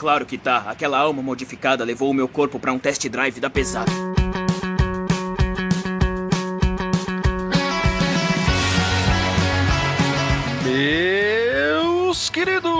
[0.00, 0.64] Claro que tá.
[0.66, 3.92] Aquela alma modificada levou o meu corpo pra um test drive da pesada.
[10.64, 12.70] Meus queridos!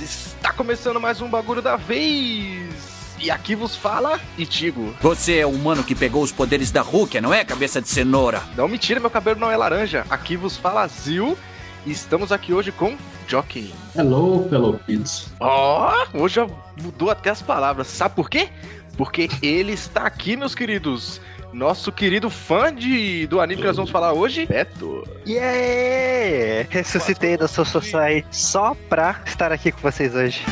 [0.00, 3.16] Está começando mais um bagulho da vez!
[3.18, 4.94] E aqui vos fala Itigo.
[5.00, 8.40] Você é o humano que pegou os poderes da Rukia, não é, cabeça de cenoura?
[8.56, 10.06] Não mentira, meu cabelo não é laranja.
[10.08, 11.36] Aqui vos fala Zil.
[11.84, 12.96] E estamos aqui hoje com
[13.32, 13.72] Jockey.
[13.96, 15.32] Hello, fellow kids.
[15.40, 16.46] Ó, hoje já
[16.82, 17.86] mudou até as palavras.
[17.86, 18.50] Sabe por quê?
[18.94, 21.18] Porque ele está aqui, meus queridos.
[21.50, 25.02] Nosso querido fã de, do anime que nós vamos falar hoje, Beto.
[25.26, 26.68] Yeah!
[26.68, 30.44] Ressuscitei da Soul Society só pra estar aqui com vocês hoje.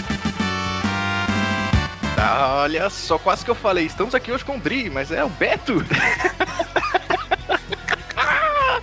[2.62, 3.84] Olha só, quase que eu falei.
[3.84, 5.84] Estamos aqui hoje com o Dri, mas é o Beto.
[8.16, 8.80] Ai,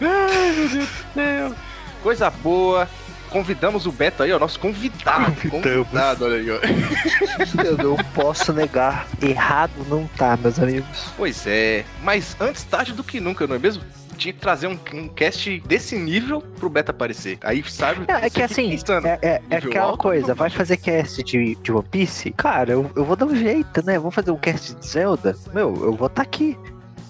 [0.56, 1.54] meu Deus do céu.
[2.02, 2.88] Coisa boa.
[3.30, 5.32] Convidamos o Beto aí, ó, nosso convidado.
[5.48, 5.86] Convidamos.
[5.88, 6.58] Convidado, olha aí, ó.
[7.64, 9.06] Eu não posso negar.
[9.22, 11.12] Errado não tá, meus amigos.
[11.16, 13.82] Pois é, mas antes tarde do que nunca, não é mesmo?
[14.16, 17.38] Tinha que trazer um, um cast desse nível pro Beto aparecer.
[17.40, 18.04] Aí, sabe?
[18.06, 21.54] É, é que assim, pensando, é, é- é aquela alto, coisa, vai fazer cast de,
[21.54, 22.30] de One Piece?
[22.32, 23.98] Cara, eu, eu vou dar um jeito, né?
[23.98, 25.34] Vou fazer um cast de Zelda?
[25.54, 26.54] Meu, eu vou estar aqui.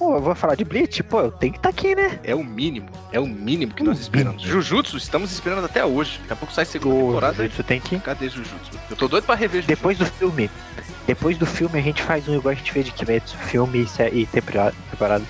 [0.01, 1.03] Pô, eu vou falar de Bleach?
[1.03, 2.19] Pô, eu tenho que estar aqui, né?
[2.25, 4.43] É o mínimo, é o mínimo que nós esperamos.
[4.43, 6.19] Jujutsu, estamos esperando até hoje.
[6.21, 7.45] Daqui a pouco sai a segunda temporada.
[7.45, 7.99] Isso tem que.
[7.99, 8.71] Cadê Jujutsu?
[8.89, 9.69] Eu tô doido pra rever Jujutsu.
[9.69, 10.51] Depois do filme.
[11.07, 14.21] Depois do filme a gente faz um igual a gente fez de Kimetsu, filme e
[14.21, 14.75] e temporada.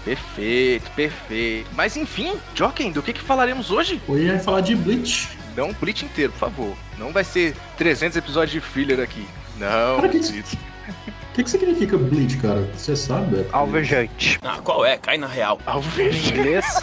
[0.04, 1.68] Perfeito, perfeito.
[1.74, 4.00] Mas enfim, Joken, do que, que falaremos hoje?
[4.06, 5.36] Hoje vai falar de Bleach.
[5.56, 6.76] Não um Bleach inteiro, por favor.
[6.96, 9.26] Não vai ser 300 episódios de filler aqui.
[9.58, 10.69] Não, Cara, que-.
[10.90, 12.68] O que, que significa Bleach, cara?
[12.76, 13.48] Você sabe, Beto?
[13.54, 14.38] Alvejante.
[14.42, 14.96] Ah, qual é?
[14.98, 15.58] Cai na real.
[15.66, 16.32] Em Alvejante.
[16.34, 16.80] inglês.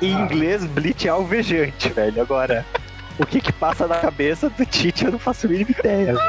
[0.00, 2.22] em inglês, Bleach é alvejante, velho.
[2.22, 2.64] Agora,
[3.18, 6.14] o que que passa na cabeça do Tite eu não faço a mínima ideia.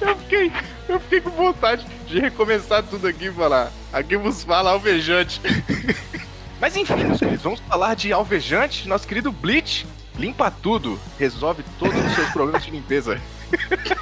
[0.00, 0.52] Eu fiquei,
[0.88, 3.70] eu fiquei com vontade de recomeçar tudo aqui e falar.
[3.92, 5.40] Aqui vos fala alvejante.
[6.60, 8.86] Mas enfim, meus queridos, vamos falar de alvejante.
[8.88, 9.86] Nosso querido Bleach
[10.18, 13.18] limpa tudo, resolve todos os seus problemas de limpeza.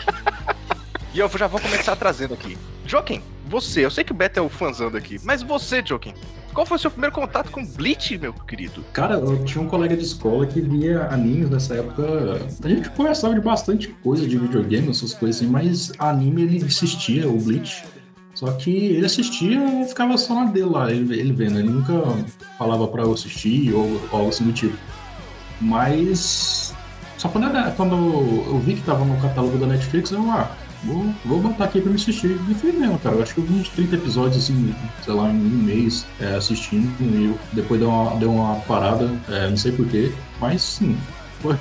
[1.15, 2.56] e eu já vou começar trazendo aqui.
[2.87, 6.15] Joaquim, você, eu sei que o Beto é o fãzão daqui, mas você, Joaquim,
[6.53, 8.84] qual foi o seu primeiro contato com Bleach, meu querido?
[8.93, 12.03] Cara, eu tinha um colega de escola que via animes nessa época.
[12.62, 17.28] A gente conversava de bastante coisa de videogame, essas coisas assim, mas anime ele assistia,
[17.28, 17.84] o Bleach.
[18.34, 21.59] Só que ele assistia e ficava só na dele lá, ele, ele vendo.
[21.59, 21.93] Ele nunca
[22.59, 24.77] falava pra eu assistir ou, ou algo assim do tipo.
[25.61, 26.75] Mas.
[27.17, 30.51] Só quando, era- quando eu vi que tava no catálogo da Netflix, eu, ah,
[30.84, 32.38] vou, vou botar aqui pra me assistir.
[32.48, 33.16] E fui mesmo, cara.
[33.16, 36.91] Eu acho que uns 30 episódios, assim, sei lá, em um mês é, assistindo.
[37.00, 40.12] E eu, depois deu uma, deu uma parada, é, não sei porquê.
[40.41, 40.97] Mas sim,
[41.41, 41.56] foi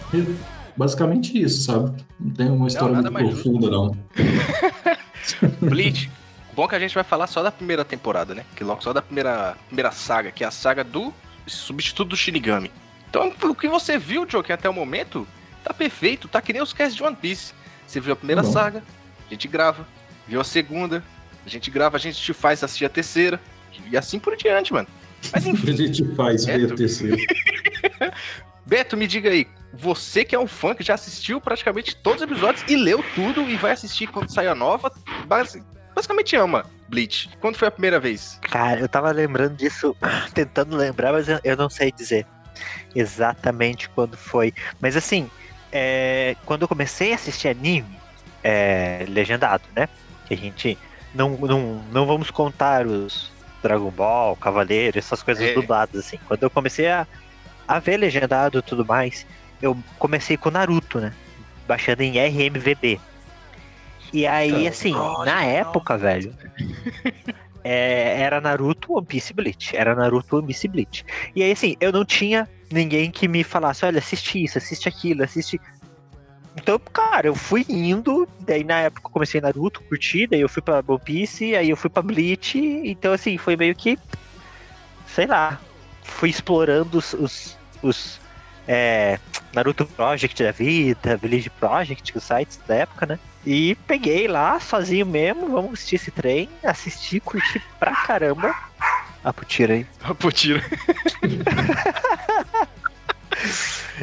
[0.76, 1.92] basicamente isso, sabe?
[2.20, 3.52] Não tem uma história nada muito mais justo.
[3.52, 3.98] profunda, não.
[5.62, 6.10] Bleach.
[6.56, 8.44] Bom que a gente vai falar só da primeira temporada, né?
[8.56, 11.14] Que logo só da primeira, primeira saga, que é a saga do
[11.48, 12.72] substituto do Shinigami.
[13.10, 15.28] Então, o que você viu, Joker, até o momento,
[15.64, 17.54] tá perfeito, tá que nem os casts de One Piece.
[17.88, 18.54] Você viu a primeira Tá bom.
[18.54, 18.84] saga,
[19.32, 19.88] a gente grava.
[20.28, 21.04] Viu a segunda,
[21.46, 23.40] a gente grava, a gente te faz assistir a terceira.
[23.90, 24.88] E assim por diante, mano.
[25.34, 27.18] Mas A enfim, gente faz ver a terceira.
[28.66, 32.30] Beto, me diga aí, você que é um fã que já assistiu praticamente todos os
[32.30, 34.92] episódios e leu tudo e vai assistir quando sair a nova,
[35.26, 35.64] basi-
[35.96, 37.30] basicamente ama Bleach.
[37.40, 38.38] Quando foi a primeira vez?
[38.42, 39.96] Cara, eu tava lembrando disso,
[40.34, 42.26] tentando lembrar, mas eu, eu não sei dizer
[42.94, 44.54] exatamente quando foi.
[44.80, 45.30] Mas assim,
[45.72, 47.98] é, quando eu comecei a assistir anime,
[48.44, 49.88] é, legendado, né?
[50.28, 50.78] Que a gente
[51.14, 53.32] não, não, não vamos contar os
[53.62, 55.54] Dragon Ball, Cavaleiro, essas coisas É.
[55.54, 56.18] dubladas, assim.
[56.28, 57.06] Quando eu comecei a,
[57.68, 59.26] a ver legendado e tudo mais,
[59.62, 61.14] eu comecei com Naruto, né?
[61.68, 63.00] Baixando em RMVB.
[64.14, 65.46] E aí, assim, Nossa, na nossa.
[65.46, 66.36] época, velho,
[67.64, 69.76] é, era Naruto, One Piece Bleach.
[69.76, 71.06] Era Naruto, One Piece e Bleach.
[71.36, 75.24] E aí, assim, eu não tinha ninguém que me falasse, olha, assiste isso, assiste aquilo,
[75.24, 75.60] assiste.
[76.56, 80.62] Então, cara, eu fui indo, daí na época eu comecei Naruto, curti, daí eu fui
[80.62, 83.98] pra One Piece, aí eu fui pra Bleach, então assim, foi meio que,
[85.08, 85.60] sei lá,
[86.04, 88.20] fui explorando os, os, os,
[88.68, 89.18] é,
[89.54, 93.20] Naruto Project da vida, Village Project, os sites da época, né?
[93.46, 98.54] E peguei lá, sozinho mesmo, vamos assistir esse trem, assisti, curti pra caramba.
[99.24, 99.86] Ah, pro tiro aí.
[100.20, 100.64] Pô, tira.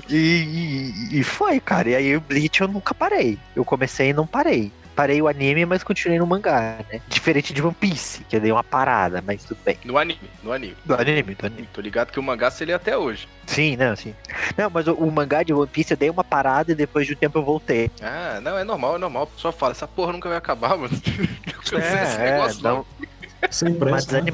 [0.08, 0.14] E,
[1.12, 1.88] e, e foi, cara.
[1.90, 3.38] E aí o Bleach eu nunca parei.
[3.56, 4.70] Eu comecei e não parei.
[4.94, 7.00] parei o anime, mas continuei no mangá, né?
[7.08, 9.78] Diferente de One Piece, que eu dei uma parada, mas tudo bem.
[9.84, 10.76] No anime, no anime.
[10.84, 11.68] Do anime, do anime.
[11.72, 13.28] Tô ligado que o mangá se lê até hoje.
[13.46, 14.12] Sim, não, sim.
[14.56, 17.12] Não, mas o, o mangá de One Piece eu dei uma parada e depois de
[17.12, 17.90] um tempo eu voltei.
[18.02, 19.22] Ah, não, é normal, é normal.
[19.24, 20.90] O pessoal fala, essa porra nunca vai acabar, mano.
[21.70, 22.80] É, é, não.
[22.80, 22.84] um-
[23.50, 24.20] Sem uma pressa.
[24.22, 24.32] né?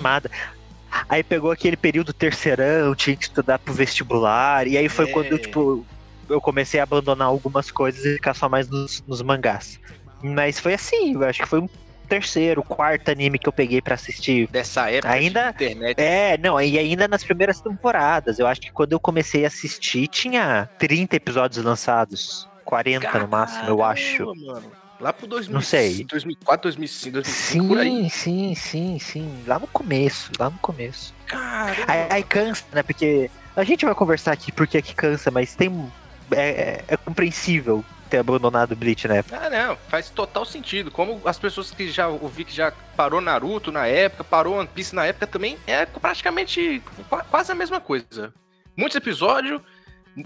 [1.08, 5.12] Aí pegou aquele período terceirão, tinha que estudar pro vestibular, e aí foi É.
[5.12, 5.84] quando eu, tipo,
[6.28, 9.78] eu comecei a abandonar algumas coisas e ficar só mais nos, nos mangás.
[10.22, 11.68] Mas foi assim, eu acho que foi um
[12.08, 14.46] terceiro, quarto anime que eu peguei pra assistir.
[14.48, 15.98] Dessa época Ainda- de internet.
[15.98, 18.38] É, não, e ainda nas primeiras temporadas.
[18.38, 22.48] Eu acho que quando eu comecei a assistir, tinha 30 episódios lançados.
[22.64, 24.18] 40 no máximo, eu acho.
[24.18, 24.72] Caramba, Mano.
[25.00, 26.04] Lá pro 2000, Não sei.
[26.04, 27.88] 2004, 2005, 2005, por aí.
[27.88, 29.44] Sim, sim, sim, sim.
[29.46, 31.12] Lá no começo, lá no começo.
[31.26, 31.84] Caramba.
[31.92, 32.82] Aí, aí cansa, né?
[32.82, 35.90] Porque a gente vai conversar aqui porque que cansa, mas tem.
[36.30, 39.38] É, é- é compreensível ter abandonado o Bleach na época.
[39.42, 40.90] Ah, não, faz total sentido.
[40.90, 44.94] Como as pessoas que já ouvi que já parou Naruto na época, parou One Piece
[44.94, 48.32] na época também, é praticamente qua- quase a mesma coisa.
[48.76, 49.60] Muitos episódios,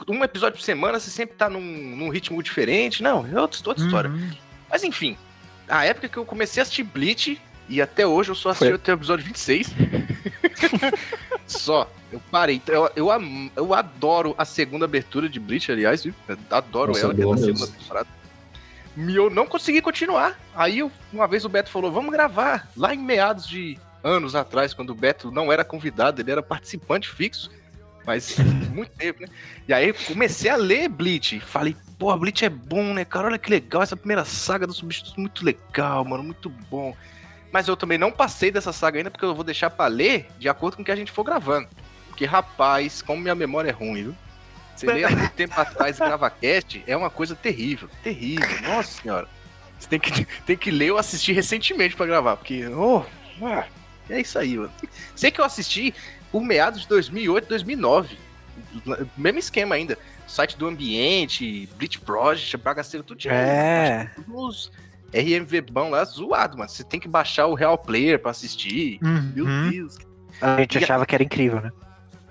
[0.09, 3.03] um episódio por semana, você sempre tá num, num ritmo diferente.
[3.03, 4.11] Não, é outra, outra história.
[4.71, 5.17] Mas enfim,
[5.69, 8.75] a época que eu comecei a assistir Bleach, e até hoje eu só assisti Foi.
[8.75, 9.69] até o episódio 26.
[11.47, 11.91] só.
[12.11, 12.63] Eu parei.
[12.67, 13.09] Eu, eu,
[13.55, 16.07] eu adoro a segunda abertura de Bleach, aliás,
[16.51, 18.09] adoro Nossa, ela, que é da segunda temporada.
[18.97, 20.39] E eu não consegui continuar.
[20.55, 22.69] Aí eu- uma vez o Beto falou: vamos gravar.
[22.77, 27.11] Lá em meados de anos atrás, quando o Beto não era convidado, ele era participante
[27.11, 27.51] fixo.
[28.07, 28.37] Mas
[28.73, 29.29] muito tempo, né?
[29.69, 31.39] E aí eu comecei a ler Bleach.
[31.41, 33.27] Falei, pô, Bleach é bom, né, cara?
[33.27, 33.83] Olha que legal.
[33.83, 36.23] Essa primeira saga do substituto muito legal, mano.
[36.23, 36.97] Muito bom.
[37.51, 40.49] Mas eu também não passei dessa saga ainda, porque eu vou deixar pra ler de
[40.49, 41.69] acordo com o que a gente for gravando.
[42.09, 44.17] Porque, rapaz, como minha memória é ruim, viu?
[44.77, 47.89] Você lê há muito tempo atrás grava cast, é uma coisa terrível.
[48.03, 48.47] Terrível.
[48.63, 49.29] Nossa senhora.
[49.79, 52.67] Você tem que, tem que ler ou assistir recentemente pra gravar, porque.
[52.69, 53.03] Oh,
[54.11, 54.73] é isso aí, mano.
[55.17, 55.95] Sei que eu assisti
[56.31, 58.19] por meados de 2008, 2009.
[59.17, 59.99] Mesmo esquema ainda.
[60.29, 64.11] Site do Ambiente, Bleach Project, bagaceiro, tudo de É.
[64.29, 64.71] Uns
[65.13, 66.69] RMV bom lá zoado, mano.
[66.69, 68.99] Você tem que baixar o Real Player pra assistir.
[69.03, 69.71] Meu Uhum.
[69.71, 69.97] Deus.
[70.41, 71.73] A gente E a- achava que era incrível, né?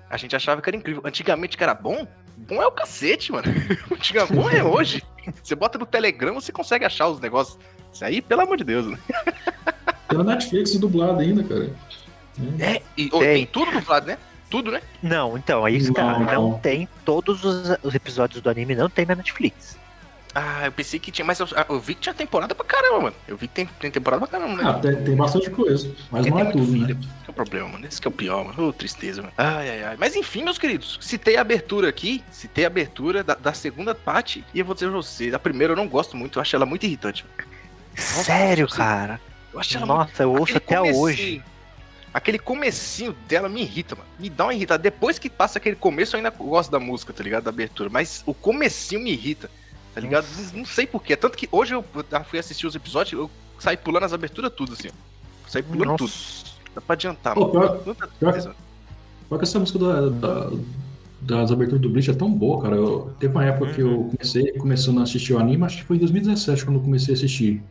[0.08, 1.02] A gente achava que era incrível.
[1.04, 2.06] Antigamente que era bom,
[2.36, 3.44] bom é o cacete, mano.
[3.92, 5.02] Antigamente bom é hoje.
[5.42, 7.58] Você bota no Telegram, você consegue achar os negócios.
[7.92, 8.98] Isso aí, pelo amor de Deus, né?
[10.08, 11.70] Pela Netflix dublado ainda, cara.
[12.60, 13.34] É, e ô, Tem.
[13.34, 14.16] tem tudo dublado, né?
[14.50, 14.80] Tudo, né?
[15.02, 16.18] Não, então, aí que tá.
[16.20, 19.76] Não, tem todos os, os episódios do anime, não tem na Netflix.
[20.34, 23.16] Ah, eu pensei que tinha, mas eu, eu vi que tinha temporada pra caramba, mano.
[23.26, 24.70] Eu vi que tem, tem temporada pra caramba, né?
[24.70, 25.88] Ah, tem, tem bastante coisa.
[26.10, 26.94] Mas Porque não é tem muito tudo, filho.
[26.94, 27.00] né?
[27.00, 27.86] Esse que é o problema, mano.
[27.86, 28.68] Esse que é o pior, mano.
[28.68, 29.32] Ô, tristeza, mano.
[29.36, 29.96] Ai, ai, ai.
[29.98, 34.44] Mas enfim, meus queridos, citei a abertura aqui, citei a abertura da, da segunda parte,
[34.54, 36.66] e eu vou dizer pra você, a primeira eu não gosto muito, eu acho ela
[36.66, 37.24] muito irritante.
[37.24, 37.50] mano.
[37.96, 39.20] Sério, você- cara?
[39.52, 41.42] Eu acho ela muito Nossa, eu ouço Aquele até comecinho- hoje.
[42.18, 44.08] Aquele comecinho dela me irrita, mano.
[44.18, 44.82] Me dá uma irritada.
[44.82, 47.44] Depois que passa aquele começo, eu ainda gosto da música, tá ligado?
[47.44, 47.88] Da abertura.
[47.88, 49.48] Mas o comecinho me irrita,
[49.94, 50.26] tá ligado?
[50.36, 51.16] Não, não sei porquê.
[51.16, 51.84] Tanto que hoje eu
[52.26, 54.88] fui assistir os episódios, eu saí pulando as aberturas tudo, assim.
[55.46, 56.10] Saí pulando tudo.
[56.10, 56.44] Nossa.
[56.74, 57.78] Dá pra adiantar, Pô, mano.
[57.78, 58.54] pior- pior-.
[59.28, 60.50] Só que essa música da- da-
[61.20, 62.74] das aberturas do Bleach é tão boa, cara.
[62.76, 65.96] Eu, teve uma época que eu comecei começando a assistir o anime, acho que foi
[65.96, 67.62] em 2017 quando eu comecei a assistir.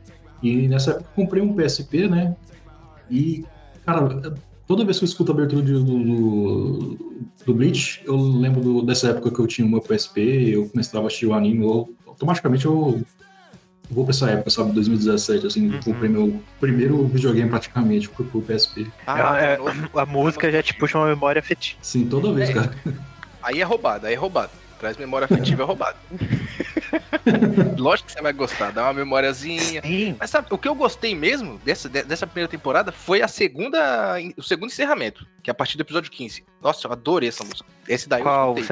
[0.42, 2.36] E nessa época eu comprei um PSP, né?
[3.10, 3.44] E,
[3.88, 4.34] cara,
[4.68, 6.98] toda vez que eu escuto a abertura de- do, do,
[7.46, 10.20] do Bleach, eu lembro do- dessa época que eu tinha o meu PSP,
[10.54, 13.02] eu começava a assistir o anime, eu- automaticamente eu
[13.90, 14.74] vou pra essa época, sabe?
[14.74, 15.80] 2017, assim, Uhum.
[15.80, 18.88] comprei meu primeiro videogame praticamente, pro PSP.
[19.06, 21.80] Ah, É, mano, A música já te puxa uma memória afetiva.
[21.82, 22.54] Sim, toda vez, É.
[22.54, 22.76] cara.
[23.42, 24.52] Aí é roubado, aí é roubado.
[24.78, 25.98] Traz memória afetiva é roubado.
[27.78, 29.82] Lógico que você vai gostar, dá uma memóriazinha.
[29.82, 30.16] Sim.
[30.20, 34.16] Mas sabe, o que eu gostei mesmo dessa, de- dessa primeira temporada foi a segunda,
[34.38, 36.46] o segundo encerramento, que é a partir do episódio 15.
[36.62, 37.70] Nossa, eu adorei essa música.
[37.88, 38.56] Esse daí Qual?
[38.58, 38.64] eu.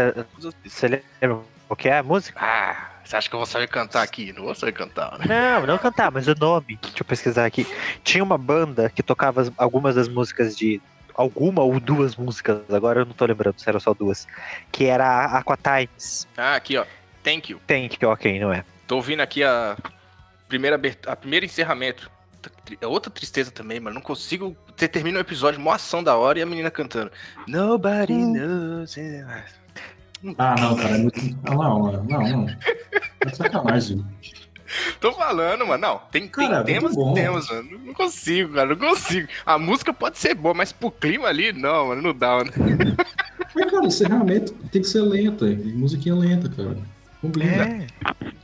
[0.65, 0.88] Você
[1.22, 2.39] lembra o que é a música?
[2.41, 4.34] Ah, você acha que eu vou saber cantar aqui?
[4.34, 5.25] Não vou saber cantar, né?
[5.27, 6.77] Não, não cantar, mas o nome.
[6.81, 7.67] Deixa eu pesquisar aqui.
[8.03, 10.81] Tinha uma banda que tocava as- algumas das músicas de.
[11.17, 14.27] Alguma ou duas músicas, agora eu não tô lembrando se eram só duas.
[14.69, 16.27] Que era a Aqua Times.
[16.36, 16.86] Ah, aqui, ó.
[17.25, 17.60] Thank you.
[17.65, 18.63] Tem que ok, não é?
[18.86, 19.75] Tô ouvindo aqui a
[20.48, 22.12] primeira, a primeiro encerramento.
[22.79, 23.96] É outra tristeza também, mano.
[23.96, 24.55] Não consigo.
[24.77, 27.12] Você termina o episódio, mó ação da hora e a menina cantando.
[27.48, 28.96] Nobody knows.
[30.38, 31.20] Ah, não, cara, é muito.
[31.46, 32.22] Ah, não, não, não.
[32.22, 32.48] não.
[33.25, 34.05] É sacanagem.
[35.00, 35.82] Tô falando, mano.
[35.82, 37.79] Não, tem, Cara, tem é temas muito e temas, mano.
[37.86, 38.70] Não consigo, cara.
[38.70, 39.27] Não consigo.
[39.44, 42.01] A música pode ser boa, mas pro clima ali, não, mano.
[42.03, 42.51] Não dá, mano.
[43.55, 45.48] Mas, cara, encerramento tem que ser lenta.
[45.48, 46.77] e Musiquinha lenta, cara.
[47.41, 47.88] É.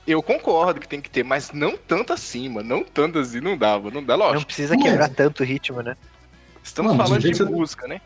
[0.07, 2.67] Eu concordo que tem que ter, mas não tanto assim, mano.
[2.67, 3.89] Não tanto assim, não dava.
[3.91, 4.39] Não dá, lógico.
[4.39, 5.95] Não precisa quebrar mas- tanto o ritmo, né?
[6.63, 8.01] Estamos falando de você- música, né?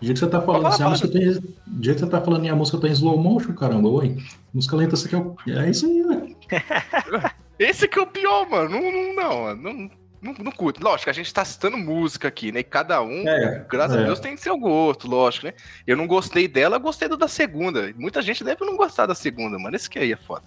[0.00, 2.10] Do jeito que você tá falando, Fala, assim, a música tem, do jeito que você
[2.10, 4.16] tá falando e a música tá em slow motion, caramba, oi.
[4.52, 5.16] Música lenta, você quer.
[5.16, 6.36] o- É isso aí, velho.
[7.58, 8.68] Esse que é o pior, mano.
[8.68, 9.62] Não, não, não, mano.
[9.62, 10.82] não, não, não curto.
[10.82, 12.60] Lógico, a gente tá citando música aqui, né?
[12.60, 14.00] E cada um, É, graças é.
[14.00, 15.54] a Deus, tem seu gosto, lógico, né?
[15.86, 17.92] Eu não gostei dela, eu gostei do da segunda.
[17.96, 19.74] Muita gente deve não gostar da segunda, mano.
[19.76, 20.44] Esse que aí é foda.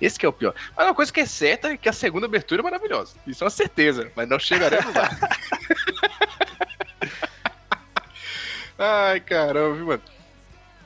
[0.00, 0.54] Esse que é o pior.
[0.76, 3.14] Mas uma coisa que é certa é que a segunda abertura é maravilhosa.
[3.26, 5.10] Isso é uma certeza, mas não chegaremos lá.
[8.78, 10.02] Ai, caramba, viu, mano?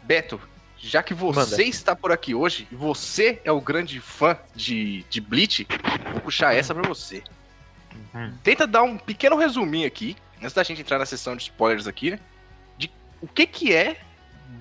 [0.02, 0.40] Beto,
[0.76, 1.62] já que você Manda.
[1.62, 5.66] está por aqui hoje e você é o grande fã de, de Bleach,
[6.12, 7.22] vou puxar essa pra você.
[8.14, 8.32] Uhum.
[8.42, 12.12] Tenta dar um pequeno resuminho aqui, antes da gente entrar na sessão de spoilers aqui,
[12.12, 12.20] né?
[12.76, 13.96] De o que que é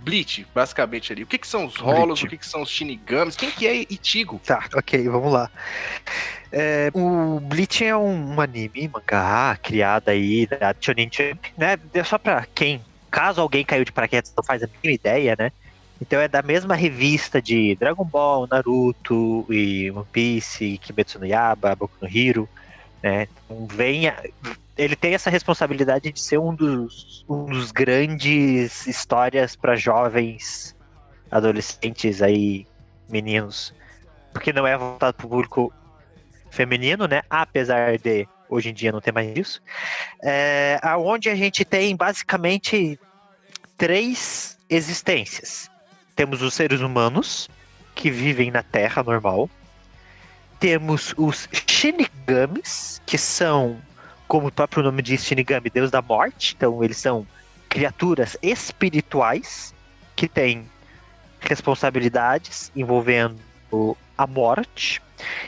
[0.03, 1.23] Bleach, basicamente ali.
[1.23, 2.25] O que que são os rolos, Bleach.
[2.25, 4.41] o que que são os Shinigamis, quem que é Ichigo?
[4.45, 5.49] Tá, ok, vamos lá.
[6.51, 11.79] É, o Bleach é um anime, mangá, criado aí da Shonen Jump, né?
[12.05, 15.51] Só pra quem, caso alguém caiu de paraquedas não faz a mínima ideia, né?
[16.01, 21.75] Então é da mesma revista de Dragon Ball, Naruto e One Piece, Kimetsu no Yaba,
[21.75, 22.47] Boku no Hero,
[23.03, 23.27] né?
[23.45, 24.23] Então vem a-
[24.77, 30.75] ele tem essa responsabilidade de ser um dos, um dos grandes histórias para jovens
[31.29, 32.65] adolescentes aí,
[33.09, 33.73] meninos
[34.33, 35.71] porque não é voltado para o público
[36.49, 37.21] feminino, né?
[37.29, 39.61] Apesar de hoje em dia não ter mais isso.
[40.21, 42.99] É, aonde a gente tem basicamente
[43.77, 45.69] três existências.
[46.15, 47.47] Temos os seres humanos
[47.95, 49.49] que vivem na Terra normal.
[50.59, 53.81] Temos os Shinigamis, que são,
[54.27, 56.55] como o próprio nome diz, Shinigami, Deus da Morte.
[56.55, 57.27] Então eles são
[57.67, 59.73] criaturas espirituais
[60.15, 60.69] que têm
[61.39, 63.39] responsabilidades envolvendo
[64.17, 65.01] a morte.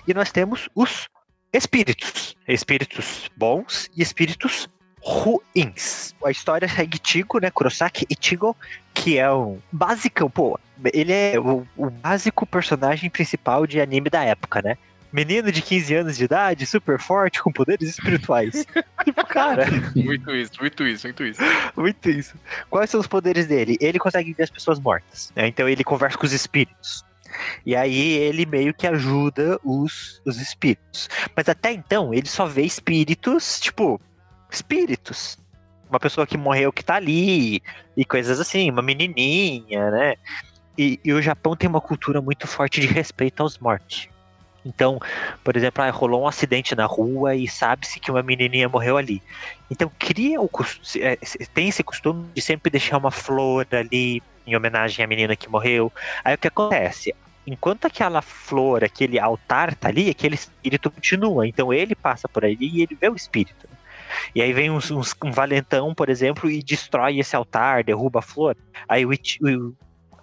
[0.07, 1.07] E nós temos os
[1.53, 2.35] espíritos.
[2.47, 4.67] Espíritos bons e espíritos
[5.01, 6.15] ruins.
[6.24, 7.51] A história segue Tigo, né?
[7.51, 8.55] Kurosaki Ichigo,
[8.93, 10.59] que é um basicão, pô.
[10.93, 14.77] Ele é o, o básico personagem principal de anime da época, né?
[15.15, 18.65] Menino de 15 anos de idade, super forte, com poderes espirituais.
[19.05, 21.41] tipo, cara, Muito isso, muito isso, muito isso.
[21.77, 22.36] muito isso.
[22.69, 23.77] Quais são os poderes dele?
[23.79, 25.31] Ele consegue ver as pessoas mortas.
[25.34, 25.48] né?
[25.48, 27.05] Então ele conversa com os espíritos.
[27.65, 31.07] E aí ele meio que ajuda os, os espíritos.
[31.34, 34.01] Mas até então ele só vê espíritos, tipo,
[34.51, 35.38] espíritos.
[35.89, 37.63] Uma pessoa que morreu que tá ali,
[37.95, 40.15] e coisas assim, uma menininha, né?
[40.77, 44.10] E, e o Japão tem uma cultura muito forte de respeito aos mortos.
[44.65, 45.00] Então,
[45.43, 49.22] por exemplo, ah, rolou um acidente na rua e sabe-se que uma menininha morreu ali.
[49.69, 50.50] Então cria o
[51.00, 51.17] é,
[51.53, 55.91] tem esse costume de sempre deixar uma flor ali em homenagem à menina que morreu.
[56.24, 57.13] Aí o que acontece?
[57.45, 61.48] Enquanto aquela flor, aquele altar tá ali, aquele espírito continua.
[61.48, 63.67] Então ele passa por ali e ele vê o espírito.
[64.34, 68.22] E aí vem uns, uns- um valentão, por exemplo, e destrói esse altar, derruba a
[68.22, 68.55] flor.
[68.88, 69.75] Aí o, o,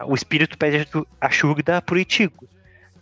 [0.07, 0.87] o espírito pede
[1.21, 2.49] ajuda pro Itigo.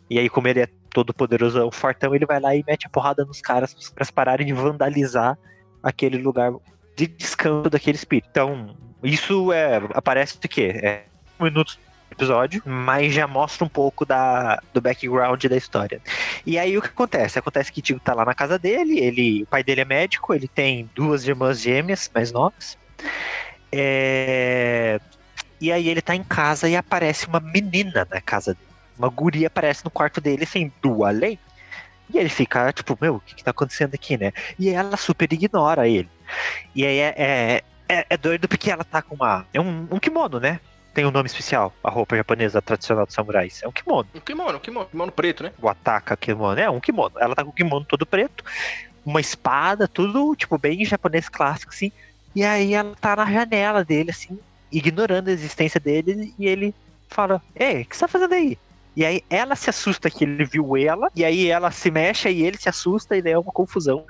[0.08, 2.90] E aí, como ele é todo poderoso, o fortão, ele vai lá e mete a
[2.90, 5.38] porrada nos caras para pararem de vandalizar
[5.82, 6.52] aquele lugar
[6.96, 8.28] de descanso daquele espírito.
[8.30, 10.80] Então, isso é aparece o quê?
[10.82, 11.04] É
[11.38, 16.00] um minuto do episódio, mas já mostra um pouco da, do background da história.
[16.44, 17.38] E aí o que acontece?
[17.38, 20.48] Acontece que Tigo tá lá na casa dele, ele, o pai dele é médico, ele
[20.48, 22.76] tem duas irmãs gêmeas mais novas.
[23.72, 25.00] É,
[25.60, 28.69] E aí ele tá em casa e aparece uma menina na casa dele.
[29.00, 31.38] Uma guria aparece no quarto dele, assim, do além.
[32.12, 34.30] E ele fica, tipo, meu, o que, que tá acontecendo aqui, né?
[34.58, 36.10] E ela super ignora ele.
[36.74, 39.46] E aí é, é, é, é doido porque ela tá com uma.
[39.54, 40.60] É um, um kimono, né?
[40.92, 43.62] Tem um nome especial, a roupa japonesa tradicional dos samurais.
[43.62, 44.06] É um kimono.
[44.14, 45.52] Um kimono, um kimono, kimono preto, né?
[45.62, 46.60] O ataca kimono.
[46.60, 47.14] É um kimono.
[47.18, 48.44] Ela tá com o kimono todo preto,
[49.06, 51.90] uma espada, tudo, tipo, bem japonês clássico, assim.
[52.34, 54.38] E aí ela tá na janela dele, assim,
[54.70, 56.74] ignorando a existência dele, e ele
[57.08, 58.58] fala: Ei, o que você tá fazendo aí?
[59.00, 62.42] E aí ela se assusta que ele viu ela, e aí ela se mexe e
[62.42, 64.04] ele se assusta e daí é uma confusão.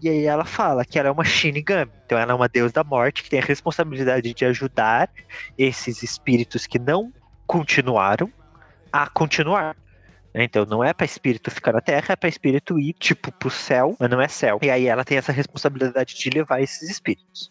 [0.00, 2.84] E aí ela fala que ela é uma Shinigami, então ela é uma deusa da
[2.84, 5.10] morte que tem a responsabilidade de ajudar
[5.58, 7.12] esses espíritos que não
[7.44, 8.30] continuaram
[8.92, 9.76] a continuar.
[10.44, 13.96] Então não é para espírito ficar na Terra, é para espírito ir tipo pro céu,
[13.98, 14.58] mas não é céu.
[14.62, 17.50] E aí ela tem essa responsabilidade de levar esses espíritos.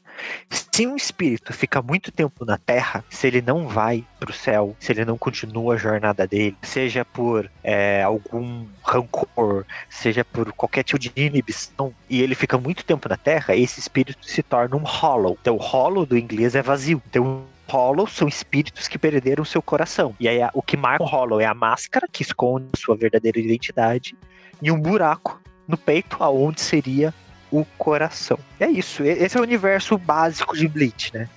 [0.49, 4.91] Se um espírito fica muito tempo na Terra, se ele não vai pro céu, se
[4.91, 10.99] ele não continua a jornada dele, seja por é, algum rancor, seja por qualquer tipo
[10.99, 15.37] de inibição, e ele fica muito tempo na Terra, esse espírito se torna um hollow.
[15.41, 17.01] Então, hollow do inglês é vazio.
[17.09, 20.15] Então, Hollow são espíritos que perderam seu coração.
[20.19, 24.15] E aí o que marca o Hollow é a máscara, que esconde sua verdadeira identidade,
[24.61, 27.13] e um buraco no peito, aonde seria
[27.51, 28.37] o coração.
[28.59, 29.03] É isso.
[29.03, 31.29] Esse é o universo básico de Bleach, né?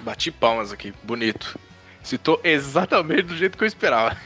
[0.00, 1.58] Bati palmas aqui, bonito.
[2.02, 4.16] Citou exatamente do jeito que eu esperava.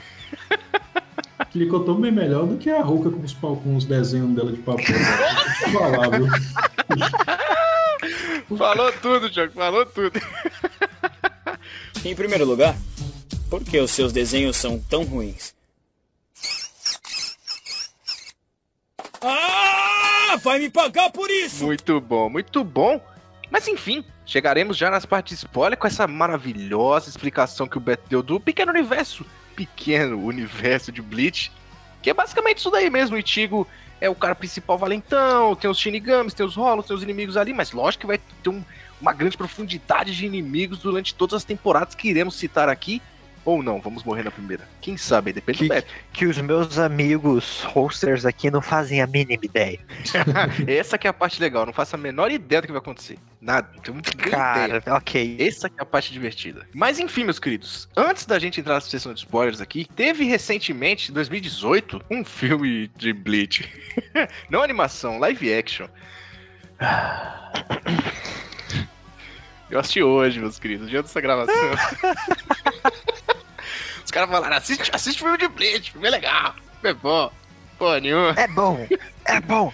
[1.50, 4.58] Clicou tão bem melhor do que a Ruka com os, com os desenhos dela de
[4.58, 4.84] papel.
[4.86, 6.26] Vou te falar, viu?
[8.56, 10.20] Falou tudo, Tiago, falou tudo.
[12.04, 12.74] Em primeiro lugar,
[13.48, 15.54] por que os seus desenhos são tão ruins?
[19.20, 20.36] Ah!
[20.42, 21.64] Vai me pagar por isso!
[21.64, 23.00] Muito bom, muito bom.
[23.50, 28.22] Mas enfim, chegaremos já nas partes spoiler com essa maravilhosa explicação que o Beto deu
[28.22, 31.52] do pequeno universo, pequeno universo de Bleach,
[32.00, 33.14] que é basicamente isso daí mesmo.
[33.14, 33.68] O Ichigo
[34.02, 37.54] é o cara principal valentão, tem os Shinigamis, tem os Hollows, tem os inimigos ali,
[37.54, 38.64] mas lógico que vai ter um-
[39.00, 43.00] uma grande profundidade de inimigos durante todas as temporadas que iremos citar aqui.
[43.44, 44.68] Ou não, vamos morrer na primeira.
[44.80, 45.92] Quem sabe, depende Que- do Beto.
[46.12, 49.80] Que os meus amigos hosters aqui não fazem a mínima ideia.
[50.68, 53.18] Essa que é a parte legal, não faço a menor ideia do que vai acontecer.
[53.40, 54.30] Nada, não tenho nem ideia.
[54.30, 55.36] Cara, ok.
[55.40, 56.68] Essa que é a parte divertida.
[56.72, 61.10] Mas enfim, meus queridos, antes da gente entrar na sessão de spoilers aqui, teve recentemente,
[61.10, 63.68] em 2018, um filme de Bleach.
[64.48, 65.88] Não animação, live action.
[69.70, 71.54] Eu assisti hoje, meus queridos, dia dessa gravação.
[74.12, 76.52] Os caras falaram, assiste, assiste filme de Bleach, filme é legal,
[76.82, 77.32] filme é bom.
[77.78, 78.28] Pô, nenhum.
[78.36, 78.86] É bom,
[79.24, 79.72] é bom,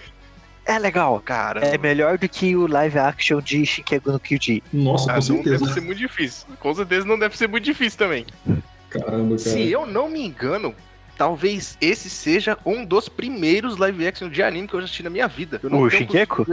[0.65, 1.19] é legal.
[1.19, 4.63] Cara, É melhor do que o live action de Shikegu no Kyuji.
[4.71, 5.73] Nossa, ah, com não deve certeza.
[5.73, 6.47] ser muito difícil.
[6.57, 8.25] Com certeza não deve ser muito difícil também.
[8.89, 9.39] Caramba, cara.
[9.39, 10.73] Se eu não me engano,
[11.19, 15.09] talvez esse seja um dos primeiros live action de anime que eu já assisti na
[15.09, 15.59] minha vida.
[15.61, 15.85] Eu não O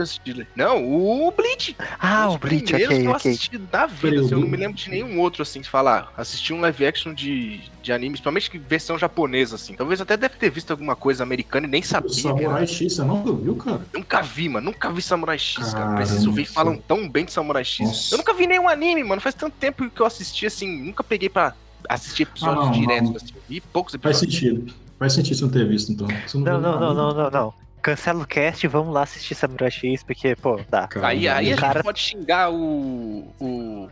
[0.01, 0.45] assistir.
[0.53, 1.73] Não, o Bleach.
[1.97, 3.31] Ah, Os o Bleach, primeiros ok, que eu ok.
[3.31, 4.01] assisti da vida.
[4.01, 6.11] Peraí, assim, eu não me lembro de nenhum outro, assim, de falar.
[6.17, 9.73] Assisti um live action de, de anime, principalmente que versão japonesa, assim.
[9.73, 12.11] Talvez até deve ter visto alguma coisa americana e nem O sabia.
[12.11, 12.21] era.
[12.21, 13.81] Samurai X, você nunca viu, cara?
[13.93, 14.65] Nunca vi, mano.
[14.65, 15.71] Nunca vi Samurai X, cara.
[15.77, 16.41] Caramba, Preciso ver.
[16.41, 16.53] isso.
[16.53, 17.87] Falam tão bem de Samurai X.
[17.87, 18.13] Nossa.
[18.15, 19.21] Eu nunca vi nenhum anime, mano.
[19.21, 20.67] Faz tanto tempo que eu assisti, assim.
[20.83, 21.55] Nunca peguei pra
[21.89, 23.15] assistir episódios Ah, não, diretos, não.
[23.17, 23.33] assim.
[23.49, 24.39] Vi poucos Faz episódios.
[24.39, 24.73] sentido.
[24.99, 26.07] Faz sentido você não ter visto, então.
[26.35, 26.93] Não, não, não, nada?
[26.93, 27.53] não, não, não.
[27.81, 30.87] Cancela o cast e vamos lá assistir Samurai X, porque, pô, dá.
[30.87, 31.07] Caramba.
[31.11, 33.89] Aí, aí a gente Cara- pode xingar o, o,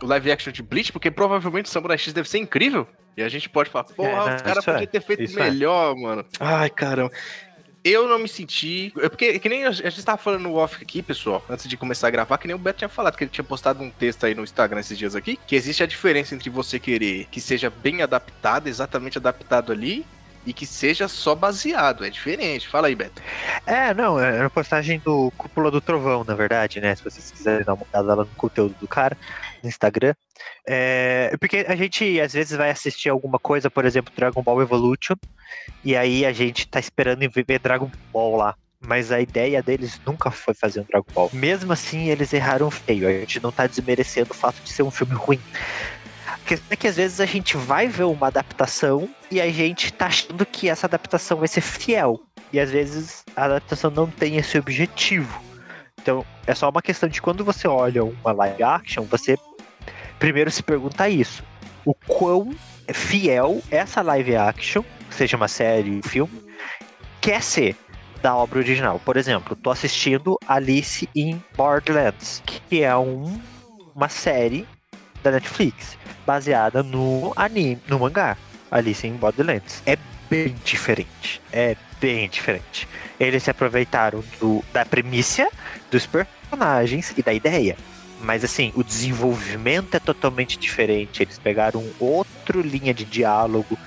[0.00, 2.86] o live action de Bleach, porque provavelmente o Samurai X deve ser incrível.
[3.16, 5.44] E a gente pode falar, porra, É, os caras isso é, podiam ter feito é.
[5.50, 6.24] melhor, mano.
[6.40, 7.10] Ai, caramba.
[7.84, 8.90] Eu não me senti.
[8.94, 12.10] Porque, que nem a gente tava falando no off aqui, pessoal, antes de começar a
[12.10, 14.42] gravar, que nem o Beto tinha falado, que ele tinha postado um texto aí no
[14.42, 18.68] Instagram esses dias aqui, que existe a diferença entre você querer que seja bem adaptado,
[18.68, 20.06] exatamente adaptado ali,
[20.46, 22.04] e que seja só baseado.
[22.04, 22.68] É diferente.
[22.68, 23.22] Fala aí, Beto.
[23.66, 26.94] É, não, é uma postagem do Cúpula do Trovão, na verdade, né?
[26.94, 29.16] Se vocês quiserem dar uma olhada lá no conteúdo do cara,
[29.62, 30.14] no Instagram.
[30.66, 35.14] É, porque a gente, às vezes, vai assistir alguma coisa, por exemplo, Dragon Ball Evolution,
[35.84, 38.54] e aí a gente tá esperando ver Dragon Ball lá.
[38.86, 41.30] Mas a ideia deles nunca foi fazer um Dragon Ball.
[41.32, 43.08] Mesmo assim, eles erraram feio.
[43.08, 45.40] A gente não tá desmerecendo o fato de ser um filme ruim.
[46.46, 50.06] Questão é que às vezes a gente vai ver uma adaptação e a gente tá
[50.06, 52.20] achando que essa adaptação vai ser fiel.
[52.52, 55.42] E às vezes a adaptação não tem esse objetivo.
[56.00, 59.36] Então é só uma questão de quando você olha uma live action, você
[60.18, 61.42] primeiro se pergunta isso:
[61.84, 62.54] o quão
[62.92, 66.42] fiel essa live action, seja uma série, um filme,
[67.20, 67.74] quer ser
[68.20, 69.00] da obra original.
[69.02, 73.40] Por exemplo, tô assistindo Alice in Borderlands, que é um,
[73.94, 74.66] uma série
[75.24, 78.36] da Netflix baseada no anime, no mangá
[78.70, 79.82] Alice in Borderlands.
[79.86, 79.96] É
[80.28, 81.40] bem diferente.
[81.52, 82.86] É bem diferente.
[83.18, 85.48] Eles se aproveitaram do, da premissa,
[85.90, 87.76] dos personagens e da ideia.
[88.20, 91.22] Mas assim, o desenvolvimento é totalmente diferente.
[91.22, 93.78] Eles pegaram outro linha de diálogo.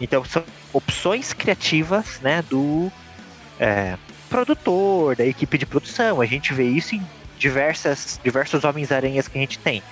[0.00, 2.90] Então são opções criativas, né, do
[3.58, 3.96] é,
[4.28, 6.20] produtor, da equipe de produção.
[6.20, 7.02] A gente vê isso em
[7.38, 9.82] diversas, diversos Homens-Aranhas que a gente tem.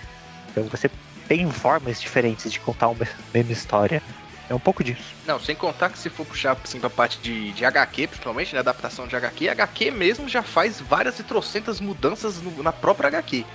[0.53, 0.91] Então você
[1.27, 4.03] tem formas diferentes de contar uma mesma história.
[4.51, 5.15] É um pouco disso.
[5.27, 8.59] Não, sem contar que se for puxar assim, pra parte de, de HQ, principalmente, né,
[8.61, 13.47] adaptação de HQ, HQ mesmo já faz várias e trocentas mudanças no- na própria HQ.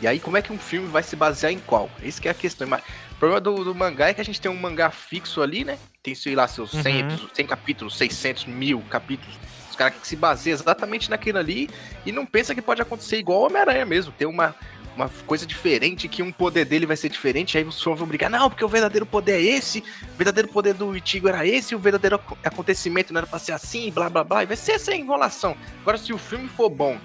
[0.00, 1.90] E aí, como é que um filme vai se basear em qual?
[2.02, 2.68] Esse que é a questão.
[2.68, 5.78] O problema do, do mangá é que a gente tem um mangá fixo ali, né?
[6.02, 7.08] Tem, sei lá, seus 100, Uhum.
[7.08, 9.34] episo- 100 capítulos, 600 mil capítulos.
[9.70, 11.68] Os caras que se baseiam exatamente naquilo ali
[12.04, 14.12] e não pensa que pode acontecer igual Homem-Aranha mesmo.
[14.12, 14.54] Tem uma,
[14.96, 18.30] uma coisa diferente, que um poder dele vai ser diferente, aí os fãs vão brigar,
[18.30, 21.78] não, porque o verdadeiro poder é esse, o verdadeiro poder do Ichigo era esse, o
[21.78, 24.94] verdadeiro ac- acontecimento não era pra ser assim, blá blá blá, e vai ser essa
[24.94, 25.56] enrolação.
[25.82, 26.98] Agora, se o filme for bom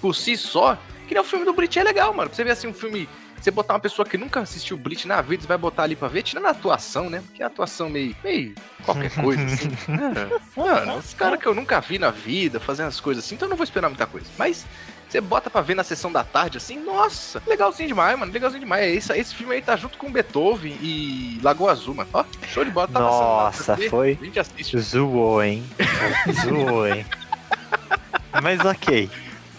[0.00, 2.28] por si só, que nem o filme do Bleach é legal, mano.
[2.28, 3.08] Pra você ver assim, um filme
[3.40, 6.08] Você botar uma pessoa que nunca assistiu Bleach na vida, você vai botar ali pra
[6.08, 7.22] ver, tirando a atuação, né?
[7.24, 8.52] Porque a atuação meio, meio
[8.84, 9.70] qualquer coisa, assim.
[9.88, 13.46] É, mano, os caras que eu nunca vi na vida fazendo as coisas assim, então
[13.46, 14.26] eu não vou esperar muita coisa.
[14.36, 14.66] Mas
[15.08, 18.94] você bota pra ver na sessão da tarde, assim, nossa, legalzinho demais, mano, legalzinho demais.
[18.96, 22.10] Esse, esse filme aí tá junto com Beethoven e Lagoa Azul, mano.
[22.12, 22.88] Ó, show de bola.
[22.88, 24.78] Tá Nossa, passando foi- A gente assiste.
[24.78, 25.64] Zoou, hein?
[26.44, 27.06] Zoou, hein?
[28.42, 29.10] Mas ok.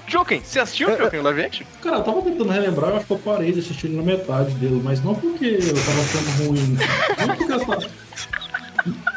[0.07, 1.67] Joken, você assistiu Joken Live Action?
[1.83, 4.81] Cara, eu tava tentando relembrar, eu acho que eu parei de assistir na metade dele,
[4.83, 6.77] mas não porque eu tava achando ruim.
[7.19, 7.89] Não porque eu tava.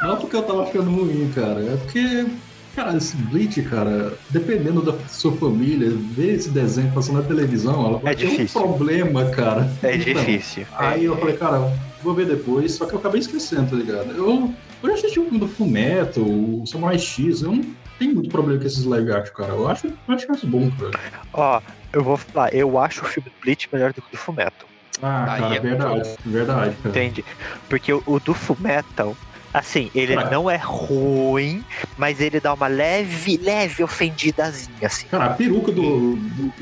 [0.03, 1.61] Não porque eu tava achando ruim, cara.
[1.63, 2.27] É porque,
[2.75, 7.99] cara, esse Bleach, cara, dependendo da sua família, ver esse desenho passando na televisão, ela
[7.99, 8.61] vai É ter difícil.
[8.61, 9.71] um problema, cara.
[9.83, 10.67] É Então, difícil.
[10.77, 14.11] Aí eu falei, cara, vou ver depois, só que eu acabei esquecendo, tá ligado?
[14.13, 17.65] Eu, eu já assisti o filme do Fullmetal, o Samurai X, eu não
[17.99, 19.53] tenho muito problema com esses live action, cara.
[19.53, 20.91] Eu acho, eu acho mais bom, cara.
[21.33, 21.61] Ó,
[21.93, 24.69] eu vou falar, eu acho o filme do Bleach melhor do que o do Fullmetal.
[25.01, 26.89] Ah, Aí cara, é verdade, verdade, cara.
[26.89, 27.25] Entende?
[27.69, 29.17] Porque o, o do Fullmetal,
[29.53, 30.31] assim, ele Cara.
[30.31, 31.65] não é ruim,
[31.97, 35.07] mas ele dá uma leve, leve ofendidazinha, assim.
[35.09, 36.53] Cara, a peruca do, do,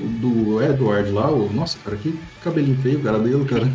[0.55, 3.69] do Edward lá, o, nossa, cara, que cabelinho feio, cara, dele, cara.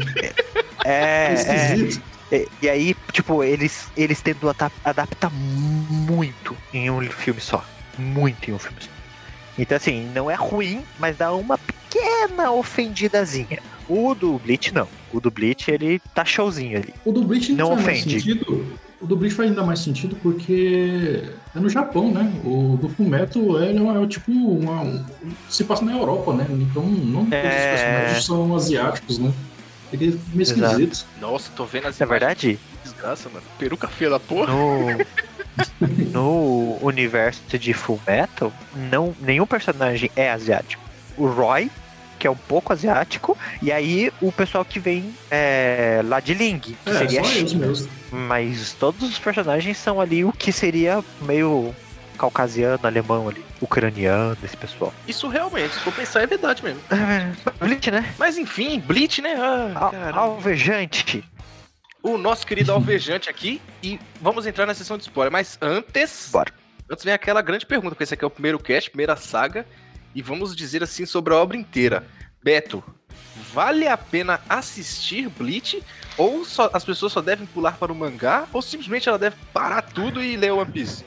[0.83, 1.33] É, É é.
[1.33, 2.01] esquisito.
[2.31, 7.63] E, e aí, tipo, eles, eles tentam adap- adaptar muito em um filme só.
[7.97, 8.89] Muito em um filme só.
[9.57, 13.59] Então, assim, não é ruim, mas dá uma pequena ofendidazinha.
[13.87, 14.87] O do Bleach, não.
[15.13, 16.93] O do Bleach, ele tá showzinho ali.
[17.05, 18.19] O do Bleach Não mais ofende.
[18.19, 18.65] sentido.
[19.05, 21.21] O do Bleach faz ainda mais sentido porque
[21.55, 22.33] é no Japão, né?
[22.43, 25.05] O do Fullmetal é, é tipo uma, um-
[25.47, 26.43] se passa na Europa, né?
[26.49, 27.69] Então não todos os É.
[27.75, 29.31] personagens são asiáticos, né?
[29.91, 30.81] Fica meio Exato.
[30.81, 31.05] esquisito.
[31.21, 32.59] Nossa, tô vendo as É verdade?
[32.83, 33.45] Desgraça, mano.
[33.59, 34.51] Peruca feia da porra.
[34.51, 34.87] No,
[36.11, 38.51] no universo de Full Metal,
[38.91, 40.81] não, nenhum personagem é asiático.
[41.15, 41.69] O Roy,
[42.17, 46.59] que é um pouco asiático, e aí o pessoal que vem é, lá de Ling,
[46.59, 47.67] que É, seria só a eles China.
[47.67, 47.89] mesmo.
[48.11, 51.75] Mas todos os personagens são ali o que seria meio
[52.17, 54.93] caucasiano, alemão ali, ucraniano, esse pessoal.
[55.07, 56.79] Isso realmente, se for pensar, é verdade mesmo.
[57.59, 58.13] Bleach, né?
[58.17, 59.35] Mas enfim, Bleach, né?
[59.37, 60.19] Ah, Al-.
[60.19, 61.23] Alvejante.
[62.01, 63.59] O nosso querido alvejante aqui.
[63.83, 65.31] E vamos entrar na sessão de spoiler.
[65.31, 66.29] Mas antes.
[66.31, 66.51] Bora.
[66.89, 69.65] Antes vem aquela grande pergunta, porque esse aqui é o primeiro cast, primeira saga.
[70.15, 72.07] E vamos dizer assim sobre a obra inteira.
[72.43, 72.81] Beto,
[73.53, 75.83] vale a pena assistir Bleach?
[76.17, 78.47] Ou só- as pessoas só devem pular para o mangá?
[78.53, 81.03] Ou simplesmente ela deve parar tudo e ler One Piece?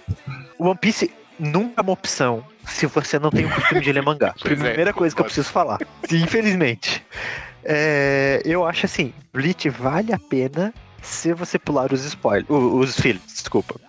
[0.59, 4.35] One Piece nunca é uma opção se você não tem o costume de ler mangá.
[4.45, 5.79] É, Primeira coisa que eu preciso falar.
[6.13, 7.03] Infelizmente.
[7.65, 12.49] É, eu acho assim, Bleach vale a pena se você pular os spoilers.
[12.51, 13.81] o- Os filhos, desculpa.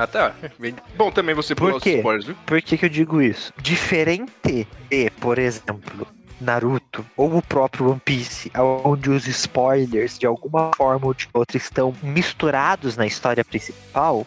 [0.00, 0.34] Ah, tá.
[0.58, 2.34] Bem Bom também você Por pular os spoilers, viu?
[2.46, 3.52] Por que, que eu digo isso?
[3.58, 6.06] Diferente de, por exemplo,
[6.40, 8.50] Naruto ou o próprio One Piece,
[8.82, 14.26] onde os spoilers de alguma forma ou de outra estão misturados na história principal,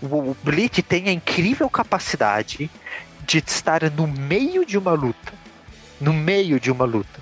[0.00, 2.70] o o Bleach tem a incrível capacidade
[3.26, 5.32] de estar no meio de uma luta.
[6.00, 7.20] No meio de uma luta.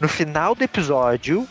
[0.00, 1.46] No final do episódio,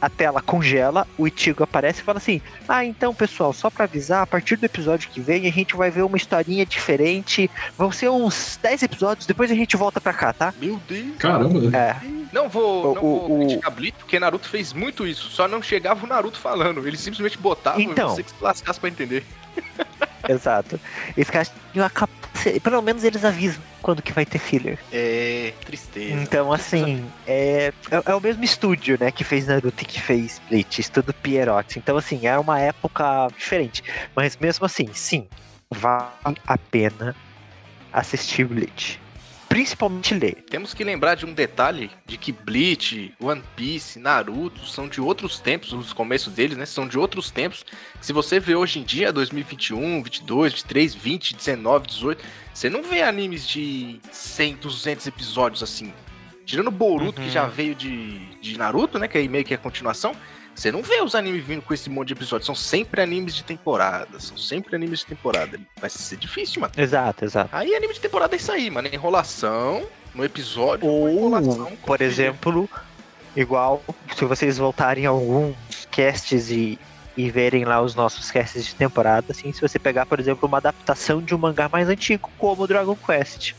[0.00, 4.22] a tela congela, o Ichigo aparece e fala assim: Ah, então, pessoal, só pra avisar,
[4.22, 7.50] a partir do episódio que vem a gente vai ver uma historinha diferente.
[7.76, 10.54] Vão ser uns 10 episódios, depois a gente volta pra cá, tá?
[10.60, 11.16] Meu Deus.
[11.18, 11.76] Caramba.
[11.76, 11.96] É.
[12.32, 15.30] Não vou, O- não o- vou o- criticar Bleach, porque Naruto fez muito isso.
[15.30, 16.86] Só não chegava o Naruto falando.
[16.86, 18.08] Ele simplesmente botava Então.
[18.12, 19.24] e você que se lascasse pra entender.
[20.32, 20.78] Exato.
[21.16, 22.60] Esse cara tem uma capacidade.
[22.60, 24.78] Pelo menos eles avisam quando que vai ter filler.
[24.92, 25.52] É.
[25.64, 26.14] Tristeza.
[26.14, 30.40] Então, assim, é, é, é o mesmo estúdio, né, que fez Naruto e que fez
[30.48, 31.78] Bleach, estúdio Pierrot.
[31.78, 33.82] Então, assim, era uma época diferente.
[34.14, 35.26] Mas mesmo assim, sim,
[35.70, 37.14] vale a pena
[37.92, 39.00] assistir Bleach.
[39.48, 40.44] Principalmente ler.
[40.50, 45.40] Temos que lembrar de um detalhe de que Bleach, One Piece, Naruto são de outros
[45.40, 46.66] tempos, os começos deles, né?
[46.66, 47.64] São de outros tempos.
[47.98, 52.82] Que se você vê hoje em dia, 2021, 22, 23, 20, 19, 18, você não
[52.82, 55.92] vê animes de 100, 200 episódios assim.
[56.44, 57.32] Tirando Boruto, que Uhum.
[57.32, 59.08] já veio de, de Naruto, né?
[59.08, 60.14] Que aí meio que é a continuação.
[60.58, 62.44] Você não vê os animes vindo com esse monte de episódios.
[62.44, 64.18] São sempre animes de temporada.
[64.18, 65.56] São sempre animes de temporada.
[65.80, 66.72] Vai ser difícil, mano.
[66.76, 67.50] Exato, exato.
[67.52, 68.88] Aí anime de temporada é isso aí, mano.
[68.92, 70.84] Enrolação no episódio.
[70.84, 71.30] Ou,
[71.86, 72.68] por exemplo,
[73.36, 73.84] igual
[74.16, 75.54] se vocês voltarem a alguns
[75.92, 76.76] casts e,
[77.16, 80.58] e verem lá os nossos casts de temporada, assim, se você pegar, por exemplo, uma
[80.58, 83.54] adaptação de um mangá mais antigo, como o Dragon Quest,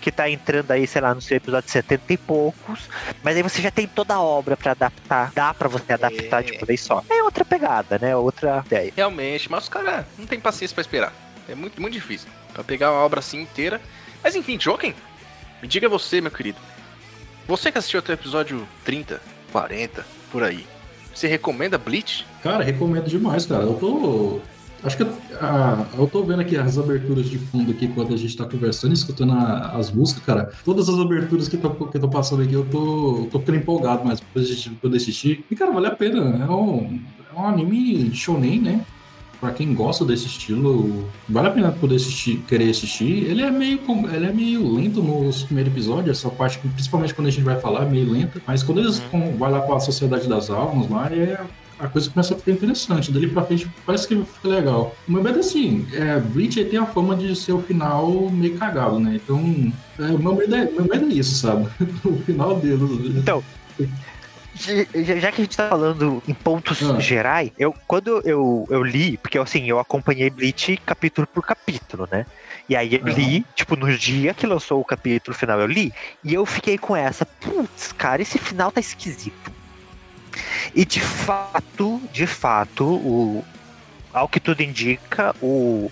[0.00, 2.88] que tá entrando aí, sei lá, no seu episódio 70 e poucos,
[3.22, 6.42] mas aí você já tem toda a obra pra adaptar, dá pra você adaptar É.
[6.46, 7.04] de uma vez só.
[7.10, 8.16] É outra pegada, né?
[8.16, 8.92] Outra ideia.
[8.96, 11.12] Realmente, mas os caras não tem paciência pra esperar.
[11.48, 12.28] É muito, muito difícil.
[12.52, 13.80] Pra pegar uma obra assim inteira.
[14.22, 14.94] Mas enfim, Joken,
[15.62, 16.58] me diga você, meu querido.
[17.46, 19.20] Você que assistiu até o episódio 30,
[19.52, 20.66] 40, por aí.
[21.14, 22.24] Você recomenda Bleach?
[22.42, 23.64] Cara, recomendo demais, cara.
[23.64, 24.40] Eu tô.
[24.82, 25.06] Acho que
[25.40, 28.92] ah, eu tô vendo aqui as aberturas de fundo aqui enquanto a gente tá conversando,
[28.94, 30.50] escutando a- as músicas, cara.
[30.64, 34.20] Todas as aberturas que estão que tão passando aqui, eu tô, tô ficando empolgado mais
[34.20, 35.44] pra gente poder assistir.
[35.50, 36.20] E, cara, vale a pena.
[36.44, 36.98] É um,
[37.34, 38.80] é um anime shonen, né?
[39.38, 43.24] Pra quem gosta desse estilo, vale a pena poder assistir, querer assistir.
[43.24, 47.28] Ele é meio, com- ele é meio lento nos primeiros episódios, essa parte, principalmente quando
[47.28, 48.40] a gente vai falar, é meio lenta.
[48.46, 51.40] Mas quando eles com, vai lá pra Sociedade das Almas, lá, é,
[51.80, 53.10] a coisa começa a ficar interessante.
[53.10, 54.94] Dali pra frente parece que fica legal.
[55.08, 59.16] Mas medo assim, é, Bleach tem a fama de ser o final meio cagado, né?
[59.22, 61.68] Então, é, o meu medo é, meu medo é isso, sabe?
[62.04, 63.18] o final dele.
[63.18, 63.42] Então,
[64.54, 67.00] já, que a gente tá falando em pontos Ah.
[67.00, 72.26] gerais, eu quando eu, eu li, porque assim, eu acompanhei Bleach capítulo por capítulo, né?
[72.68, 76.34] E aí eu li, tipo, no dia que lançou o capítulo final, eu li, e
[76.34, 79.50] eu fiquei com essa, putz, cara, esse final tá esquisito.
[80.74, 83.44] E de fato, de fato, o,
[84.12, 85.90] ao que tudo indica, o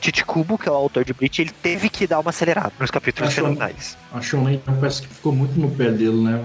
[0.00, 3.32] Titicubo, que é o autor de Bleach, ele teve que dar uma acelerada nos capítulos
[3.32, 3.96] Achou- finais.
[4.12, 6.44] A Shonen parece que ficou muito no pé dele, né?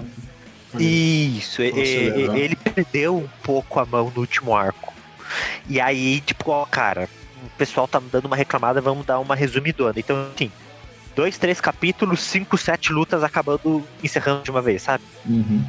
[0.80, 2.38] Isso, e- Pra acelerar.
[2.38, 4.94] e- ele perdeu um pouco a mão no último arco.
[5.68, 7.10] E aí, tipo, ó, cara,
[7.44, 9.94] o pessoal tá dando uma reclamada, vamos dar uma resumidona.
[9.98, 10.52] Então, assim,
[11.16, 15.04] dois, três capítulos, cinco, sete lutas acabando, encerrando de uma vez, sabe?
[15.26, 15.64] Uhum.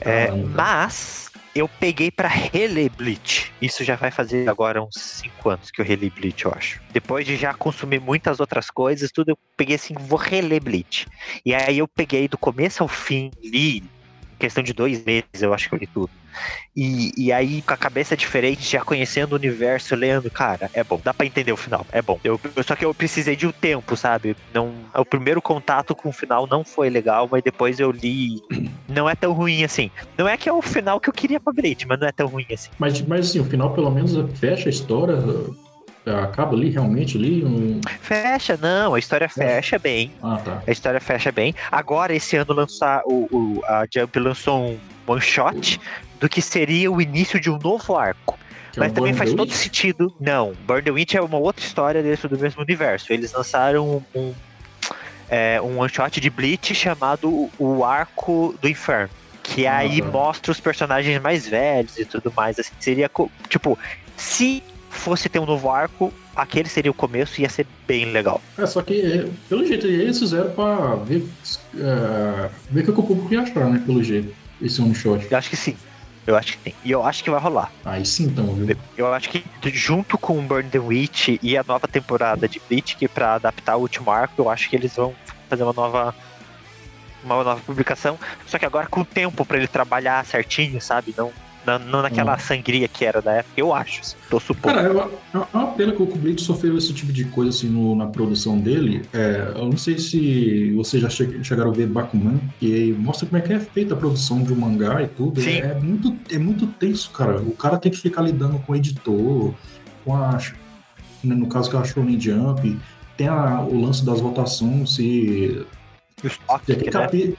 [0.00, 3.52] É, mas eu peguei pra reler Bleach.
[3.62, 6.80] Isso já vai fazer agora uns cinco anos que eu reli Bleach, eu acho.
[6.90, 11.06] Depois de já consumir muitas outras coisas, tudo, eu peguei assim, vou reler Bleach.
[11.46, 13.84] E aí eu peguei do começo ao fim, li,
[14.44, 16.10] questão de dois meses, eu acho que eu li tudo.
[16.76, 21.00] E, e aí, com a cabeça diferente, já conhecendo o universo, lendo, cara, é bom.
[21.02, 22.18] Dá pra entender o final, é bom.
[22.24, 24.36] Eu, eu- só que eu precisei de um tempo, sabe?
[24.52, 28.42] Não, o primeiro contato com o final não foi legal, mas depois eu li.
[28.88, 29.90] Não é tão ruim assim.
[30.18, 32.26] Não é que é o final que eu queria pra Bleach, mas não é tão
[32.26, 32.68] ruim assim.
[32.78, 35.16] Mas, mas assim, o final pelo menos fecha a história,
[36.06, 37.44] acaba ali realmente ali.
[37.44, 37.80] Um...
[38.00, 40.12] Fecha, não, a história fecha bem.
[40.22, 40.62] Ah, tá.
[40.66, 41.54] A história fecha bem.
[41.70, 45.80] Agora, esse ano, lançar o, o- a Jump lançou um one shot
[46.20, 48.38] do que seria o início de um novo arco.
[48.72, 50.12] Que é Mas o também Burn faz todo sentido.
[50.20, 53.12] Não, Burn the Witch é uma outra história dentro do mesmo universo.
[53.12, 54.34] Eles lançaram um,
[55.28, 59.10] é, um one shot de Bleach chamado O Arco do Inferno.
[59.42, 60.08] Que Ah, aí tá.
[60.08, 62.58] mostra os personagens mais velhos e tudo mais.
[62.58, 63.10] Assim, seria
[63.48, 63.78] tipo,
[64.16, 64.62] se
[64.94, 68.40] fosse ter um novo arco, aquele seria o começo e ia ser bem legal.
[68.58, 71.26] É, só que, é, pelo jeito, eles fizeram pra ver,
[71.76, 73.82] é, ver o que o público ia achar, né?
[73.84, 74.34] Pelo jeito.
[74.60, 75.26] Esse one shot.
[75.30, 75.76] Eu acho que sim.
[76.26, 76.76] Eu acho que sim.
[76.84, 77.70] E eu acho que vai rolar.
[77.84, 78.76] Aí sim, então, viu?
[78.96, 83.06] Eu acho que junto com Burn the Witch e a nova temporada de Bleach, que
[83.06, 85.14] pra adaptar o último arco, eu acho que eles vão
[85.48, 86.14] fazer uma nova
[87.22, 91.14] uma nova publicação, só que agora com tempo pra ele trabalhar certinho, sabe?
[91.16, 91.32] Não
[91.66, 92.38] não naquela Hum.
[92.38, 94.00] sangria que era da época, eu acho.
[94.00, 94.74] assim, Tô supondo.
[94.74, 95.10] Cara, é uma,
[95.52, 98.58] é uma pena que o Kublitz sofreu esse tipo de coisa assim no- na produção
[98.58, 99.02] dele.
[99.12, 103.38] É, eu não sei se vocês já che- chegaram a ver Bakuman, que mostra como
[103.38, 105.40] é que é feita a produção de um mangá e tudo.
[105.40, 105.58] Sim.
[105.58, 107.40] É, muito, é muito tenso, cara.
[107.40, 109.54] O cara tem que ficar lidando com o editor,
[110.04, 110.38] com a.
[111.22, 112.78] né, No caso que é a Shonen Jump,
[113.16, 117.34] tem a- o lance das votações, se E os se aquele, né?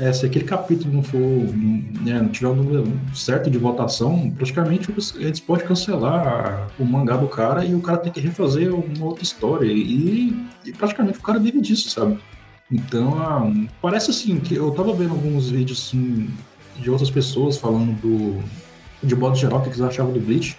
[0.00, 2.84] É, se aquele capítulo não for, né, não tiver o número
[3.14, 7.98] certo de votação, praticamente eles- eles podem cancelar o mangá do cara e o cara
[7.98, 9.66] tem que refazer uma outra história.
[9.66, 10.34] E,
[10.64, 12.18] e praticamente o cara vive disso, sabe?
[12.72, 16.30] Então, ah, parece assim, que eu tava vendo alguns vídeos assim,
[16.78, 18.42] de outras pessoas falando do
[19.02, 20.56] de modo geral o que eles achavam do Bleach.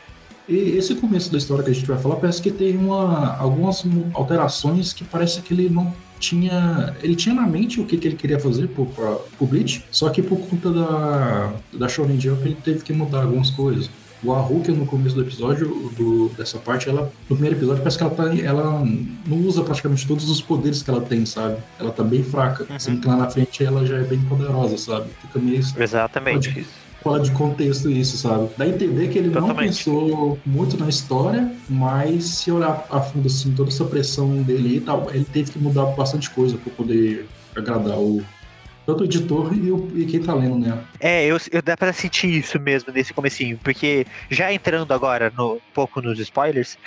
[0.47, 3.83] E esse começo da história que a gente vai falar parece que tem uma, algumas
[4.13, 6.95] alterações que parece que ele não tinha.
[7.01, 10.09] Ele tinha na mente o que, que ele queria fazer pro, pra, pro Bleach, só
[10.09, 13.89] que por conta da, da Shonen Jump ele teve que mudar algumas coisas.
[14.23, 18.03] O Haruka, no começo do episódio, do, dessa parte, ela, no primeiro episódio, parece que
[18.03, 18.85] ela, tá, ela
[19.25, 21.57] não usa praticamente todos os poderes que ela tem, sabe?
[21.79, 22.67] Ela tá bem fraca.
[22.69, 22.79] Uhum.
[22.79, 25.07] Sendo que lá na frente ela já é bem poderosa, sabe?
[25.21, 26.49] Fica meio Exatamente.
[26.49, 26.67] Pode-
[27.01, 28.49] fora de contexto isso, sabe?
[28.57, 29.83] Dá a entender que ele não Totalmente.
[29.83, 34.81] pensou muito na história, mas se olhar a fundo assim, toda essa pressão dele e
[34.81, 38.23] tal, ele teve que mudar bastante coisa para poder agradar o
[38.85, 40.77] tanto o editor e, o, e quem tá lendo, né?
[40.99, 45.55] É, eu, eu dá pra sentir isso mesmo nesse comecinho, porque já entrando agora no,
[45.55, 46.77] um pouco nos spoilers,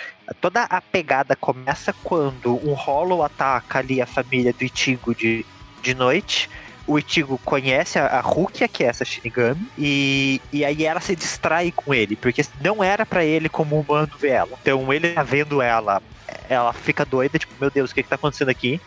[0.41, 5.45] toda a pegada começa quando um Hollow ataca ali a família do Ichigo de,
[5.81, 6.49] de noite.
[6.87, 11.15] O Ichigo conhece a, a Rukia, que é essa Shinigami, e, e aí ela se
[11.15, 14.57] distrai com ele, porque não era pra ele como humano ver ela.
[14.61, 16.01] Então ele tá vendo ela,
[16.47, 18.79] ela fica doida, tipo, meu Deus, o que que tá acontecendo aqui?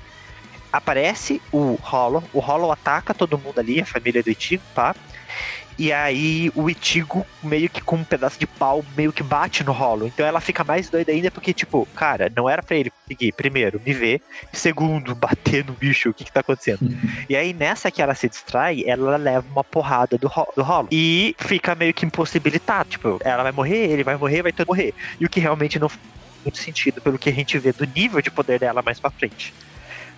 [0.73, 4.95] aparece o Hollow, o Hollow ataca todo mundo ali, a família do Ichigo, pá.
[5.79, 9.73] E aí o Itigo meio que com um pedaço de pau meio que bate no
[9.73, 10.07] rolo.
[10.07, 13.81] Então ela fica mais doida ainda porque, tipo, cara, não era para ele conseguir, primeiro,
[13.85, 14.21] me ver,
[14.53, 16.81] segundo, bater no bicho, o que que tá acontecendo?
[17.29, 20.89] e aí nessa que ela se distrai, ela leva uma porrada do, ro do rolo.
[20.91, 22.89] E fica meio que impossibilitado.
[22.89, 24.93] Tipo, ela vai morrer, ele vai morrer, vai todo morrer.
[25.21, 26.03] E o que realmente não faz
[26.45, 29.55] muito sentido pelo que a gente vê do nível de poder dela mais pra frente.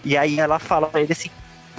[0.05, 1.31] E aí ela fala pra ele assim: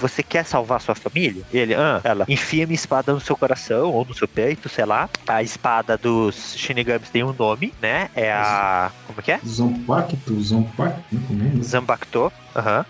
[0.02, 1.44] você quer salvar sua família?
[1.52, 5.08] Ele, ah, ela, enfia minha espada no seu coração ou no seu peito, sei lá.
[5.26, 8.10] A espada dos Shinigamis tem um nome, né?
[8.14, 8.90] É a.
[9.06, 9.40] Como que é?
[9.46, 12.32] Zompacto, Zompacto, não Zambacto.
[12.54, 12.84] Uhum.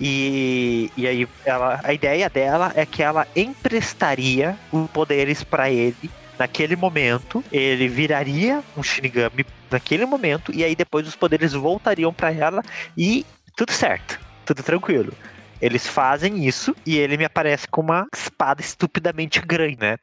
[0.00, 6.10] E, e aí ela, a ideia dela é que ela emprestaria os poderes para ele
[6.38, 12.30] naquele momento, ele viraria um Shinigami naquele momento, e aí depois os poderes voltariam para
[12.30, 12.62] ela
[12.94, 13.24] e
[13.56, 15.14] tudo certo, tudo tranquilo.
[15.60, 19.98] Eles fazem isso e ele me aparece com uma espada estupidamente grande, né?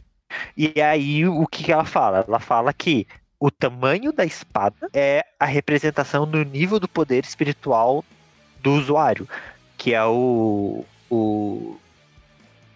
[0.57, 2.25] E aí o que, ela fala?
[2.27, 3.07] Ela fala que
[3.39, 8.03] o tamanho da espada é a representação do nível do poder espiritual
[8.61, 9.27] do usuário,
[9.77, 11.77] que é o, o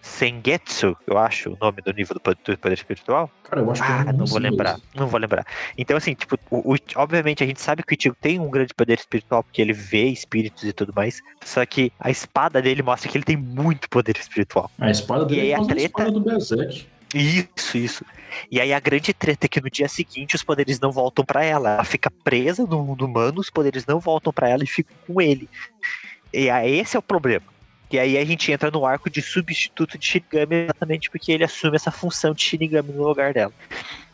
[0.08, 3.30] Sengetsu, eu acho, o nome do nível do poder, do poder espiritual.
[3.44, 4.84] Cara, eu acho que ah, eu não vou lembrar, mesmo.
[4.94, 5.46] não vou lembrar.
[5.76, 8.74] Então, assim, tipo, o, o- obviamente a gente sabe que o Ichigo tem um grande
[8.74, 13.10] poder espiritual, porque ele vê espíritos e tudo mais, só que a espada dele mostra
[13.10, 14.70] que ele tem muito poder espiritual.
[14.78, 16.86] A espada dele E é a treta- espada do Berserk.
[17.14, 18.04] Isso, isso.
[18.50, 21.42] E aí a grande treta é que no dia seguinte os poderes não voltam pra
[21.42, 21.70] ela.
[21.74, 25.18] Ela fica presa no mundo humano, os poderes não voltam pra ela e ficam com
[25.20, 25.48] ele.
[26.32, 27.46] E aí esse é o problema.
[27.90, 31.76] E aí a gente entra no arco de substituto de Shinigami exatamente porque ele assume
[31.76, 33.52] essa função de Shinigami no lugar dela.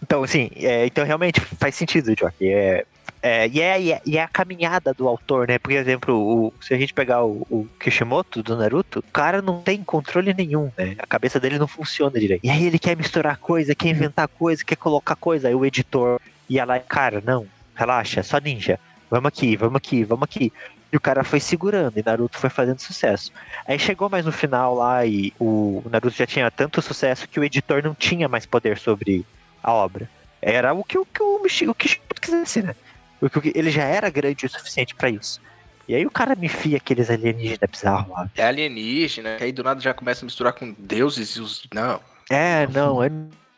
[0.03, 2.35] Então, assim, é, então realmente faz sentido, Jock.
[2.47, 2.85] É,
[3.23, 5.59] é, e, é, e, é, e é a caminhada do autor, né?
[5.59, 9.63] Por exemplo, o- se a gente pegar o, o Kishimoto do Naruto, o cara não
[9.63, 10.95] tem controle nenhum, né?
[10.99, 12.45] A cabeça dele não funciona direito.
[12.45, 15.49] E aí ele quer misturar coisa, quer inventar coisa, quer colocar coisa.
[15.49, 18.79] Aí o editor ia lá cara, não, relaxa, só ninja.
[19.11, 20.53] Vamos aqui, vamos aqui, vamos aqui.
[20.95, 23.33] E o cara foi segurando, e Naruto foi fazendo sucesso.
[23.67, 27.43] Aí chegou mais no final lá e o Naruto já tinha tanto sucesso que o
[27.43, 29.27] editor não tinha mais poder sobre
[29.61, 30.09] a obra.
[30.41, 32.77] Era o que o, que o, Michi- o Kishimoto quisesse, né?
[33.19, 35.41] Porque ele já era grande o suficiente pra isso.
[35.89, 38.31] E aí o cara me enfia aqueles alienígenas bizarros lá.
[38.37, 41.67] É alienígena, que aí do nada já começa a misturar com deuses e os.
[41.75, 42.01] Não.
[42.31, 43.11] É, não, é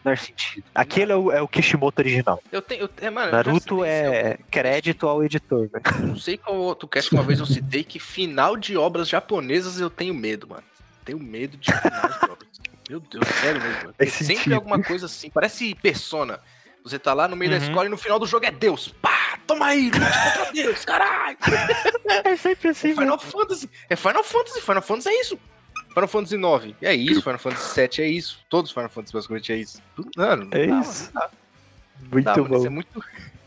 [0.06, 0.64] menor sentido.
[0.74, 2.42] Aquele é o, é o Kishimoto original.
[2.50, 2.82] Eu tenho.
[2.82, 5.80] Eu, é, mano, Naruto em é crédito ao editor, né?
[6.00, 9.78] Não sei qual outro cast que uma vez eu citei que final de obras japonesas
[9.80, 10.62] eu tenho medo, mano.
[11.04, 12.48] Tenho medo de finais de obras.
[12.88, 13.94] Meu Deus, sério mesmo, mano.
[13.98, 14.52] Faz Sempre sentido.
[14.54, 15.28] alguma coisa assim.
[15.30, 16.40] Parece persona.
[16.84, 17.62] Você tá lá no meio da Uhum.
[17.64, 18.94] escola e no final do jogo é Deus.
[19.02, 19.38] Pá!
[19.44, 21.36] Toma aí, lute contra Deus, caralho!
[22.24, 23.68] É sempre assim, Final Fantasy.
[23.90, 24.60] É Final Fantasy.
[24.60, 25.38] Final Fantasy é isso.
[25.96, 27.22] Final Fantasy 9 é isso.
[27.22, 28.40] Final Fantasy 7 é isso.
[28.50, 29.80] Todos os Final Fantasy basicamente é isso.
[29.96, 31.10] Tudo- Mano, não É isso.
[32.12, 32.48] Muito não mano.
[32.48, 32.56] bom.
[32.58, 33.04] Isso é muito.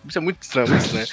[0.07, 1.07] Isso é muito estranho, muito estranho.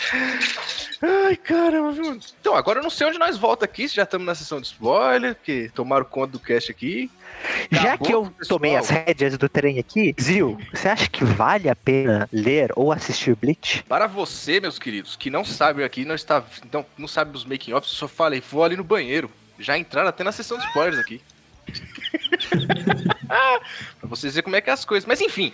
[1.27, 2.19] Ai, caramba, viu?
[2.41, 4.69] Então, agora eu não sei onde nós volta aqui, se já estamos na sessão de
[4.69, 7.11] spoiler, que tomaram conta do cast aqui.
[7.71, 8.59] Já Acabou, que eu pessoal.
[8.59, 12.91] tomei as rédeas do trem aqui, Zil, você acha que vale a pena ler ou
[12.93, 13.83] assistir Bleach?
[13.83, 17.75] Para você, meus queridos, que não sabem aqui, não está, não, não sabe dos making
[17.75, 19.31] offs, eu só falei, vou ali no banheiro.
[19.59, 21.23] Já entraram até na sessão de spoilers aqui.
[23.29, 25.07] pra vocês verem como é que é as coisas.
[25.07, 25.53] Mas enfim,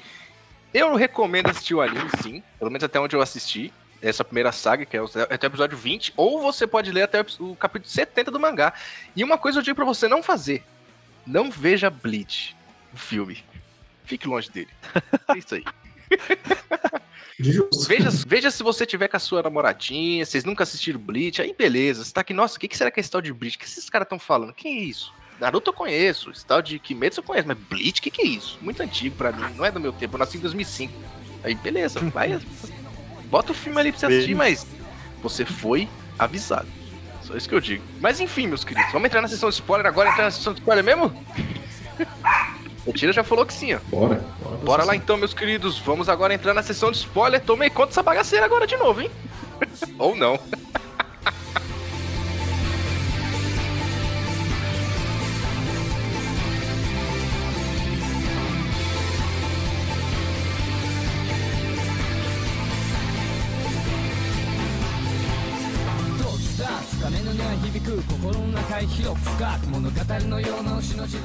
[0.72, 2.42] eu recomendo assistir o anime, sim.
[2.58, 3.72] Pelo menos até onde eu assisti.
[4.00, 6.14] Essa primeira saga, que é até o episódio 20.
[6.16, 8.72] Ou você pode ler até o capítulo 70 do mangá.
[9.14, 10.64] E uma coisa eu digo pra você não fazer.
[11.24, 12.56] Não veja Bleach,
[12.92, 13.44] o filme.
[14.04, 14.70] Fique longe dele.
[15.28, 15.64] É isso aí.
[17.42, 17.88] Justo.
[17.88, 22.04] Veja, veja se você tiver com a sua namoradinha, vocês nunca assistiram Bleach, aí beleza.
[22.04, 23.56] Você tá aqui, nossa, o que, que será que é esse tal de Bleach?
[23.56, 24.52] O que esses caras estão falando?
[24.52, 25.12] Que é isso?
[25.40, 28.26] Naruto eu conheço, esse tal de Kimetsu eu conheço, mas Bleach, o que, que é
[28.26, 28.58] isso?
[28.62, 30.92] Muito antigo pra mim, não é do meu tempo, eu nasci em 2005.
[31.42, 32.40] Aí beleza, vai,
[33.24, 34.64] bota o filme ali pra você assistir, mas
[35.20, 36.68] você foi avisado.
[37.22, 37.82] Só isso que eu digo.
[38.00, 40.60] Mas enfim, meus queridos, vamos entrar na sessão de spoiler agora, entrar na sessão de
[40.60, 41.12] spoiler mesmo?
[42.84, 43.78] O Tira já falou que sim, ó.
[43.88, 44.24] Bora.
[44.42, 45.78] Bora, Bora lá então, meus queridos.
[45.78, 47.40] Vamos agora entrar na sessão de spoiler.
[47.40, 49.10] Tomei conta dessa bagaceira agora de novo, hein?
[49.98, 50.38] Ou não.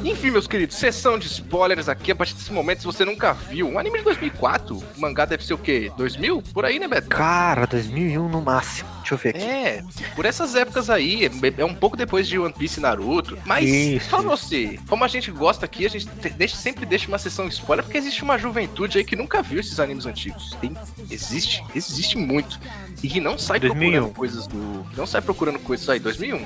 [0.04, 2.80] Enfim, meus queridos, sessão de spoilers aqui a partir desse momento.
[2.80, 5.92] Se você nunca viu, um anime de 2004, o mangá deve ser o quê?
[5.98, 6.42] 2000?
[6.54, 7.10] Por aí, né, Beto?
[7.10, 8.90] Cara, 2001 no máximo.
[9.00, 9.42] Deixa eu ver aqui.
[9.42, 9.84] É,
[10.16, 11.32] por essas épocas aí, é-
[11.62, 13.38] é um pouco depois de One Piece e Naruto.
[13.46, 14.10] Mas, Isso.
[14.10, 17.48] fala você, como a gente gosta aqui, a gente te- deixa- sempre deixa uma sessão
[17.48, 20.58] spoiler, porque existe uma juventude aí que nunca viu esses animes antigos.
[20.60, 20.76] Tem,
[21.10, 22.60] existe, existe muito.
[23.04, 23.92] E que não sai 2001.
[23.92, 24.86] procurando coisas do.
[24.96, 26.46] Não sai procurando coisas aí, 2001,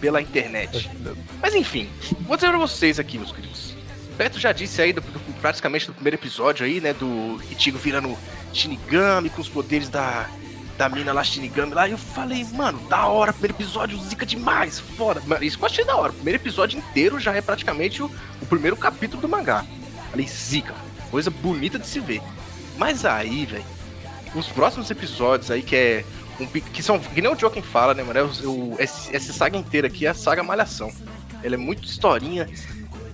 [0.00, 0.90] pela internet.
[1.40, 1.88] Mas enfim,
[2.22, 3.74] vou dizer pra vocês aqui, meus queridos.
[4.16, 8.16] Beto já disse aí, do, do- praticamente do primeiro episódio aí, né, do Ichigo virando
[8.52, 10.28] Shinigami com os poderes da,
[10.76, 14.78] da mina lá, Shinigami lá, e eu falei, mano, da hora, primeiro episódio, zica demais,
[14.78, 15.22] foda.
[15.26, 16.10] Mano, isso que eu achei da hora.
[16.12, 19.64] O primeiro episódio inteiro já é praticamente o, o primeiro capítulo do mangá.
[20.10, 20.74] Falei, zica,
[21.10, 22.20] coisa bonita de se ver.
[22.76, 23.64] Mas aí, velho,
[24.34, 26.04] os próximos episódios aí, que é.
[26.40, 26.98] Um, que são.
[26.98, 28.18] Que nem o Joaquim fala, né, mano?
[28.18, 30.90] É o, esse- essa saga inteira aqui é a saga Malhação.
[31.42, 32.48] Ela é muito historinha,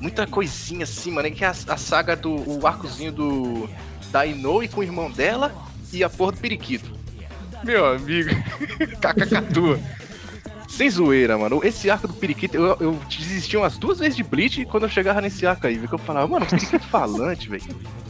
[0.01, 1.29] muita coisinha assim, mano.
[1.29, 2.35] é Que é a, a saga do.
[2.61, 3.69] O arcozinho do.
[4.11, 5.55] Da Inoue com o irmão dela
[5.93, 6.91] e a porra do periquito.
[7.65, 8.31] Meu amigo.
[9.01, 9.79] Cacacatua.
[10.69, 11.61] Sem zoeira, mano.
[11.65, 15.21] Esse arco do periquito, eu, eu desisti umas duas vezes de Bleach quando eu chegava
[15.21, 15.89] nesse arco aí, viu?
[15.89, 17.65] Que eu falava, mano, periquito falante, velho.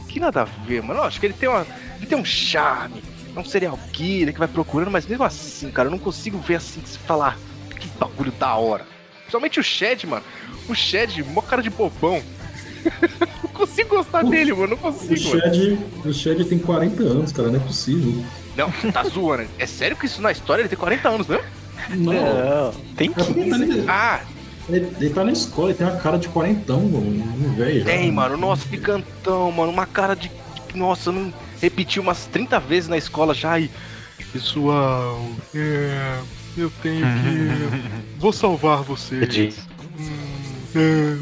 [0.07, 0.99] Que nada a ver, mano.
[0.99, 1.65] Eu acho que ele tem uma.
[1.99, 3.03] Ele tem um charme.
[3.35, 6.55] É um serial killer que vai procurando, mas mesmo assim, cara, eu não consigo ver
[6.55, 7.37] assim se falar
[7.79, 8.85] que bagulho da hora.
[9.19, 10.23] Principalmente o Shed, mano.
[10.67, 12.21] O Shed, mó cara de bobão.
[13.43, 14.69] não consigo gostar dele, mano.
[14.69, 15.41] Não O consigo, mano.
[15.53, 18.23] Shed, o Shed tem 40 anos, cara, não é possível.
[18.57, 19.47] Não, você tá zoando.
[19.59, 21.43] É sério que isso na história ele tem 40 anos, mesmo?
[21.91, 23.49] Não, Não, tem é tá, 15.
[23.83, 24.21] na- Ah,
[24.67, 27.85] ele, ele tá na escola, ele tem uma cara de quarentão, mano, um velho já.
[27.85, 28.35] Tem, mano.
[28.37, 29.71] Nossa, que cantão, mano.
[29.71, 30.29] Uma cara de.
[30.29, 33.69] de- Nossa, eu não repeti umas 30 vezes na escola já e.
[34.31, 36.19] Pessoal, é.
[36.57, 38.17] Eu tenho que.
[38.19, 39.57] Vou salvar vocês.
[40.75, 41.21] Hum,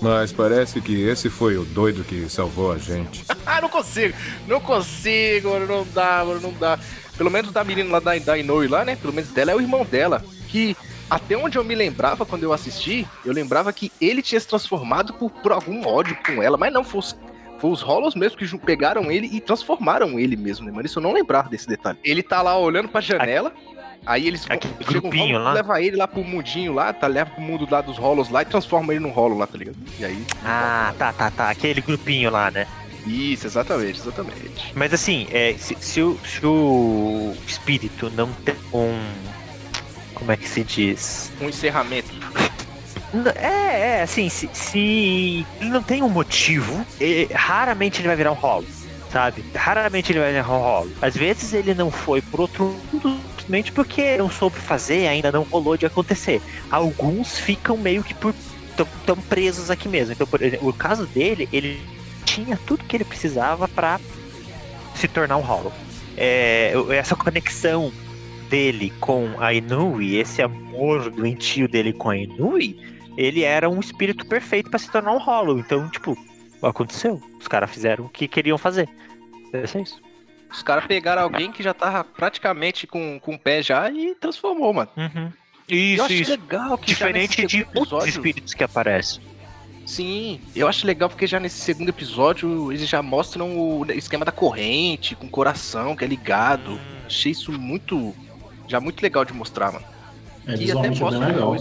[0.00, 3.24] Mas parece que esse foi o doido que salvou a gente.
[3.44, 4.14] Ah, não consigo.
[4.46, 5.66] Não consigo, mano.
[5.66, 6.40] Não dá, mano.
[6.40, 6.78] Não dá.
[7.18, 8.94] Pelo menos da menina lá da, da Inoue lá, né?
[8.94, 10.24] Pelo menos dela é o irmão dela.
[10.48, 10.76] Que.
[11.10, 15.12] Até onde eu me lembrava quando eu assisti, eu lembrava que ele tinha se transformado
[15.12, 17.14] por, por algum ódio com ela, mas não, foi os,
[17.62, 20.84] foi os Hollows mesmo que pegaram ele e transformaram ele mesmo, né, mano?
[20.84, 21.96] Isso eu não lembrava desse detalhe.
[22.02, 23.52] Ele tá lá olhando pra janela,
[24.04, 25.52] aí eles vão- Aquele chega um grupinho Hollow, lá.
[25.52, 27.06] leva ele lá pro mundinho lá, tá?
[27.06, 29.76] Leva pro mundo lá dos Hollows lá e transforma ele num Hollow lá, tá ligado?
[29.96, 30.26] E aí.
[30.44, 31.50] Ah, tá, tá, tá.
[31.50, 32.66] Aquele grupinho lá, né?
[33.06, 34.72] Isso, exatamente, exatamente.
[34.74, 38.98] Mas assim, é, se, se o, se o espírito não tem um.
[40.14, 41.32] Como é que se diz?
[41.40, 42.08] Um encerramento.
[43.36, 46.84] É, é, assim, se, se ele não tem um motivo,
[47.34, 48.66] raramente ele vai virar um rolo,
[49.10, 49.44] sabe?
[49.54, 50.92] Raramente ele vai virar um rolo.
[51.00, 55.42] Às vezes ele não foi por outro mundo, simplesmente porque não soube fazer, ainda não
[55.42, 56.40] rolou de acontecer.
[56.70, 58.34] Alguns ficam meio que por.
[59.04, 60.14] tão presos aqui mesmo.
[60.14, 61.82] Então, por exemplo, o caso dele, ele
[62.24, 64.00] tinha tudo que ele precisava pra
[64.94, 65.72] se tornar um Hollow.
[66.16, 67.92] É, essa conexão
[68.48, 72.76] dele com a Inui, esse amor doentio dele com a Inui,
[73.16, 75.58] ele era um espírito perfeito pra se tornar um Hollow.
[75.58, 76.16] Então, tipo,
[76.62, 77.20] aconteceu.
[77.40, 78.88] Os caras fizeram o que queriam fazer.
[79.52, 80.00] É isso.
[80.50, 84.72] Os caras pegaram alguém que já tava praticamente com, com o pé já e transformou,
[84.74, 84.90] mano.
[84.96, 85.32] Uhum.
[85.68, 86.30] eu Isso, acho isso.
[86.30, 89.22] legal que Diferente de segundo outros episódio- espíritos que aparecem.
[89.84, 94.30] Sim, eu acho legal porque já nesse segundo episódio eles já mostram o esquema da
[94.30, 96.78] corrente com o coração que é ligado.
[97.06, 98.14] Achei isso muito.
[98.68, 99.84] Já muito legal de mostrar, mano.
[100.46, 101.56] É, que até é bem mostram legal.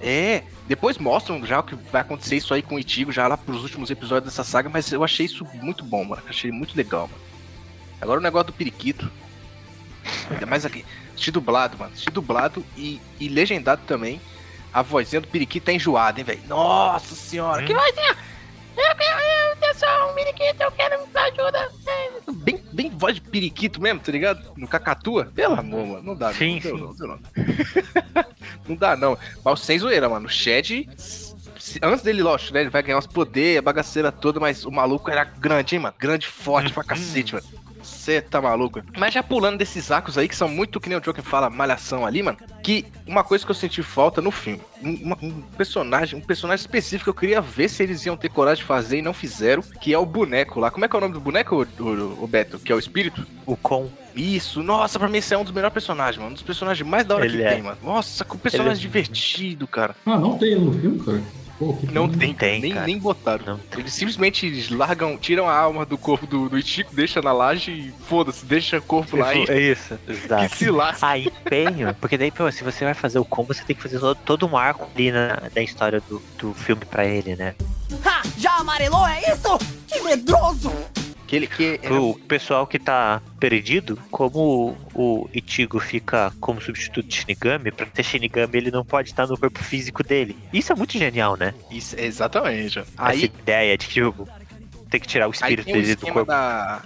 [0.00, 3.36] É, depois mostram já o que vai acontecer isso aí com o Itigo, já lá
[3.36, 6.22] pros últimos episódios dessa saga, mas eu achei isso muito bom, mano.
[6.28, 7.22] Achei muito legal, mano.
[8.00, 9.10] Agora o negócio do periquito.
[10.30, 10.84] Ainda mais aqui.
[11.10, 11.92] Assisti dublado, mano.
[11.92, 14.20] Assisti dublado e, e legendado também.
[14.72, 16.42] A vozinha do periquito tá enjoada, hein, velho?
[16.46, 18.16] Nossa senhora, que vozinha!
[18.76, 21.70] Eu quero, eu, eu sou um periquito, eu quero ajuda.
[22.32, 24.52] Bem, bem voz de periquito mesmo, tá ligado?
[24.56, 25.30] No cacatua.
[25.34, 26.02] Pelo amor, mano.
[26.02, 26.60] Não dá, Sim, não.
[26.62, 26.68] sim.
[26.72, 27.18] Não, não, não,
[28.68, 28.76] não.
[28.76, 29.18] Dá, não.
[29.44, 30.26] Mas sem zoeira, mano.
[30.26, 30.88] O Shed,
[31.82, 32.60] antes dele, lógico, né?
[32.60, 35.94] Ele vai ganhar os poderes, a bagaceira toda, mas o maluco era grande, hein, mano?
[35.98, 37.46] Grande, forte pra cacete, mano.
[38.06, 38.80] Você tá maluco?
[38.96, 42.06] Mas já pulando desses arcos aí, que são muito, que nem o Joker fala, malhação
[42.06, 42.38] ali, mano.
[42.62, 44.60] Que uma coisa que eu senti falta no filme.
[44.80, 48.66] Um, um personagem, um personagem específico, eu queria ver se eles iam ter coragem de
[48.68, 50.70] fazer e não fizeram, que é o boneco lá.
[50.70, 52.60] Como é que é o nome do boneco, o, o, o Beto?
[52.60, 53.26] Que é o espírito?
[53.44, 53.90] O com.
[54.14, 56.30] Isso, nossa, pra mim esse é um dos melhores personagens, mano.
[56.30, 57.54] Um dos personagens mais da hora Ele que é.
[57.54, 57.76] tem, mano.
[57.82, 59.96] Nossa, que personagem Ele é- divertido, cara.
[60.06, 61.20] Ah, não tem no filme, cara.
[61.90, 62.86] Não tem, tem, nem, cara.
[62.86, 63.44] nem botaram.
[63.46, 63.80] Não tem.
[63.80, 67.94] Eles simplesmente largam, tiram a alma do corpo do, do Ichigo, deixa na laje e
[68.06, 70.54] foda-se, deixa o corpo lá e É isso, que exato.
[70.56, 71.06] se lasca.
[71.06, 73.98] Ah, empenho, porque daí, pô, se você vai fazer o combo, você tem que fazer
[73.98, 77.54] todo, todo um arco ali na, da história do, do filme pra ele, né?
[78.04, 78.22] Ha!
[78.36, 79.58] Já amarelou, é isso?
[79.86, 80.72] Que medroso!
[81.26, 87.06] Que ele que é, O pessoal que tá perdido, como o Ichigo fica como substituto
[87.06, 90.36] de Shinigami, pra ter Shinigami ele não pode estar no corpo físico dele.
[90.52, 91.52] Isso é muito genial, né?
[91.70, 92.78] isso, exatamente.
[92.78, 92.82] ó.
[92.82, 94.28] Essa Aí, ideia de que tipo,
[94.88, 96.28] tem que tirar o aí espírito dele do esquema corpo.
[96.30, 96.82] da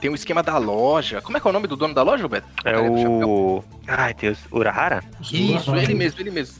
[0.00, 1.20] tem o esquema da loja.
[1.20, 2.46] Como é que é o nome do dono da loja, Roberto?
[2.64, 3.64] É do o.
[3.86, 5.04] Ai, Deus, Urahara?
[5.20, 6.56] Isso, ele mesmo, ele mesmo.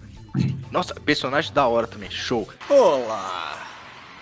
[0.70, 2.46] Nossa, personagem da hora também, show.
[2.68, 3.69] Olá.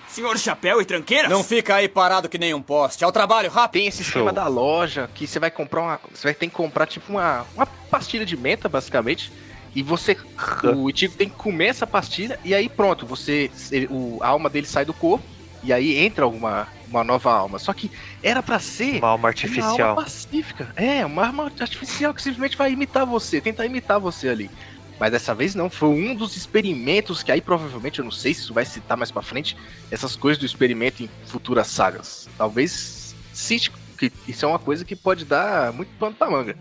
[0.08, 1.28] Senhor Chapéu e Tranqueira?
[1.28, 3.04] Não fica aí parado que nem um poste.
[3.04, 3.80] Ao trabalho, rápido.
[3.80, 6.00] Tem esse esquema da loja que você vai comprar uma.
[6.14, 9.32] Você vai ter que comprar tipo uma, uma pastilha de menta, basicamente.
[9.74, 10.16] E você.
[10.76, 13.50] O Ichigo tem que comer essa pastilha e aí pronto, você.
[13.90, 15.24] o, a alma dele sai do corpo
[15.62, 17.58] e aí entra uma, uma nova alma.
[17.58, 17.90] Só que
[18.22, 18.98] era pra ser.
[18.98, 19.96] Uma alma Uma alma artificial.
[19.96, 20.68] pacífica.
[20.76, 24.50] É, uma arma artificial que simplesmente vai imitar você, tentar imitar você ali.
[24.98, 28.40] Mas dessa vez não, foi um dos experimentos que aí provavelmente, eu não sei se
[28.40, 29.56] isso vai citar mais pra frente,
[29.90, 32.28] essas coisas do experimento em futuras sagas.
[32.36, 36.56] Talvez cite, que isso é uma coisa que pode dar muito pano pra manga.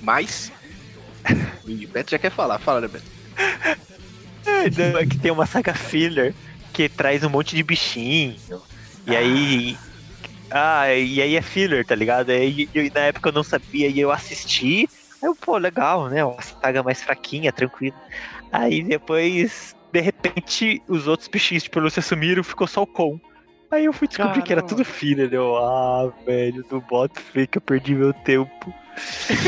[0.00, 0.52] Mas.
[1.64, 3.04] O Beto já quer falar, fala, né, Beto?
[4.76, 6.34] Não, é que tem uma saga filler
[6.72, 8.36] que traz um monte de bichinho.
[9.06, 9.78] E aí.
[10.50, 12.30] Ah, e aí é filler, tá ligado?
[12.30, 14.88] E, e na época eu não sabia e eu assisti.
[15.22, 16.24] Aí eu, pô, legal, né?
[16.24, 17.96] Uma saga mais fraquinha, tranquila.
[18.50, 23.20] Aí depois, de repente, os outros bichinhos de pelúcia sumiram, ficou só o Con.
[23.70, 24.68] Aí eu fui descobrir que era Caramba.
[24.68, 25.32] tudo filler.
[25.32, 28.74] Eu, ah, velho, não boto fé que eu perdi meu tempo.
[29.26, 29.40] Perdi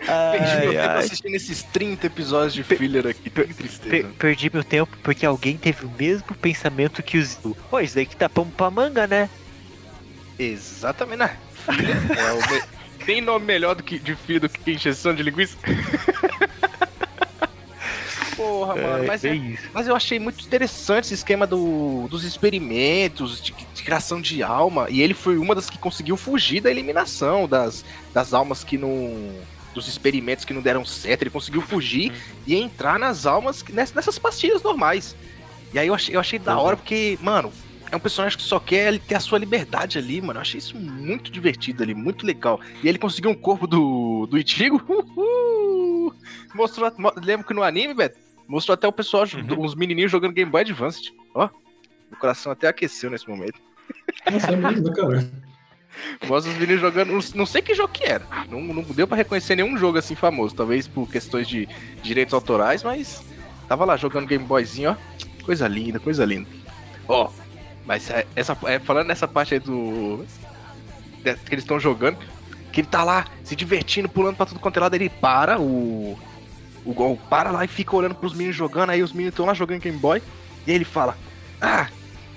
[0.02, 0.98] meu Ai, tempo ai.
[0.98, 3.30] assistindo esses 30 episódios de filler aqui.
[3.30, 3.88] Que tristeza.
[3.90, 7.56] Per- perdi meu tempo porque alguém teve o mesmo pensamento que o Zil.
[7.70, 9.30] Pô, isso daí que tá pão pra manga, né?
[10.36, 11.36] Exatamente, né?
[12.18, 12.38] É o
[13.08, 15.56] Tem nome melhor do que, de filho do que injeção de linguiça?
[18.36, 23.40] Porra, mano, mas, é é- mas eu achei muito interessante esse esquema do, dos experimentos,
[23.40, 24.88] de, de criação de alma.
[24.90, 27.82] E ele foi uma das que conseguiu fugir da eliminação das,
[28.12, 29.32] das almas que não.
[29.72, 31.22] dos experimentos que não deram certo.
[31.22, 32.12] Ele conseguiu fugir
[32.46, 35.16] e entrar nas almas nessas pastilhas normais.
[35.72, 37.50] E aí eu achei, eu achei da hora porque, mano,
[37.90, 40.38] é um personagem que só quer ele ter a sua liberdade ali, mano.
[40.38, 42.60] Eu achei isso muito divertido ali, muito legal.
[42.82, 44.82] E ele conseguiu um corpo do, do Ichigo.
[44.88, 46.14] Uhul!
[46.54, 48.18] Mostrou, mo- lembra que no anime, Beto?
[48.46, 49.24] Mostrou até o pessoal,
[49.58, 51.12] uns menininhos jogando Game Boy Advance.
[51.34, 51.48] Ó,
[52.10, 53.60] o coração até aqueceu nesse momento.
[54.30, 55.30] Nossa, é mesmo, cara?
[56.26, 57.12] Mostra os meninos jogando.
[57.34, 58.24] Não, sei que jogo que era.
[58.50, 60.54] Não, não deu pra reconhecer nenhum jogo assim famoso.
[60.54, 61.68] Talvez por questões de
[62.02, 63.22] direitos autorais, mas
[63.68, 65.42] tava lá jogando Game Boyzinho, ó.
[65.44, 66.48] Coisa linda, coisa linda.
[67.06, 67.30] Ó,
[67.88, 70.22] mas é- essa, é, falando nessa parte aí do.
[71.24, 72.18] que eles estão jogando,
[72.70, 76.18] que ele tá lá se divertindo, pulando pra tudo quanto é lado, ele para, o.
[76.84, 79.52] O Gol para lá e fica olhando pros meninos jogando, aí os meninos estão lá
[79.54, 80.22] jogando Game Boy,
[80.66, 81.16] e aí ele fala:
[81.60, 81.88] Ah,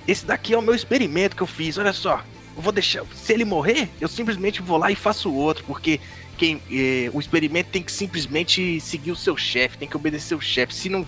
[0.08, 2.24] esse daqui é o meu experimento que eu fiz, olha só.
[2.56, 3.04] Eu vou deixar.
[3.14, 6.00] Se ele morrer, eu simplesmente vou lá e faço outro, porque
[6.38, 10.42] quem, eh, o experimento tem que simplesmente seguir o seu chefe, tem que obedecer o
[10.42, 10.74] chefe.
[10.74, 11.06] Se não,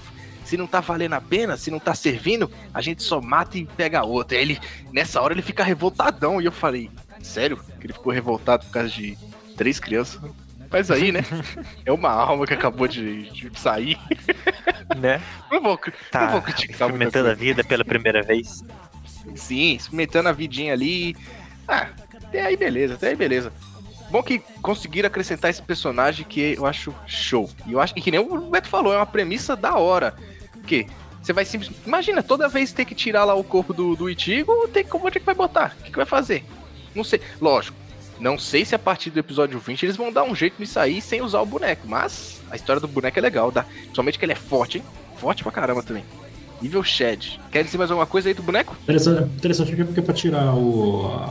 [0.54, 3.66] se não tá valendo a pena, se não tá servindo, a gente só mata e
[3.66, 4.38] pega outro.
[4.38, 4.60] Aí ele,
[4.91, 6.39] nessa hora, ele fica revoltadão.
[6.39, 6.91] E eu falei,
[7.24, 7.58] sério?
[7.80, 9.18] Que ele ficou revoltado por causa de
[9.58, 10.22] três crianças?
[10.70, 11.22] Mas aí, né?
[11.84, 13.97] É uma alma que acabou de, de sair.
[14.95, 15.20] Né?
[15.51, 18.64] Não vou, não Tá vou criticar experimentando a vida pela primeira vez.
[19.36, 21.16] Sim, experimentando a vidinha ali.
[21.68, 23.51] Ah, até aí beleza, até aí beleza.
[24.12, 27.49] Bom que conseguiram acrescentar esse personagem que eu acho show.
[27.66, 30.14] E eu acho que, que nem o Beto falou, é uma premissa da hora.
[30.64, 30.88] Porque
[31.22, 31.82] você vai simplesmente.
[31.86, 35.18] Imagina, toda vez ter que tirar lá o corpo do, do Itigo, tem, como onde
[35.18, 35.76] é que vai botar?
[35.78, 36.45] O que, que vai fazer?
[36.95, 37.20] Não sei.
[37.41, 37.76] Lógico,
[38.20, 41.01] não sei se a partir do episódio 20 eles vão dar um jeito nisso aí
[41.01, 41.86] sem usar o boneco.
[41.86, 43.66] Mas a história do boneco é legal, dá.
[43.93, 44.84] Somente que ele é forte, hein?
[45.18, 46.05] Forte pra caramba também.
[46.61, 47.41] Nível Shed.
[47.51, 48.76] Quer dizer mais alguma coisa aí do boneco?
[48.84, 51.30] Interessante, interessante porque pra tirar o.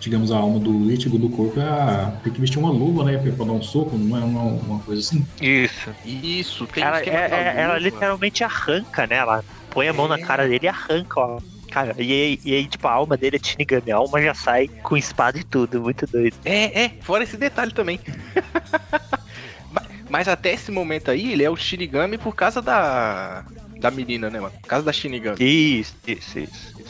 [0.00, 3.18] digamos, a alma do Ichigo do corpo, é, tem que vestir uma luva, né?
[3.18, 5.24] Pra dar um soco, não é uma, uma coisa assim.
[5.40, 5.90] Isso.
[6.04, 9.16] Isso, tem Ela, esquema é- é- ela literalmente arranca, né?
[9.16, 10.22] Ela põe a mão na É.
[10.22, 11.40] cara dele e arranca, ó.
[11.70, 13.92] Cara, e aí, e aí, tipo, a alma dele é Shinigami.
[13.92, 15.80] A alma já sai com espada e tudo.
[15.80, 16.34] Muito doido.
[16.44, 18.00] É, é, fora esse detalhe também.
[19.70, 23.44] Ma- Mas até esse momento aí, ele é o Shinigami por causa da.
[23.78, 24.52] Da menina, né, mano?
[24.60, 25.36] Por causa da Shinigami.
[25.40, 26.74] Isso, isso, isso.
[26.80, 26.89] isso.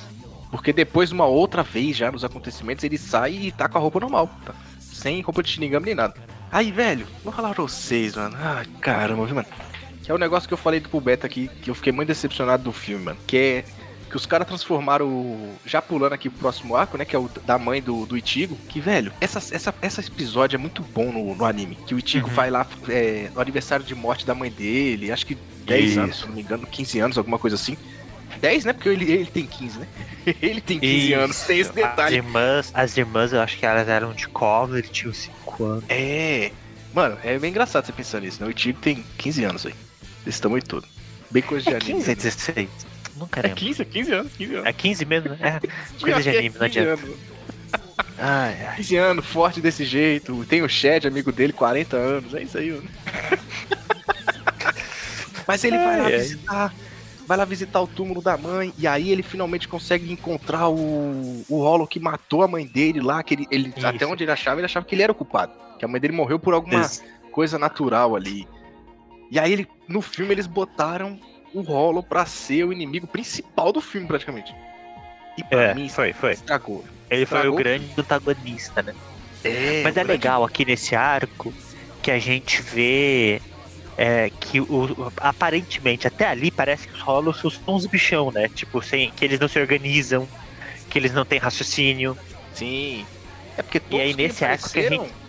[0.51, 4.01] Porque depois, uma outra vez já nos acontecimentos, ele sai e tá com a roupa
[4.01, 4.29] normal.
[4.45, 4.55] Tá?
[4.81, 6.15] Sem roupa de Shinigami nem nada.
[6.51, 8.37] Aí, velho, vou falar pra vocês, mano.
[8.41, 9.47] Ai, caramba, viu, mano?
[10.03, 12.65] Que é o negócio que eu falei do Pubeta aqui, que eu fiquei muito decepcionado
[12.65, 13.19] do filme, mano.
[13.27, 13.65] Que é
[14.11, 15.07] que os caras transformaram.
[15.07, 17.05] o- Já pulando aqui pro próximo arco, né?
[17.05, 18.57] Que é o da mãe do, do Itigo.
[18.69, 21.77] Que, velho, essa, essa, essa episódio é muito bom no, no anime.
[21.87, 22.35] Que o Itigo Uhum.
[22.35, 25.13] vai lá é, no aniversário de morte da mãe dele.
[25.13, 26.01] Acho que 10 Isso.
[26.01, 27.77] anos, se não me engano, 15 anos, alguma coisa assim.
[28.41, 28.72] 10, né?
[28.72, 29.86] Porque ele, ele tem 15, né?
[30.41, 32.16] ele tem 15 anos, tem esse As detalhe.
[32.16, 35.84] irmãs, as irmãs, eu acho que elas eram de cover, ele tinha 5 anos.
[35.88, 36.51] É.
[36.93, 38.49] Mano, é bem engraçado você pensar nisso, né?
[38.49, 39.74] O Itigo tem 15 anos aí.
[40.24, 40.86] Desse tamanho todo.
[41.30, 41.93] Bem coisa de É anime.
[42.05, 42.68] 15 ou 16?
[43.16, 43.57] Nunca É lembro.
[43.59, 44.66] 15, 15 anos, 15 anos.
[44.66, 45.38] É 15 mesmo, né?
[45.41, 45.61] É,
[46.01, 47.03] coisa de é anime, não 15 adianta.
[47.05, 47.16] anos.
[48.18, 48.76] Ai, ai.
[48.76, 50.45] 15 anos, forte desse jeito.
[50.47, 52.34] Tem o Shed, amigo dele, 40 anos.
[52.34, 52.88] É isso aí, mano.
[55.47, 56.70] Mas ele vai lá Ai, ai.
[57.31, 58.74] Vai lá visitar o túmulo da mãe.
[58.76, 63.22] E aí ele finalmente consegue encontrar o, o Hollow que matou a mãe dele lá.
[63.22, 63.87] Que ele, ele- Isso.
[63.87, 65.53] até onde ele achava, ele achava que ele era o culpado.
[65.78, 68.49] Que a mãe dele morreu por alguma Ex- coisa natural ali.
[69.31, 71.20] E aí ele, no filme eles botaram
[71.55, 74.53] o Hollow pra ser o inimigo principal do filme, praticamente.
[75.39, 76.33] E pra É, mim, foi, foi.
[76.33, 76.85] estragou.
[77.09, 77.59] Ele foi o Estragou.
[77.59, 78.93] grande antagonista, né?
[79.45, 81.55] É, Mas é grande- legal aqui nesse arco
[82.03, 83.41] que a gente vê
[84.01, 88.49] é, que o, aparentemente até ali parece que os Hollows são uns bichão, né?
[88.49, 90.27] Tipo, sem, que eles não se organizam,
[90.89, 92.17] que eles não têm raciocínio.
[92.55, 93.05] Sim.
[93.59, 95.21] É porque todos aí, que nesse arco que a apareceram.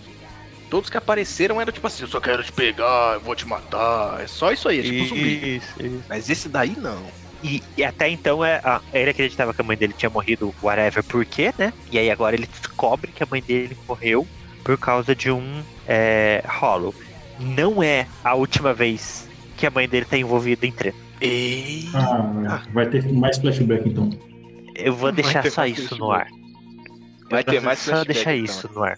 [0.70, 4.22] Todos que apareceram eram tipo assim, eu só quero te pegar, eu vou te matar.
[4.22, 5.58] É só isso aí, é tipo zumbi.
[5.58, 6.04] Isso, isso.
[6.08, 7.06] Mas esse daí não.
[7.44, 11.04] E, e até então é, ah, ele acreditava que a mãe dele tinha morrido, whatever,
[11.04, 11.74] por quê, né?
[11.92, 14.26] E aí agora ele descobre que a mãe dele morreu
[14.64, 16.96] por causa de um é, Hollow.
[17.42, 19.28] Não é a última vez
[19.58, 20.98] que a mãe dele tá envolvida em treta.
[21.20, 21.88] Ei.
[21.94, 24.10] Ah, vai ter mais flashback então.
[24.76, 26.28] Eu vou deixar só isso no ar.
[27.30, 28.46] Vai ter mais só flashback, deixar então.
[28.46, 28.98] isso no ar.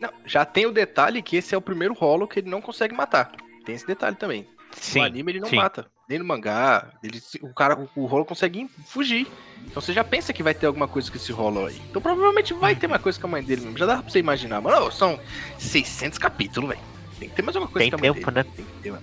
[0.00, 2.94] Não, já tem o detalhe que esse é o primeiro Hollow que ele não consegue
[2.94, 3.32] matar.
[3.64, 4.46] Tem esse detalhe também.
[4.72, 5.56] Sim, no anime ele não sim.
[5.56, 5.86] mata.
[6.08, 6.92] Nem no mangá.
[7.02, 9.26] Ele, o cara, o, o Hollow consegue fugir.
[9.66, 11.80] Então você já pensa que vai ter alguma coisa com esse Hollow aí.
[11.88, 13.78] Então provavelmente vai ter uma coisa com a mãe dele mesmo.
[13.78, 14.60] Já dá pra você imaginar.
[14.60, 15.18] Mano, são
[15.58, 16.93] 600 capítulos, velho.
[17.18, 18.36] Tem que ter mais alguma coisa Tem mãe tempo, dele.
[18.48, 18.52] né?
[18.56, 19.02] Tem que ter, mano.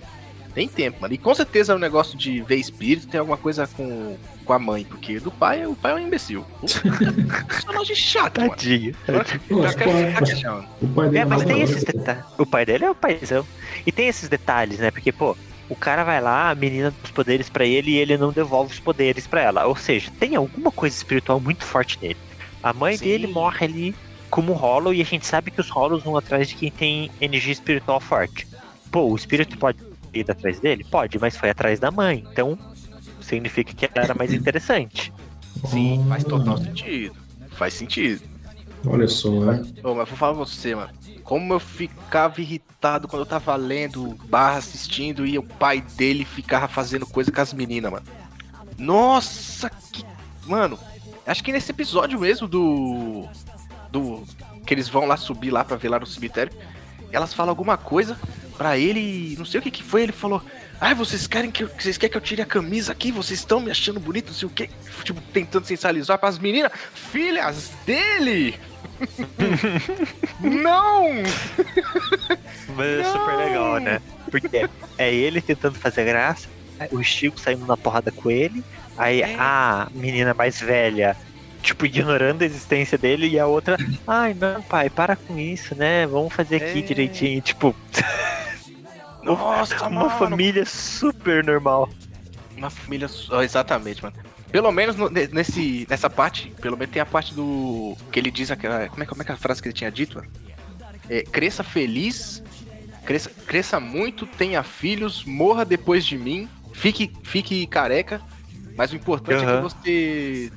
[0.54, 1.14] Tem tempo, mano.
[1.14, 4.84] E com certeza o negócio de ver espírito tem alguma coisa com, com a mãe.
[4.84, 6.44] Porque do pai, o pai é um imbecil.
[7.48, 8.50] Personagem chato, mano.
[8.50, 8.94] Tadinho.
[9.06, 12.24] Quero ficar o- pai dele É, mas tem esses detalhes.
[12.38, 13.46] O pai dele é o paizão.
[13.86, 14.90] E tem esses detalhes, né?
[14.90, 15.36] Porque, pô,
[15.68, 18.72] o cara vai lá, a menina dá os poderes pra ele e ele não devolve
[18.74, 19.66] os poderes pra ela.
[19.66, 22.16] Ou seja, tem alguma coisa espiritual muito forte nele.
[22.62, 23.06] A mãe Sim.
[23.06, 23.94] dele morre ali
[24.32, 27.52] como Hollow e a gente sabe que os Hollows vão atrás de quem tem energia
[27.52, 28.48] espiritual forte.
[28.90, 29.78] Pô, o espírito pode
[30.14, 30.84] ir atrás dele?
[30.84, 32.24] Pode, mas foi atrás da mãe.
[32.32, 32.58] Então,
[33.20, 35.12] significa que era mais interessante.
[35.66, 37.14] Sim, faz total sentido.
[37.50, 38.22] Faz sentido.
[38.86, 39.62] Olha só, né?
[39.84, 40.92] Ô, mas vou falar pra você, mano.
[41.22, 46.66] Como eu ficava irritado quando eu tava lendo, barra assistindo, e o pai dele ficava
[46.66, 48.06] fazendo coisa com as meninas, mano.
[48.78, 50.06] Nossa, que.
[50.46, 50.78] Mano,
[51.26, 53.28] acho que nesse episódio mesmo do.
[53.92, 54.24] Do.
[54.66, 56.52] Que eles vão lá subir lá pra ver lá no cemitério.
[57.12, 58.18] Elas falam alguma coisa
[58.56, 59.34] pra ele.
[59.38, 60.02] Não sei o que que foi.
[60.04, 60.42] Ele falou.
[60.80, 63.12] Ai, vocês querem que eu, vocês querem que eu tire a camisa aqui?
[63.12, 64.68] Vocês estão me achando bonito, não sei o que.
[65.04, 68.58] Tipo, tentando sensualizar pras meninas, filhas dele!
[70.40, 71.08] não!
[72.76, 74.00] Mas é super legal, né?
[74.30, 74.68] Porque
[74.98, 76.48] é ele tentando fazer graça,
[76.90, 78.64] o Chico saindo na porrada com ele,
[78.96, 79.36] aí É.
[79.38, 81.16] a menina mais velha,
[81.62, 86.06] tipo, ignorando a existência dele, e a outra, ai não, pai, para com isso, né?
[86.06, 86.82] Vamos fazer aqui É.
[86.82, 87.40] direitinho.
[87.40, 87.74] Tipo,
[89.22, 90.18] Nossa, uma mano.
[90.18, 91.88] família super normal.
[92.56, 94.16] Uma família só, exatamente, mano.
[94.50, 97.96] Pelo menos no- ne- nesse, nessa parte, pelo menos tem a parte do.
[98.10, 98.88] Que ele diz aquela.
[98.88, 100.28] Como é, como é que é a frase que ele tinha dito, mano?
[101.08, 102.42] É, cresça feliz,
[103.04, 108.20] cresça, cresça muito, tenha filhos, morra depois de mim, fique, fique careca,
[108.76, 109.56] mas o importante é Aham.
[109.56, 110.52] que você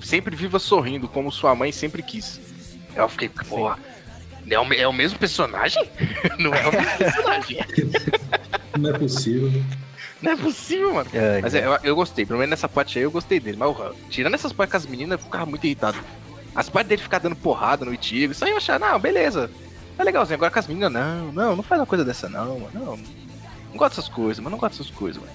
[0.00, 2.40] sempre viva sorrindo, como sua mãe sempre quis.
[2.94, 3.78] Eu fiquei, porra,
[4.50, 5.82] é o, é o mesmo personagem?
[6.38, 7.58] Não é o mesmo personagem.
[8.78, 9.62] Não é possível.
[10.20, 11.10] Não é possível, mano.
[11.42, 13.56] Mas é, eu, eu gostei, pelo menos nessa parte aí eu gostei dele.
[13.56, 15.98] Mas o- tirando essas partes com as meninas, eu ficava muito irritado.
[16.54, 19.48] As partes dele ficar dando porrada no Itigo, isso aí eu achava, não, beleza.
[19.96, 20.34] É legalzinho.
[20.36, 22.70] Agora com as meninas, não, não, não faz uma coisa dessa, não, mano.
[22.74, 24.50] Não, não gosto dessas coisas, mano.
[24.50, 25.32] Não gosto dessas coisas, mano.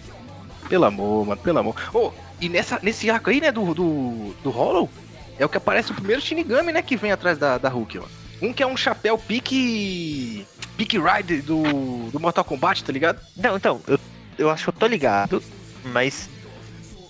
[0.69, 1.75] Pelo amor, mano, pelo amor.
[1.93, 4.89] Ô, e nessa, nesse arco aí, né, do, do, do Hollow,
[5.37, 8.03] é o que aparece o primeiro Shinigami, né, que vem atrás da, da Hulk, ó.
[8.41, 10.45] Um que é um chapéu pique.
[10.75, 13.19] Pique Ride do, do Mortal Kombat, tá ligado?
[13.37, 13.99] Não, então, eu,
[14.37, 15.41] eu acho que eu tô ligado,
[15.85, 16.27] mas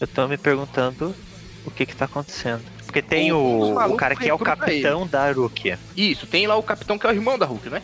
[0.02, 1.16] eu tô me perguntando
[1.66, 2.62] o que que tá acontecendo.
[2.86, 5.80] Porque tem O- o, cara que é o capitão da Rukia.
[5.96, 7.82] Isso, tem lá o capitão que é o irmão da Hulk, né?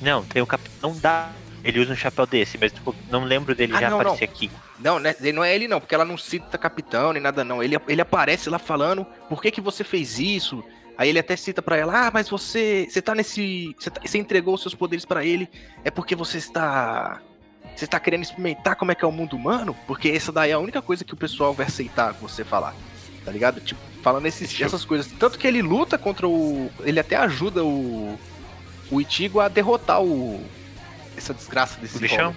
[0.00, 1.28] Não, tem o capitão da
[1.62, 4.00] Ele usa um chapéu desse, mas tipo, não lembro dele Ah, já não, não.
[4.06, 4.50] aparecer aqui.
[4.78, 7.62] Não, né, não é ele não, porque ela não cita capitão nem nada não.
[7.62, 10.64] Ele, ele aparece lá falando, por que que você fez isso?
[10.96, 14.18] Aí ele até cita pra ela, ah, mas você, você tá nesse, você, tá- você
[14.18, 15.48] entregou os seus poderes pra ele,
[15.84, 17.20] é porque você está,
[17.74, 19.74] você está querendo experimentar como é que é o mundo humano?
[19.86, 22.74] Porque essa daí é a única coisa que o pessoal vai aceitar você falar,
[23.24, 23.60] tá ligado?
[23.60, 25.10] Tipo, falando esses, essas coisas.
[25.18, 28.18] Tanto que ele luta contra o, ele até ajuda o,
[28.90, 30.42] o Itigo a derrotar o,
[31.20, 32.24] essa desgraça desse O bichão?
[32.32, 32.36] rolo.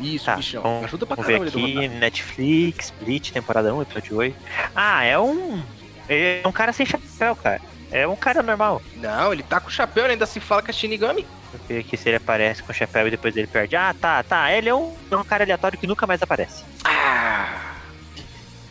[0.00, 0.62] Isso, Tá, bichão.
[0.62, 4.36] vamos- ajuda pra caramba aqui, Netflix, Bleach, temporada 1, episódio 8.
[4.74, 5.62] Ah, é um.
[6.08, 7.60] É um cara sem chapéu, cara.
[7.90, 8.82] É um cara normal.
[8.96, 11.24] Não, ele tá com chapéu, ele ainda se fala que é Shinigami.
[11.52, 13.76] Eu ver aqui se ele aparece com o chapéu e depois ele perde.
[13.76, 14.50] Ah, tá, tá.
[14.52, 16.64] Ele é um, é um cara aleatório que nunca mais aparece.
[16.84, 17.74] Ah!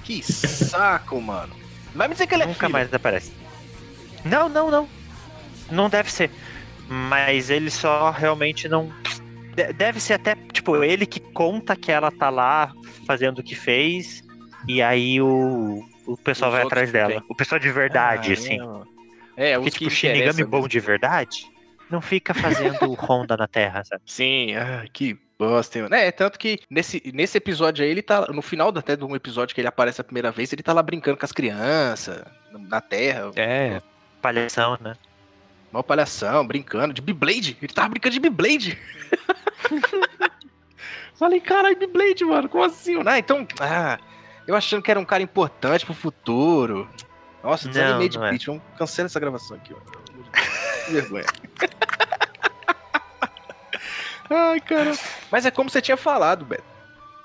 [0.03, 1.55] Que saco, mano.
[1.95, 3.31] Vai me dizer que ele é nunca mais aparece.
[4.25, 4.89] Não, não, não.
[5.71, 6.29] Não deve ser.
[6.89, 8.91] Mas ele só realmente não.
[9.55, 12.73] De- Deve ser até, tipo, ele que conta que ela tá lá
[13.05, 14.23] fazendo o que fez.
[14.67, 17.09] E aí o, o pessoal Os vai atrás dela.
[17.09, 17.23] vem.
[17.29, 18.57] O pessoal de verdade, Ah, assim.
[19.35, 20.69] É, Porque, os tipo, que Shinigami bom mesmo.
[20.69, 21.51] de verdade
[21.89, 24.01] não fica fazendo ronda na Terra, sabe?
[24.05, 25.93] Sim, ah, que bosta, mano.
[25.95, 28.27] É, tanto que nesse, nesse episódio aí, ele tá.
[28.31, 30.81] No final até de um episódio que ele aparece a primeira vez, ele tá lá
[30.81, 33.31] brincando com as crianças, na terra.
[33.35, 33.81] É.
[34.21, 34.93] Palhação, né?
[35.73, 37.57] Mó palhação, brincando de Beyblade.
[37.59, 38.77] Ele tava brincando de Beyblade.
[41.17, 42.47] Falei, caralho, Beyblade, mano.
[42.47, 43.01] Como assim?
[43.05, 43.47] Ah, então.
[43.59, 43.97] Ah,
[44.47, 46.87] eu achando que era um cara importante pro futuro.
[47.43, 48.21] Nossa, desanimei de é.
[48.21, 48.45] Bleach.
[48.45, 49.73] Vamos cancelar essa gravação aqui.
[50.85, 51.25] Que vergonha.
[54.29, 54.93] Ai, cara.
[55.31, 56.63] Mas é como você tinha falado, Beto.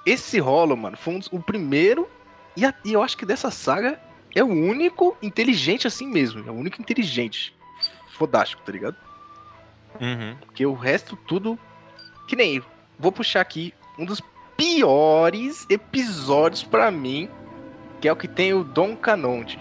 [0.06, 2.08] Esse rolo, mano, foi um o primeiro.
[2.56, 4.00] E, a- e eu acho que dessa saga
[4.34, 6.46] é o único inteligente assim mesmo.
[6.48, 7.54] É o único inteligente.
[8.18, 8.96] Fodástico, tá ligado?
[10.00, 10.36] Uhum.
[10.46, 11.58] Porque o resto tudo.
[12.26, 12.62] Que nem.
[12.98, 14.20] Vou puxar aqui um dos
[14.56, 17.28] piores episódios pra mim.
[18.00, 19.58] Que é o que tem o Dom Canonde.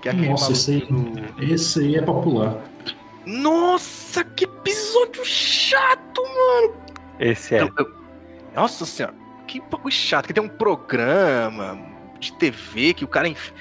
[0.00, 2.58] Que é aquele Nossa, esse aí, do- esse aí é popular.
[3.26, 6.74] Nossa, que episódio chato, mano!
[7.18, 7.62] Esse é.
[7.62, 7.94] Eu- eu-
[8.54, 9.14] Nossa senhora,
[9.46, 10.26] que bagulho chato.
[10.26, 11.78] Que tem um programa
[12.20, 13.28] de TV que o cara.
[13.28, 13.52] enf-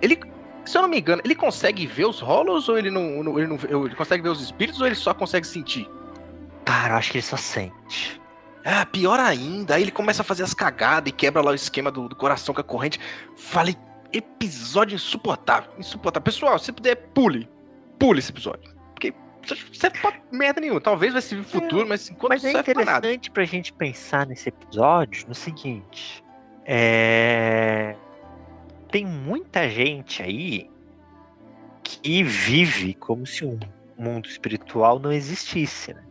[0.00, 0.18] Ele.
[0.64, 3.58] Se eu não me engano, ele consegue ver os rolos ou ele não, ele não.
[3.84, 5.88] Ele consegue ver os espíritos ou ele só consegue sentir?
[6.64, 8.20] Cara, eu acho que ele só sente.
[8.64, 9.74] Ah, pior ainda.
[9.74, 12.54] Aí ele começa a fazer as cagadas e quebra lá o esquema do, do coração
[12.54, 12.98] com a corrente.
[13.36, 13.76] Falei,
[14.10, 15.70] episódio insuportável.
[15.78, 16.24] Insuportável.
[16.24, 17.46] Pessoal, se puder, pule.
[17.98, 18.74] Pule esse episódio.
[18.94, 19.12] Porque
[19.42, 20.80] isso não serve pra merda nenhuma.
[20.80, 22.98] Talvez vai servir no futuro, mas enquanto Mas é serve pra nada.
[23.08, 26.24] interessante pra gente pensar nesse episódio no seguinte.
[26.64, 27.94] É...
[28.94, 30.70] Tem muita gente aí
[31.82, 33.58] que vive como se um
[33.98, 36.04] mundo espiritual não existisse, né?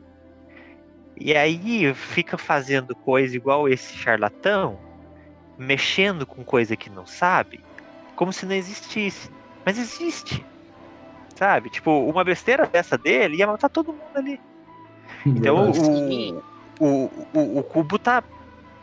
[1.18, 4.78] E aí fica fazendo coisa igual esse charlatão,
[5.58, 7.62] mexendo com coisa que não sabe,
[8.18, 9.32] como se não existisse.
[9.66, 10.46] Mas existe.
[11.38, 11.70] Sabe?
[11.70, 14.42] Tipo, uma besteira dessa dele ia matar todo mundo ali.
[15.26, 16.44] Então o,
[16.82, 18.22] o, o, o Cubo tá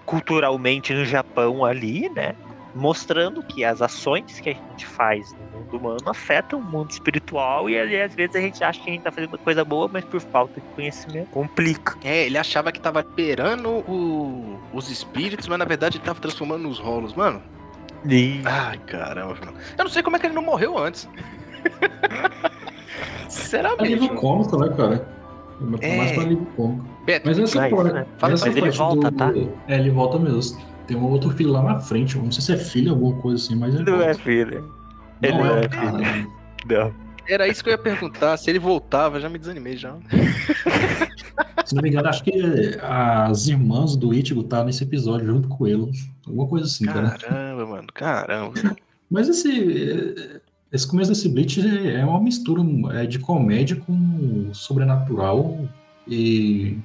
[0.06, 2.34] culturalmente no Japão ali, né?
[2.74, 7.68] Mostrando que as ações que a gente faz no mundo humano afetam o mundo espiritual
[7.68, 9.88] e ali às vezes a gente acha que a gente tá fazendo uma coisa boa,
[9.92, 11.96] mas por falta de conhecimento complica.
[12.04, 16.62] É, ele achava que tava liberando o- os espíritos, mas na verdade ele tava transformando
[16.62, 17.42] nos rolos, mano.
[18.08, 19.52] E Ai, caramba, mano.
[19.76, 21.08] Eu não sei como é que ele não morreu antes.
[23.26, 23.88] É Sinceramente.
[23.94, 24.20] livro mano.
[24.20, 25.08] cômico, né, cara?
[25.80, 25.96] É É.
[25.98, 26.84] mais pra livro cômico.
[27.04, 28.06] Beto, Mas essa parte, né?
[28.18, 29.16] Fala, mas ele parte volta, do...
[29.16, 29.32] tá?
[29.68, 30.60] É, ele volta mesmo.
[30.90, 32.16] Tem um outro filho lá na frente.
[32.16, 34.22] eu Não sei se é filho, alguma coisa assim, mas ele não é volta.
[34.24, 34.68] filho.
[35.22, 35.98] ele Não não é, é cara.
[36.68, 36.94] Não.
[37.28, 38.36] era isso que eu ia perguntar.
[38.36, 39.94] Se ele voltava, já me desanimei já.
[41.64, 42.32] Se não me engano, acho que
[42.82, 45.88] as irmãs do Ichigo tá nesse episódio junto com ele.
[46.26, 47.10] Alguma coisa assim, cara.
[47.10, 48.54] Caramba, mano, caramba.
[49.08, 50.40] Mas esse,
[50.72, 52.64] esse começo desse Bleach é uma mistura
[53.00, 55.56] é, de comédia com sobrenatural
[56.08, 56.78] e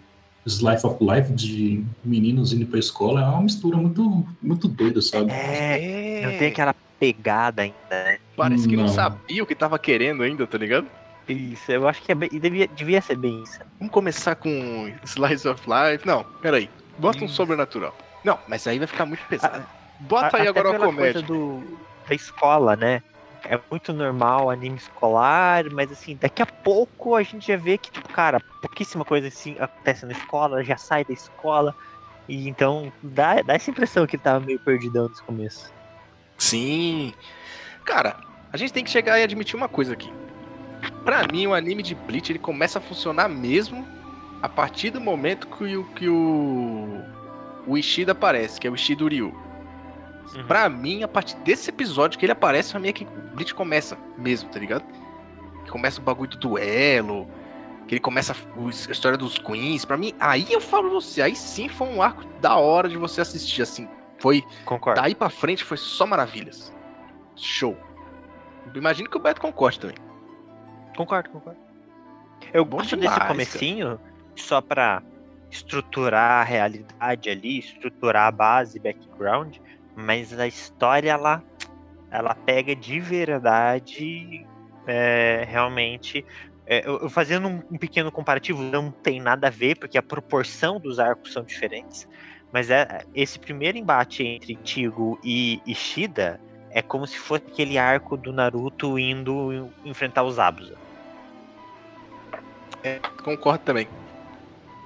[0.45, 3.21] Slice of Life de meninos indo pra escola.
[3.21, 5.31] É uma mistura muito, muito doida, sabe?
[5.31, 8.17] É, É, não tem aquela pegada ainda, né?
[8.35, 8.83] Parece que não.
[8.83, 8.93] Não.
[8.93, 10.87] sabia o que tava querendo ainda, tá ligado?
[11.27, 13.59] Isso, eu acho que é bem, devia, devia ser bem isso.
[13.79, 16.05] Vamos começar com Slice of Life.
[16.05, 16.69] Não, peraí.
[16.99, 17.97] Bota um sobrenatural.
[18.23, 19.65] Não, mas aí vai ficar muito pesado.
[20.01, 21.13] Bota A- aí agora a pela comédia.
[21.13, 21.63] coisa do,
[22.07, 23.01] da escola, né?
[23.47, 27.91] É muito normal anime escolar, mas assim, daqui a pouco a gente já vê que,
[27.91, 31.75] tipo, cara, pouquíssima coisa assim acontece na escola, já sai da escola.
[32.27, 35.71] E então dá, dá essa impressão que ele tava meio perdidão nesse começo.
[36.37, 37.13] Sim.
[37.85, 38.17] Cara,
[38.51, 40.11] a gente tem que chegar e admitir uma coisa aqui.
[41.03, 43.87] Pra mim, o anime de Bleach ele começa a funcionar mesmo
[44.41, 47.01] a partir do momento que o, que o,
[47.67, 49.35] o Ishida aparece, que é o Ishida Ryu.
[50.33, 50.47] Uhum.
[50.47, 53.53] Pra mim, a partir desse episódio que ele aparece, pra mim é que o Bleach
[53.53, 54.85] começa mesmo, tá ligado?
[55.63, 57.27] Que começa o bagulho do duelo,
[57.87, 59.85] que ele começa a, história dos Queens.
[59.85, 62.97] Pra mim, aí eu falo pra você, aí sim foi um arco da hora de
[62.97, 63.87] você assistir, assim.
[64.19, 65.01] Foi Concordo.
[65.01, 66.73] Daí pra frente foi só maravilhas.
[67.35, 67.77] Show.
[68.73, 69.97] Imagino que o Beto concorde também.
[70.95, 71.59] Concordo, concordo.
[72.53, 73.31] Eu Bom gosto demais, desse cara.
[73.31, 73.99] comecinho
[74.35, 75.03] só pra
[75.51, 79.57] estruturar a realidade ali, estruturar a base, background,
[79.95, 81.43] mas a história ela,
[82.11, 84.45] ela pega de verdade
[84.87, 86.25] é, realmente.
[86.65, 90.79] é, eu, fazendo um, um pequeno comparativo, não tem nada a ver, porque a proporção
[90.79, 92.07] dos arcos são diferentes.
[92.51, 96.39] Mas é, esse primeiro embate entre Tigo e Ishida
[96.69, 100.75] é como se fosse aquele arco do Naruto indo enfrentar os Abusa.
[103.23, 103.87] Concordo também.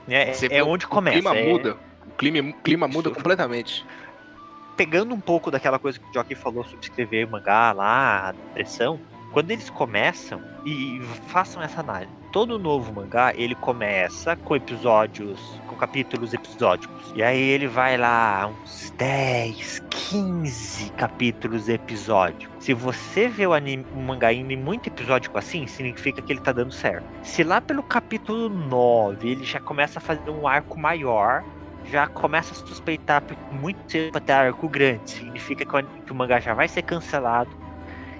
[0.08, 1.18] É, é onde o começa.
[1.18, 1.78] clima é- muda.
[2.08, 3.86] O clima, o clima muda completamente.
[4.80, 8.98] Pegando um pouco daquela coisa que o Jockey falou sobre escrever mangá lá, depressão,
[9.34, 15.76] quando eles começam, e façam essa análise, todo novo mangá, ele começa com episódios, com
[15.76, 17.12] capítulos episódicos.
[17.14, 22.64] E aí ele vai lá, uns 10, 15 capítulos episódicos.
[22.64, 26.72] Se você vê o anime, mangá em muito episódico assim, significa que ele tá dando
[26.72, 27.06] certo.
[27.22, 31.44] Se lá pelo capítulo 9 ele já começa a fazer um arco maior,
[31.90, 35.10] já começa a suspeitar muito cedo pra ter arco grande.
[35.12, 37.50] Significa que o, mangá já vai ser cancelado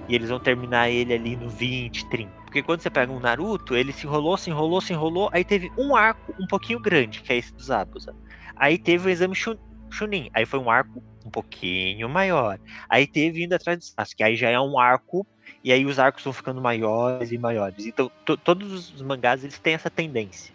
[0.08, 2.32] e eles vão terminar ele ali no 20, 30.
[2.44, 5.70] Porque quando você pega um Naruto, ele se enrolou, se enrolou, se enrolou, aí teve
[5.78, 8.12] um arco um pouquinho grande, que é esse dos Abusa.
[8.56, 9.56] Aí teve o exame Chun-
[9.90, 12.58] Chunin, aí foi um arco um pouquinho maior.
[12.88, 15.26] Aí teve indo atrás do Sasuke, aí já é um arco,
[15.62, 17.86] e aí os arcos vão ficando maiores e maiores.
[17.86, 20.52] Então, to- todos os mangás, eles têm essa tendência.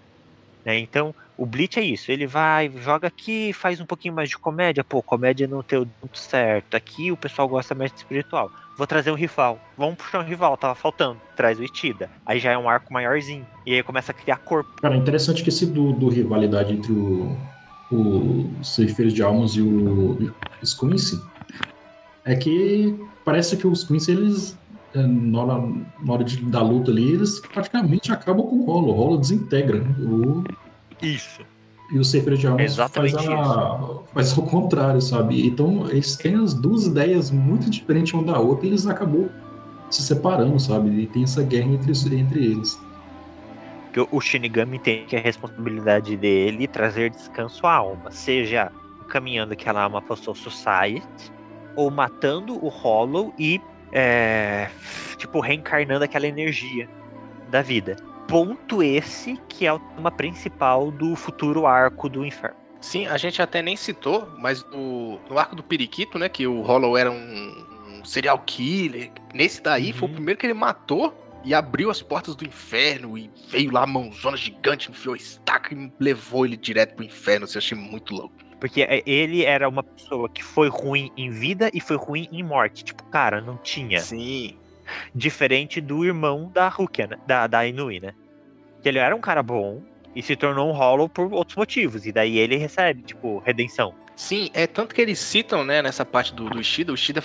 [0.66, 0.80] Né?
[0.80, 4.84] Então, o Bleach é isso, ele vai, joga aqui, faz um pouquinho mais de comédia,
[4.84, 6.76] pô, comédia não deu muito certo.
[6.76, 8.50] Aqui o pessoal gosta mais de espiritual.
[8.78, 9.60] Vou trazer um rival.
[9.78, 11.18] Vamos puxar um rival, tava faltando.
[11.36, 12.10] Traz o Itida.
[12.26, 13.46] Aí já é um arco maiorzinho.
[13.66, 14.82] E aí começa a criar corpo.
[14.82, 17.38] Cara, é interessante que esse do, do rivalidade entre o,
[17.90, 18.50] o
[19.14, 21.22] de Almas e o Squincy
[22.26, 24.58] é que parece que os Quincy, eles,
[25.04, 25.68] na hora,
[26.02, 28.90] na hora de, da luta ali, eles praticamente acabam com o rolo.
[28.90, 29.80] O rolo desintegra.
[29.80, 29.96] né?
[30.00, 30.44] O,
[31.02, 31.42] Isso.
[31.92, 35.46] e o Ceifeiros de Almas faz, a, faz ao contrário, sabe?
[35.46, 39.30] Então, eles têm as duas ideias muito diferentes uma da outra e eles acabam
[39.90, 40.90] se separando, sabe?
[40.90, 42.80] E tem essa guerra entre, entre eles.
[43.92, 48.12] Porque o Shinigami tem que a responsabilidade dele trazer descanso à alma.
[48.12, 48.70] Seja
[49.08, 51.32] caminhando aquela alma para o Soul Society,
[51.76, 53.62] ou matando o Hollow e,
[53.98, 54.70] é,
[55.18, 56.90] tipo, reencarnando aquela energia
[57.50, 57.96] da vida.
[58.28, 62.58] Ponto esse que é o tema principal do futuro arco do inferno.
[62.82, 66.28] Sim, a gente até nem citou, mas no, no arco do Periquito, né?
[66.28, 67.66] Que o Hollow era um,
[68.00, 69.12] um serial killer.
[69.34, 70.16] Nesse daí foi o Uhum.
[70.16, 74.36] primeiro que ele matou e abriu as portas do inferno e veio lá a mãozona
[74.36, 77.48] gigante, enfiou a estaca e levou ele direto pro inferno.
[77.52, 78.36] Eu achei muito louco.
[78.66, 82.42] Porque é, ele era uma pessoa que foi ruim em vida e foi ruim em
[82.42, 82.84] morte.
[82.84, 84.00] Tipo, cara, não tinha.
[84.00, 84.58] Sim.
[85.14, 87.20] Diferente do irmão da Rukia, né?
[87.28, 88.16] Da, da Inui, né?
[88.82, 89.84] Que ele era um cara bom
[90.16, 92.08] e se tornou um Hollow por outros motivos.
[92.08, 93.94] E daí ele recebe, tipo, redenção.
[94.16, 97.22] Sim, é tanto que eles citam, né, nessa parte do, do Ishida, o Ishida,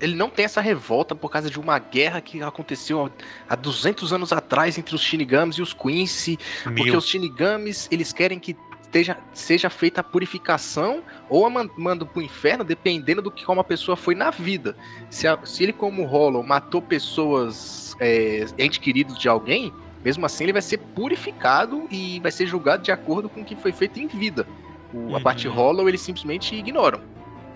[0.00, 3.10] ele não tem essa revolta por causa de uma guerra que aconteceu
[3.48, 6.98] há 200 anos atrás entre os Shinigamis e os Quincy, porque Mil.
[6.98, 8.54] os Shinigamis, eles querem que
[8.94, 13.60] esteja, seja feita a purificação ou a man- mando pro inferno, dependendo do que como
[13.60, 14.76] a pessoa foi na vida.
[15.10, 19.72] Se, a- se ele, como Hollow, matou pessoas, é, entes queridos de alguém,
[20.04, 23.56] mesmo assim ele vai ser purificado e vai ser julgado de acordo com o que
[23.56, 24.46] foi feito em vida.
[24.92, 25.22] O- A Uhum.
[25.22, 27.00] parte Hollow eles simplesmente ignoram.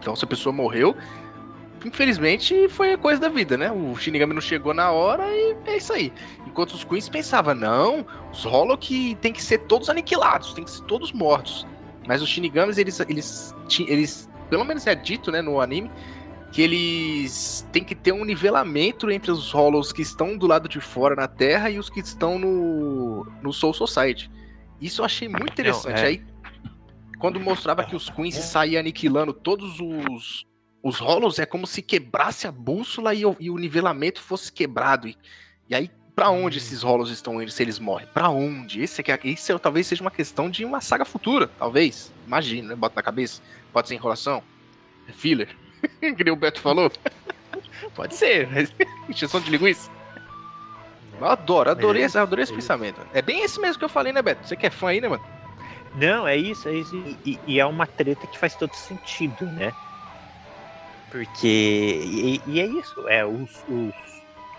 [0.01, 0.97] Então, se a pessoa morreu,
[1.84, 3.70] infelizmente foi a coisa da vida, né?
[3.70, 6.12] O Shinigami não chegou na hora e é isso aí.
[6.46, 10.70] Enquanto os Queens pensavam, não, os Hollow que tem que ser todos aniquilados, tem que
[10.70, 11.66] ser todos mortos.
[12.06, 13.54] Mas os Shinigamis, eles, eles,
[13.86, 15.90] eles pelo menos é dito, né, no anime,
[16.50, 20.80] que eles têm que ter um nivelamento entre os Hollows que estão do lado de
[20.80, 24.30] fora na Terra e os que estão no, no Soul Society.
[24.80, 26.00] Isso eu achei muito interessante.
[26.00, 26.06] é.
[26.06, 26.24] Aí,
[27.18, 30.46] quando mostrava que os Queens saíam aniquilando todos os,
[30.82, 35.08] os Hollows, é como se quebrasse a bússola e, o- e o nivelamento fosse quebrado.
[35.08, 35.16] E,
[35.68, 38.06] e aí, pra onde esses Hollows estão indo se eles morrem?
[38.14, 38.80] Pra onde?
[38.80, 42.12] Esse, é que é- esse é- talvez seja uma questão de uma saga futura, talvez.
[42.26, 42.74] Imagina, né?
[42.76, 43.42] Bota na cabeça.
[43.72, 44.42] Pode ser enrolação.
[45.08, 45.48] É filler.
[46.00, 46.90] que nem o Beto falou.
[47.94, 48.72] Pode ser, mas
[49.08, 49.90] encheção de linguiça.
[51.20, 53.00] Eu adoro, adorei, esse, adorei esse é pensamento.
[53.12, 54.46] É bem esse mesmo que eu falei, né, Beto?
[54.46, 55.24] Você que é fã aí, né, mano?
[55.96, 56.96] Não, é isso, é isso.
[57.24, 59.72] E- e é uma treta que faz todo sentido, né?
[61.11, 62.02] Porque.
[62.04, 63.09] E, e é isso.
[63.09, 63.94] É, os, os,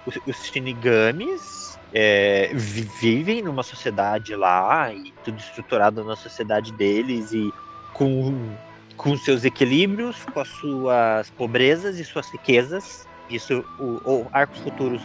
[0.06, 7.32] os, os Shinigamis é, vi- vivem numa sociedade lá e tudo estruturado na sociedade deles
[7.32, 7.52] e
[7.93, 8.56] com,
[8.97, 13.08] com seus equilíbrios, com as suas pobrezas e suas riquezas.
[13.30, 15.02] Isso o, o Arcos Futuros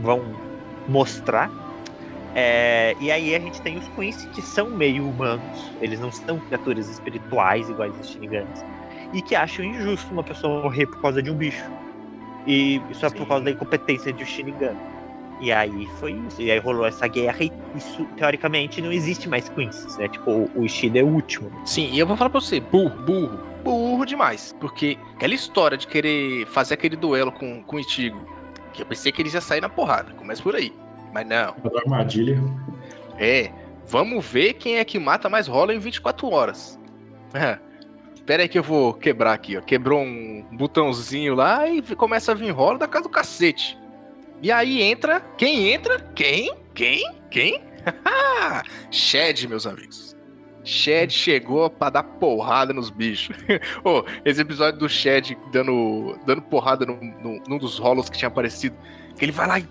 [0.00, 0.22] vão
[0.88, 1.50] mostrar.
[2.34, 6.38] É, e aí a gente tem os Quincy, que são meio humanos, eles não são
[6.38, 8.64] criaturas espirituais iguais aos Shinigamis,
[9.12, 11.64] e que acham injusto uma pessoa morrer por causa de um bicho.
[12.46, 14.78] E isso é por causa da incompetência de um Shinigami.
[15.40, 16.42] E aí foi isso.
[16.42, 20.08] E aí rolou essa guerra e isso, teoricamente, não existe mais Quincy, né?
[20.08, 21.50] Tipo, o, o Ishida é o último.
[21.64, 24.54] Sim, e eu vou falar pra você, burro, burro, burro demais.
[24.58, 28.18] Porque aquela história de querer fazer aquele duelo com, com o Ichigo,
[28.72, 30.72] que eu pensei que eles iam sair na porrada, começa por aí.
[31.12, 32.38] Mas não, A armadilha.
[33.18, 33.52] é,
[33.86, 36.78] vamos ver quem é que mata mais rola em 24 horas.
[38.28, 39.62] Espera aí que eu vou quebrar aqui, ó.
[39.62, 43.78] Quebrou um botãozinho lá e começa a vir rola da casa do cacete.
[44.42, 45.98] E aí entra, quem entra?
[46.14, 46.54] Quem?
[46.74, 47.10] Quem?
[47.30, 47.62] Quem?
[48.90, 50.14] Shed, meus amigos.
[50.62, 53.34] Shed chegou pra dar porrada nos bichos.
[53.82, 58.28] Ô, esse episódio do Shed dando, dando porrada num, num- num dos rolos que tinha
[58.28, 58.76] aparecido.
[59.18, 59.66] Que ele vai lá e.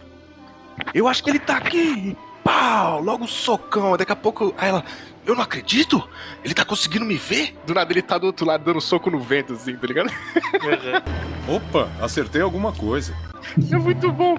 [0.96, 2.18] Eu acho que ele tá aqui!
[2.48, 3.02] Pau!
[3.02, 3.98] Logo um socão.
[3.98, 4.54] Daqui a pouco.
[4.58, 4.84] Aí ela.
[5.26, 6.08] Eu não acredito!
[6.42, 7.54] Ele tá conseguindo me ver?
[7.66, 10.10] Do nada ele tá do outro lado dando soco no vento, assim, tá ligado?
[11.48, 13.14] Opa, acertei alguma coisa.
[13.72, 14.38] É muito bom.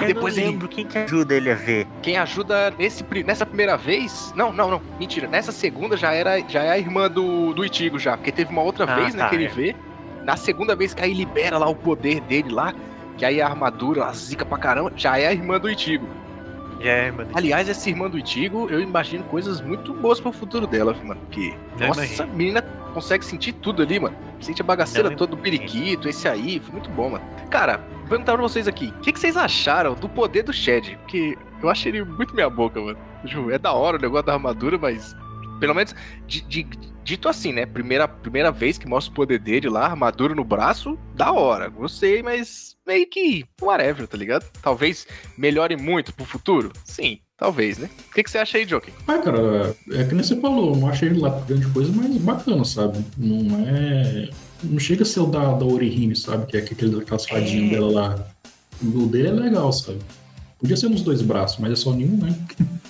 [0.00, 1.86] Eu Depois não ele- lembro quem que ajuda ele a ver.
[2.02, 4.32] Quem ajuda nesse, nessa primeira vez.
[4.36, 4.82] Não, não, não.
[4.98, 5.28] Mentira.
[5.28, 8.16] Nessa segunda já era já é a irmã do, do Itigo já.
[8.16, 9.48] Porque teve uma outra Ah, vez, né, tá, que ele é.
[9.48, 9.76] vê.
[10.24, 12.72] Na segunda vez que aí libera lá o poder dele lá.
[13.18, 16.08] Que aí a armadura, a zica pra caramba, já é a irmã do Itigo.
[16.80, 17.12] Já é.
[17.34, 21.20] Aliás, essa irmã do Itigo, eu imagino coisas muito boas pro futuro dela, mano.
[21.20, 22.22] Porque, Eu nossa, imagino.
[22.22, 22.62] essa menina
[22.94, 24.16] consegue sentir tudo ali, mano.
[24.40, 27.24] Sente a bagaceira toda do periquito, esse aí, foi muito bom, mano.
[27.50, 30.96] Cara, vou perguntar pra vocês aqui, o que, que vocês acharam do poder do Shed?
[31.02, 32.98] Porque eu achei ele muito meia boca, mano.
[33.24, 35.14] Ju, É da hora o negócio da armadura, mas.
[35.60, 35.94] Pelo menos,
[36.26, 36.66] di- di-
[37.10, 37.66] dito assim, né?
[37.66, 41.68] Primeira, primeira vez que mostra o poder dele lá, armadura no braço, da hora.
[41.68, 44.44] Gostei, mas meio que whatever, tá ligado?
[44.62, 45.06] Talvez
[45.36, 46.72] melhore muito pro futuro?
[46.84, 47.90] Sim, talvez, né?
[48.10, 48.94] O que, que você acha aí, Joker?
[49.08, 52.64] Ah, cara, é que nem você falou, não achei ele lá grande coisa, mas bacana,
[52.64, 53.04] sabe?
[53.18, 54.30] Não é.
[54.62, 56.46] Não chega a ser o da, da Orihime, sabe?
[56.46, 57.74] Que é aquele, aquelas fadinhas É.
[57.74, 58.26] dela lá.
[58.82, 59.98] O dele é legal, sabe?
[60.58, 62.34] Podia ser nos dois braços, mas é só nenhum, né?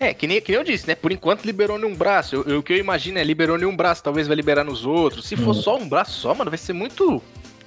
[0.00, 0.94] É, que nem, que nem eu disse, né?
[0.94, 2.34] Por enquanto liberou nenhum braço.
[2.34, 5.26] Eu- eu- o que eu imagino é liberou nenhum braço, talvez vai liberar nos outros.
[5.26, 5.54] Se for Hum.
[5.54, 7.22] só um braço só, mano, vai ser muito.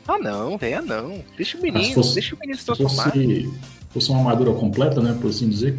[0.07, 1.23] Ah, não, velho, ah, não.
[1.37, 3.11] Deixa o menino, se fosse- deixa o menino se Se transformar.
[3.11, 3.53] fosse,
[3.91, 5.17] fosse uma armadura completa, né?
[5.19, 5.77] Por assim dizer,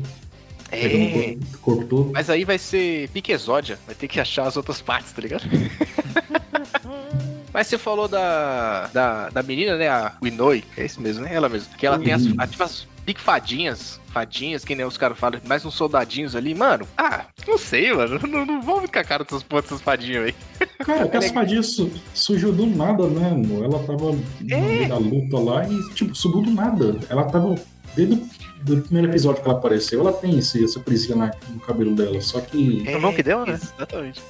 [0.70, 0.88] É.
[0.88, 2.10] corpo, corpo todo.
[2.12, 3.78] Mas aí vai ser pique exódia.
[3.86, 5.44] Vai ter que achar as outras partes, tá ligado?
[7.52, 9.88] Mas você falou da, da, da menina, né?
[9.88, 10.62] A Winoi.
[10.76, 11.34] É isso mesmo, né?
[11.34, 11.74] Ela mesmo.
[11.76, 13.98] Que ela tem as, a- tipo, as pique fadinhas.
[14.12, 15.40] Fadinhas, que nem os caras falam.
[15.46, 16.54] Mais uns soldadinhos ali.
[16.54, 18.18] Mano, ah, não sei, mano.
[18.28, 20.34] Não, não vamos ficar cara dessas porra dessas fadinhas aí.
[20.84, 23.30] Cara, que essa fadinha su- surgiu do nada, né?
[23.30, 23.64] amor?
[23.64, 24.60] Ela tava no É.
[24.60, 26.98] meio da luta lá e, tipo, subiu do nada.
[27.08, 27.54] Ela tava.
[27.96, 28.28] Desde o
[28.62, 32.20] do primeiro episódio que ela apareceu, ela tem esse, essa prisinha na- no cabelo dela.
[32.20, 32.84] Só que.
[32.84, 33.54] Foi o que deu, né?
[33.54, 34.20] Exatamente.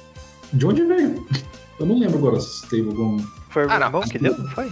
[0.53, 1.27] De onde veio?
[1.79, 3.17] Eu não lembro agora se teve algum.
[3.49, 4.37] Foi o Ah, não, irmão que deu?
[4.37, 4.71] Não foi?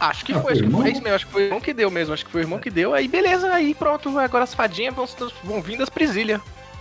[0.00, 0.80] Acho que Ah, foi, acho que irmão?
[0.82, 1.14] foi isso mesmo.
[1.16, 2.14] Acho que foi o irmão que deu mesmo.
[2.14, 2.94] Acho que foi o irmão que deu.
[2.94, 4.16] Aí beleza, aí pronto.
[4.18, 5.06] Agora as fadinhas vão,
[5.44, 6.40] vão vir das presilhas.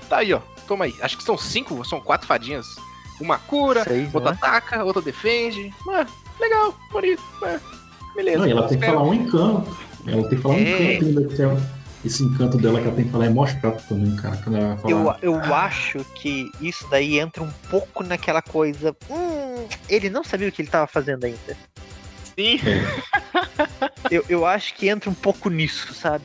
[0.09, 0.39] Tá aí, ó.
[0.67, 0.93] Toma aí.
[1.01, 2.65] Acho que são cinco, são quatro fadinhas.
[3.19, 4.37] Uma cura, Seis, outra né?
[4.39, 5.73] ataca, outra defende.
[5.89, 6.05] Ah,
[6.39, 7.23] legal, bonito.
[7.43, 7.57] Ah,
[8.15, 8.37] beleza.
[8.39, 9.77] Não, e ela tem que falar um encanto.
[10.05, 10.93] Ela tem que falar um É.
[10.95, 11.57] encanto ainda, que é
[12.05, 14.37] esse encanto dela que ela tem que falar é mó chato também, cara.
[14.43, 15.17] Quando ela fala.
[15.21, 18.95] Eu, eu acho que isso daí entra um pouco naquela coisa.
[19.09, 21.57] Hum, ele não sabia o que ele tava fazendo ainda.
[22.37, 22.59] Sim.
[24.09, 26.23] Eu, eu acho que entra um pouco nisso, sabe?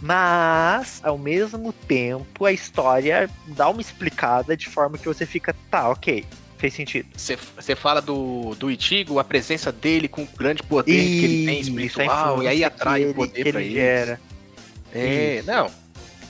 [0.00, 5.88] Mas, ao mesmo tempo, a história dá uma explicada de forma que você fica, tá,
[5.90, 6.24] ok,
[6.58, 7.08] fez sentido.
[7.16, 11.46] Você você fala do, do Itigo, a presença dele com o grande poder que ele
[11.46, 13.74] tem a espiritual, e aí atrai que o ele- poder que pra ele ele.
[13.80, 14.20] gera.
[14.92, 15.46] É, Isso.
[15.50, 15.70] não.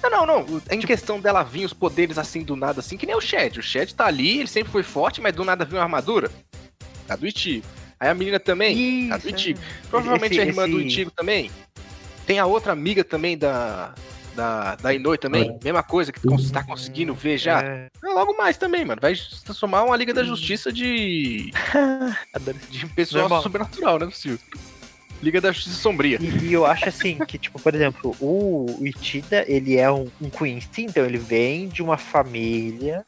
[0.02, 0.62] Não, não, não.
[0.70, 3.58] Em questão dela vir os poderes assim do nada, assim, que nem o Shed.
[3.58, 6.30] O Shed tá ali, ele sempre foi forte, mas do nada viu uma armadura.
[7.08, 7.66] A do Itigo.
[7.98, 9.58] Aí a menina também, a do Isso, Itigo.
[9.60, 9.88] é.
[9.88, 11.50] Provavelmente Esse- a irmã do esse- Itigo também.
[12.26, 13.94] Tem a outra amiga também da.
[14.34, 15.58] Da, da Inoi também, É.
[15.64, 16.20] mesma coisa, que
[16.50, 17.60] tá conseguindo ver já.
[17.62, 17.86] É.
[18.02, 19.00] Logo mais também, mano.
[19.00, 21.52] Vai se transformar uma Liga da Justiça de.
[22.68, 23.42] De pessoa Normal.
[23.44, 24.38] sobrenatural, né, possível?
[25.22, 26.18] Liga da Justiça Sombria.
[26.20, 30.28] E, e eu acho assim que, tipo, por exemplo, o Itida, ele é um, um
[30.28, 33.04] Quincy, então ele vem de uma família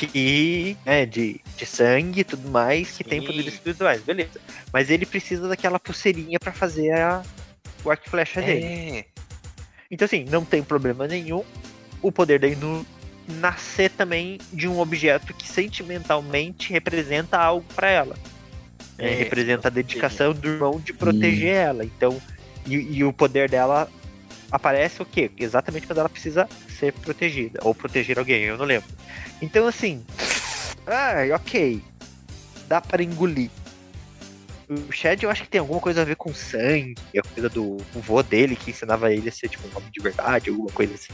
[0.00, 3.26] que é de, de sangue e tudo mais, que tem Sim.
[3.26, 4.40] poderes espirituais, beleza.
[4.72, 7.22] Mas ele precisa daquela pulseirinha pra fazer a,
[7.84, 8.64] o arco e flecha dele.
[8.64, 9.04] É.
[9.90, 11.44] Então, assim, não tem problema nenhum
[12.02, 12.84] o poder da Inu
[13.26, 18.16] nascer também de um objeto que sentimentalmente representa algo pra ela.
[18.98, 21.84] É, É, representa a dedicação do irmão de proteger ela.
[21.84, 22.20] Então,
[22.66, 23.90] e, e o poder dela
[24.54, 25.30] aparece o quê?
[25.36, 26.48] Exatamente quando ela precisa
[26.78, 28.88] ser protegida ou proteger alguém, eu não lembro.
[29.42, 30.04] Então, assim,
[30.86, 31.82] ai, ok,
[32.68, 33.50] dá para engolir.
[34.68, 37.78] O Shed eu acho que tem alguma coisa a ver com sangue, a coisa do
[37.94, 41.12] vô dele que ensinava ele a ser tipo um homem de verdade, alguma coisa assim.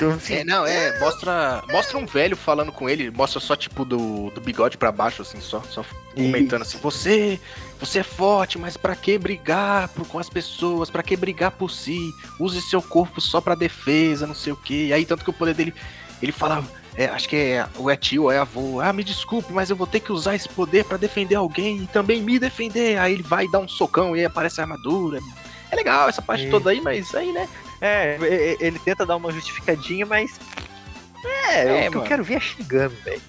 [0.00, 3.84] Então, assim, É, não, é, mostra, mostra um velho falando com ele, mostra só tipo
[3.84, 5.84] do, do bigode pra baixo, assim, só, só
[6.14, 7.38] comentando assim, você,
[7.78, 11.70] você é forte, mas pra que brigar por- com as pessoas, pra que brigar por
[11.70, 11.98] si,
[12.38, 15.52] use seu corpo só pra defesa, não sei o que, aí tanto que o poder
[15.54, 15.74] dele,
[16.22, 16.64] ele fala,
[16.96, 19.76] é, acho que é, ou é tio, ou é avô, ah, me desculpe, mas eu
[19.76, 23.22] vou ter que usar esse poder pra defender alguém e também me defender, aí ele
[23.22, 25.20] vai dar um socão e aí aparece a armadura,
[25.70, 26.50] é legal essa parte É.
[26.50, 27.46] toda aí, mas aí, né,
[27.80, 28.16] é,
[28.60, 30.38] ele tenta dar uma justificadinha, mas.
[31.48, 33.22] É, É, o que eu quero ver é Shinigami, velho.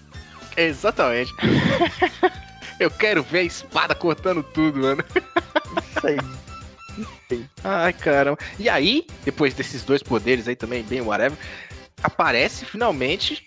[0.56, 1.34] Exatamente.
[2.80, 5.04] Eu quero ver a espada cortando tudo, mano.
[5.96, 6.18] Isso aí.
[7.64, 8.40] Ai, caramba.
[8.58, 11.38] E aí, depois desses dois poderes aí também, bem whatever,
[12.02, 13.44] aparece finalmente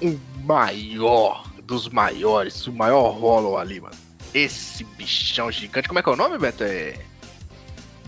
[0.00, 3.96] o maior dos maiores, o maior Hollow ali, mano.
[4.32, 5.88] Esse bichão gigante.
[5.88, 6.62] Como é que é o nome, Beto?
[6.62, 6.94] É.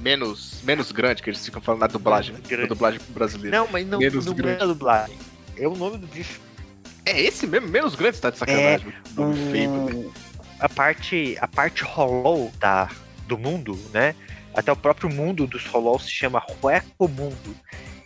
[0.03, 3.57] Menos, menos grande, que eles ficam falando na dublagem, Na dublagem brasileira.
[3.57, 4.61] Não, mas não, Menos não grande.
[4.61, 5.17] é a dublagem.
[5.57, 6.41] É o nome do bicho.
[7.07, 7.69] É esse mesmo?
[7.69, 8.93] Menos grande, você tá de sacanagem.
[9.15, 10.11] nome feio, né?
[10.59, 12.89] a parte a parte Hollow da,
[13.27, 14.15] do mundo, né?
[14.55, 17.57] Até o próprio mundo dos Hollow se chama Hueco Mundo.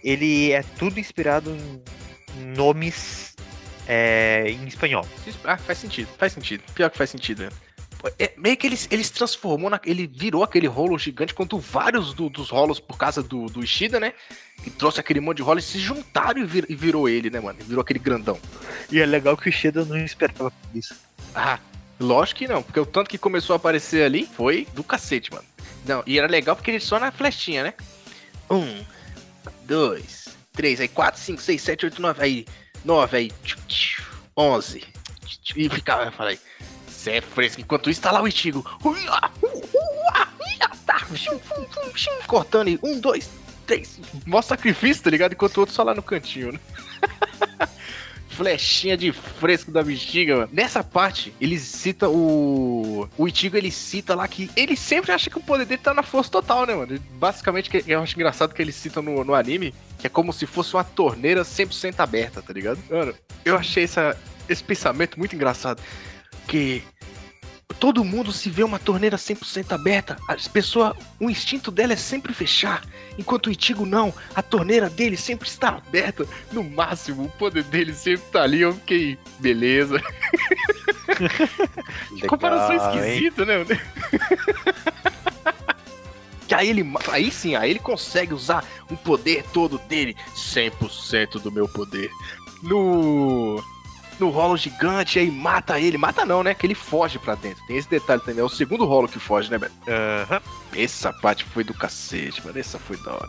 [0.04, 1.82] Ele é tudo inspirado em
[2.56, 3.34] nomes
[3.86, 5.06] é, em espanhol.
[5.44, 6.62] Ah, faz sentido, faz sentido.
[6.74, 7.48] Pior que faz sentido, né?
[8.18, 12.12] É, meio que ele, ele se transformou, na, ele virou aquele rolo gigante, quanto vários
[12.14, 14.12] do- dos rolos, por causa do, do Ishida, né?
[14.62, 17.58] Que trouxe aquele monte de rolos, se juntaram e, vir- e virou ele, né, mano?
[17.62, 18.38] Virou aquele grandão.
[18.90, 20.94] E é legal que o Ishida não esperava isso.
[21.34, 21.58] Ah,
[22.00, 25.44] lógico que não, porque o tanto que começou a aparecer ali foi do cacete, mano.
[25.84, 27.74] Não, e era legal porque ele só na flechinha, né?
[28.50, 28.84] Um,
[29.64, 32.46] dois, três, aí quatro, cinco, seis, sete, oito, nove, aí
[32.84, 34.02] nove, aí tchu, tchu,
[34.36, 34.84] onze.
[35.54, 36.38] E ficava, eu falei,
[37.06, 37.60] é fresco.
[37.60, 38.64] Enquanto isso, tá lá o Itigo.
[42.26, 43.30] Cortando e um, dois,
[43.66, 43.98] três.
[44.24, 45.32] Mó sacrifício, tá ligado?
[45.32, 46.60] Enquanto o outro só lá no cantinho, né?
[48.28, 50.50] Flechinha de fresco da bexiga, mano.
[50.52, 53.08] Nessa parte, ele cita o.
[53.16, 56.02] O Itigo, ele cita lá que ele sempre acha que o poder dele tá na
[56.02, 57.00] força total, né, mano?
[57.12, 60.74] Basicamente, eu acho engraçado que ele cita no, no anime, que é como se fosse
[60.74, 62.78] uma torneira 100% aberta, tá ligado?
[62.90, 64.14] Mano, eu achei essa,
[64.46, 65.82] esse pensamento muito engraçado.
[66.46, 66.82] Que
[67.78, 72.32] todo mundo se vê uma torneira 100% aberta, as pessoas, o instinto dela é sempre
[72.32, 72.82] fechar,
[73.18, 77.92] enquanto o Itigo não, a torneira dele sempre está aberta, no máximo, o poder dele
[77.92, 80.00] sempre tá ali, eu fiquei, beleza.
[82.18, 83.12] Que comparação Legal, hein?
[83.12, 83.64] esquisita, né?
[86.46, 91.50] Que aí ele, aí sim, aí ele consegue usar o poder todo dele, 100% do
[91.50, 92.10] meu poder.
[92.62, 93.62] No
[94.18, 96.54] no rolo gigante, aí mata ele, mata não, né?
[96.54, 97.64] Que ele foge pra dentro.
[97.66, 99.74] Tem esse detalhe também, é o segundo rolo que foge, né, Beto?
[99.86, 100.40] Aham.
[100.74, 102.58] Essa parte foi do cacete, mano.
[102.58, 103.28] Essa foi da hora.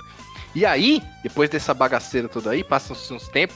[0.55, 3.55] E aí, depois dessa bagaceira toda aí, passam-se uns tempos,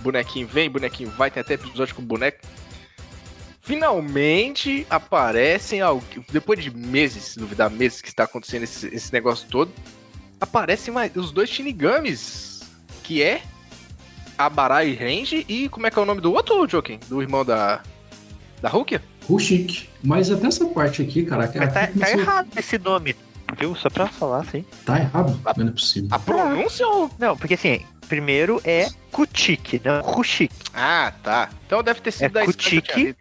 [0.00, 2.38] bonequinho vem, bonequinho vai, tem até episódio com o boneco.
[3.60, 5.80] Finalmente aparecem,
[6.30, 9.70] depois de meses, se duvidar, meses que está acontecendo esse, esse negócio todo,
[10.40, 12.62] aparecem mais, os dois Shinigamis,
[13.02, 13.42] que é
[14.38, 17.00] Abarai Range e como é que é o nome do outro, Joken?
[17.08, 17.82] Do irmão da,
[18.62, 19.02] da Rukia?
[19.28, 19.88] Rushik.
[20.02, 23.16] Mas até essa parte aqui, cara, que Mas tá, aqui tá começou- errado esse nome,
[23.58, 23.74] viu?
[23.74, 24.64] Só pra falar, assim.
[24.86, 25.38] Tá errado?
[25.56, 26.08] Não é possível.
[26.12, 27.10] A pronúncia ou...
[27.18, 30.54] Não, porque assim, primeiro é Kuchik, não Kuchik.
[30.72, 31.50] Ah, tá.
[31.66, 33.16] Então deve ter sido É da lido.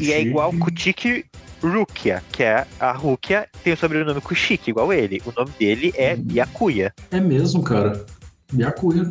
[0.00, 1.24] E é igual Kuchik
[1.62, 5.22] Rukia, que é a Rukia tem o sobrenome Kuchik, igual ele.
[5.24, 6.22] O nome dele é Uhum.
[6.22, 6.92] Byakuya.
[7.10, 8.04] É mesmo, cara.
[8.52, 9.10] Byakuya.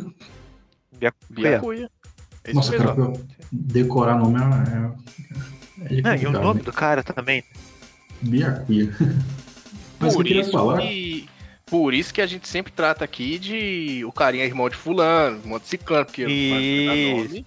[0.98, 1.50] Byakuya.
[1.50, 1.90] Biacuia.
[2.44, 2.86] É Nossa, mesmo.
[2.86, 3.12] cara,
[3.50, 5.94] decorar nome é.
[5.94, 6.64] é, é Não, e o nome né?
[6.64, 7.42] do cara também.
[8.22, 8.94] Byakuya.
[9.98, 10.78] Mas que Por eu queria isso, falar.
[10.78, 11.28] que,
[11.64, 15.38] por isso que a gente sempre trata aqui de o carinha é irmão de fulano,
[15.38, 17.46] irmão de ciclano, porque não faz nome.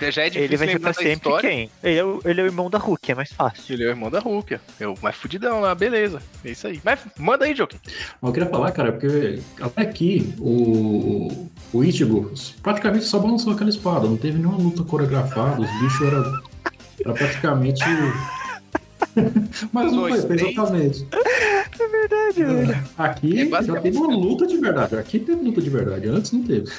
[0.00, 1.48] Já é difícil Ele vai lembrar sempre história.
[1.48, 1.70] quem?
[1.82, 3.74] Ele é, o, ele é o irmão da Hulk, é mais fácil.
[3.74, 4.58] Ele é o irmão da Hulk.
[4.78, 6.20] É o mais fudidão lá, beleza.
[6.44, 6.80] É isso aí.
[6.84, 7.78] Mas manda aí, Joaquim.
[8.22, 12.32] Eu queria falar, cara, porque até aqui o, o Ichigo
[12.62, 16.42] praticamente só balançou aquela espada, não teve nenhuma luta coreografada, os bichos eram
[17.00, 17.84] era praticamente.
[19.72, 21.06] Mas não foi, exatamente.
[21.78, 22.84] É verdade, velho.
[22.96, 24.96] Aqui É já teve uma luta de verdade.
[24.96, 26.70] Aqui teve luta de verdade, antes não teve.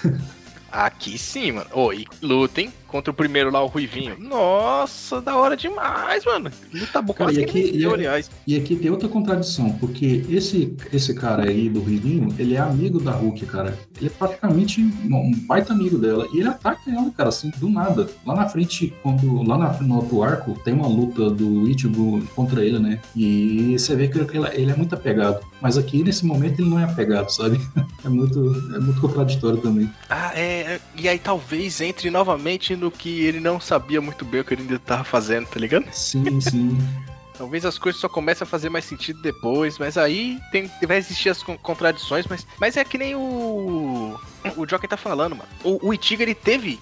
[0.72, 1.68] Aqui sim, mano.
[1.74, 4.16] Ô, e lutem contra o primeiro lá, o Ruivinho.
[4.20, 6.50] Nossa, da hora demais, mano.
[6.74, 8.30] Luta boa, Cara, quase e que aqui- e- aliás.
[8.46, 13.00] E aqui tem outra contradição, porque esse, esse cara aí do Rivinho, ele é amigo
[13.00, 13.78] da Hulk, cara.
[13.98, 16.28] Ele é praticamente um um baita amigo dela.
[16.34, 18.08] E ele ataca ela, cara, assim, do nada.
[18.26, 22.64] Lá na frente, quando lá na, no outro arco, tem uma luta do Ichigo contra
[22.64, 23.00] ele, né?
[23.16, 25.40] E você vê que ele, ele é muito apegado.
[25.60, 27.60] Mas aqui, nesse momento, ele não é apegado, sabe?
[28.06, 28.40] É muito,
[28.74, 29.90] é muito contraditório também.
[30.10, 30.80] Ah, é.
[30.96, 34.62] E aí talvez entre novamente no que ele não sabia muito bem o que ele
[34.64, 35.86] ainda tava fazendo, tá ligado?
[35.92, 36.78] Sim, sim.
[37.38, 41.30] Talvez as coisas só comecem a fazer mais sentido depois, mas aí tem, vai existir
[41.30, 44.20] as con- contradições, mas, mas é que nem o.
[44.56, 45.50] O Joker tá falando, mano.
[45.64, 46.80] O, o Itiga ele teve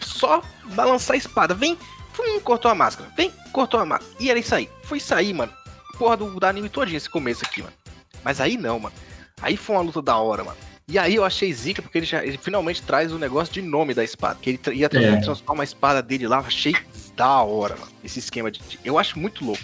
[0.00, 0.42] só
[0.74, 1.54] balançar a espada.
[1.54, 1.78] Vem,
[2.12, 3.10] fum, cortou a máscara.
[3.16, 4.12] Vem, cortou a máscara.
[4.20, 4.68] E era isso aí.
[4.82, 5.52] Foi sair, mano.
[5.98, 7.74] Porra do, do anime todinho esse começo aqui, mano.
[8.22, 8.94] Mas aí não, mano.
[9.40, 10.56] Aí foi uma luta da hora, mano.
[10.88, 13.94] E aí eu achei zica, porque ele, já, ele finalmente traz o negócio de nome
[13.94, 14.38] da espada.
[14.40, 15.16] Que ele ia É.
[15.20, 16.38] transformar a espada dele lá.
[16.38, 16.74] Achei
[17.16, 17.90] da hora, mano.
[18.04, 18.60] Esse esquema de.
[18.60, 19.62] de- Eu acho muito louco.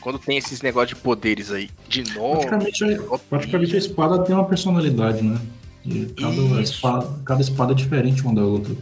[0.00, 1.68] Quando tem esses negócios de poderes aí.
[1.88, 2.46] De nome.
[2.46, 5.38] Praticamente, a- praticamente a espada tem uma personalidade, né?
[5.84, 8.72] E cada, espada, cada espada é diferente uma da outra.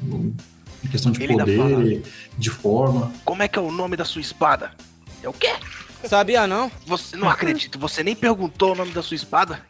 [0.85, 2.02] Em questão de Ele poder,
[2.36, 3.12] de forma.
[3.24, 4.73] Como é que é o nome da sua espada?
[5.23, 5.52] É o quê?
[6.05, 6.70] Sabia não?
[6.86, 9.60] Você não acredito, você nem perguntou o nome da sua espada?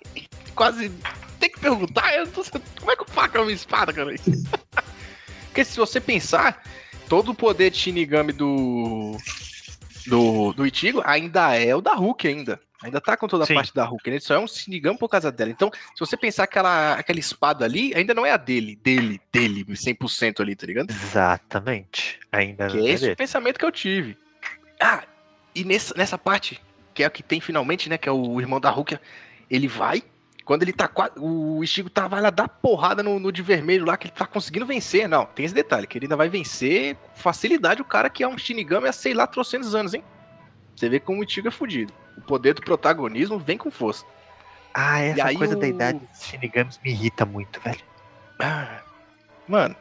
[0.54, 0.90] Quase
[1.38, 2.42] tem que perguntar, eu tô...
[2.78, 4.14] como é que o faca é uma espada, cara?
[5.46, 6.62] Porque se você pensar,
[7.08, 9.16] todo o poder de Shinigami do
[10.06, 12.60] do, do Ichigo ainda é o da Hulk ainda.
[12.82, 13.54] Ainda tá com toda a Sim.
[13.54, 15.50] parte da Hulk, ele só é um Shinigami por causa dela.
[15.50, 19.64] Então, se você pensar aquela, aquela espada ali, ainda não é a dele, dele, dele,
[19.64, 20.90] 100% ali, tá ligado?
[20.90, 22.20] Exatamente.
[22.30, 23.16] Ainda Que não é é esse o dele.
[23.16, 24.16] pensamento que eu tive.
[24.80, 25.02] Ah,
[25.54, 26.60] e nessa, nessa parte,
[26.94, 27.98] que é o que tem finalmente, né?
[27.98, 28.96] Que é o irmão da Hulk,
[29.50, 30.04] ele vai.
[30.48, 31.12] Quando ele tá quase.
[31.18, 34.24] O Ichigo tá, vai lá dar porrada no, no de vermelho lá, que ele tá
[34.26, 35.06] conseguindo vencer.
[35.06, 38.28] Não, tem esse detalhe, que ele ainda vai vencer com facilidade o cara que é
[38.28, 40.02] um Shinigami há, sei lá, trocentos anos, hein?
[40.74, 41.92] Você vê como o Ichigo é fudido.
[42.16, 44.06] O poder do protagonismo vem com força.
[44.72, 47.80] Ah, essa aí coisa da o- idade dos Shinigamis me irrita muito, velho.
[48.40, 48.80] Ah,
[49.46, 49.76] mano,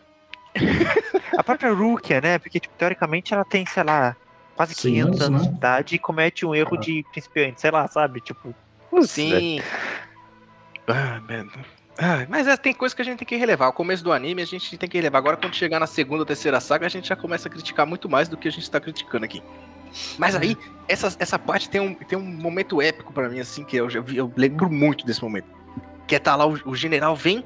[1.38, 2.40] A própria Rukia, né?
[2.40, 4.16] Porque, tipo, teoricamente ela tem, sei lá,
[4.56, 5.50] quase 100 500 anos, anos né?
[5.52, 6.80] de idade e comete um erro Ah.
[6.82, 8.20] de principiante, sei lá, sabe?
[8.20, 8.54] Tipo,
[8.90, 9.64] putz, velho.
[10.88, 11.52] Ah, mano.
[12.00, 13.68] Ah, mas é, tem coisa que a gente tem que relevar.
[13.70, 15.18] O começo do anime a gente tem que relevar.
[15.18, 18.08] Agora, quando chegar na segunda ou terceira saga, a gente já começa a criticar muito
[18.08, 19.42] mais do que a gente tá criticando aqui.
[20.18, 20.56] Mas aí,
[20.88, 24.00] essa, essa parte tem um, tem um momento épico pra mim, assim, que eu, já
[24.00, 25.48] vi- eu lembro muito desse momento.
[26.06, 27.44] Que é tá lá, o, o general vem,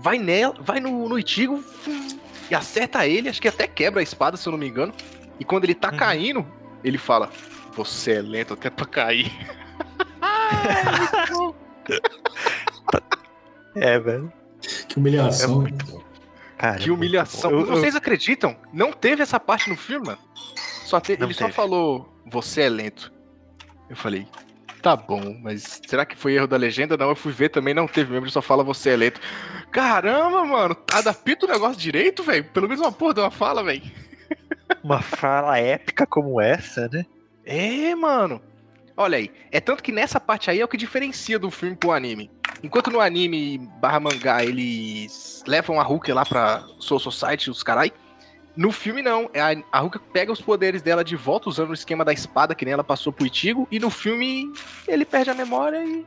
[0.00, 1.16] vai nela, vai no, no
[1.62, 2.08] fum,
[2.50, 4.92] e acerta ele, acho que até quebra a espada, se eu não me engano.
[5.38, 5.96] E quando ele tá Uhum.
[5.96, 6.46] caindo,
[6.82, 7.30] ele fala:
[7.76, 9.30] Você é lento até pra cair.
[10.62, 11.61] É,
[13.74, 14.32] velho.
[14.88, 15.64] Que humilhação.
[16.58, 17.50] Cara, Que humilhação.
[17.50, 18.56] Eu- eu- Vocês acreditam?
[18.72, 20.18] Não teve essa parte no filme, mano.
[20.84, 21.52] Só te- ele só teve.
[21.52, 23.12] falou, você é lento.
[23.90, 24.26] Eu falei,
[24.80, 26.96] tá bom, mas será que foi erro da legenda?
[26.96, 29.20] Não, eu fui ver também, não teve mesmo, ele só fala você é lento.
[29.70, 32.44] Caramba, mano, adapta o negócio direito, velho.
[32.44, 33.82] Pelo menos uma porra de uma fala, velho.
[34.84, 37.04] Uma fala épica como essa, né?
[37.44, 38.40] É, mano.
[38.96, 41.92] Olha aí, é tanto que nessa parte aí é o que diferencia do filme pro
[41.92, 42.30] anime.
[42.62, 47.90] Enquanto no anime barra mangá eles levam a Hulk lá pra Soul Society, os carai,
[48.56, 49.30] no filme não.
[49.32, 52.54] É A, a Hulk pega os poderes dela de volta usando o esquema da espada
[52.54, 54.52] que nem ela passou pro Itigo, e no filme
[54.86, 56.04] ele perde a memória e.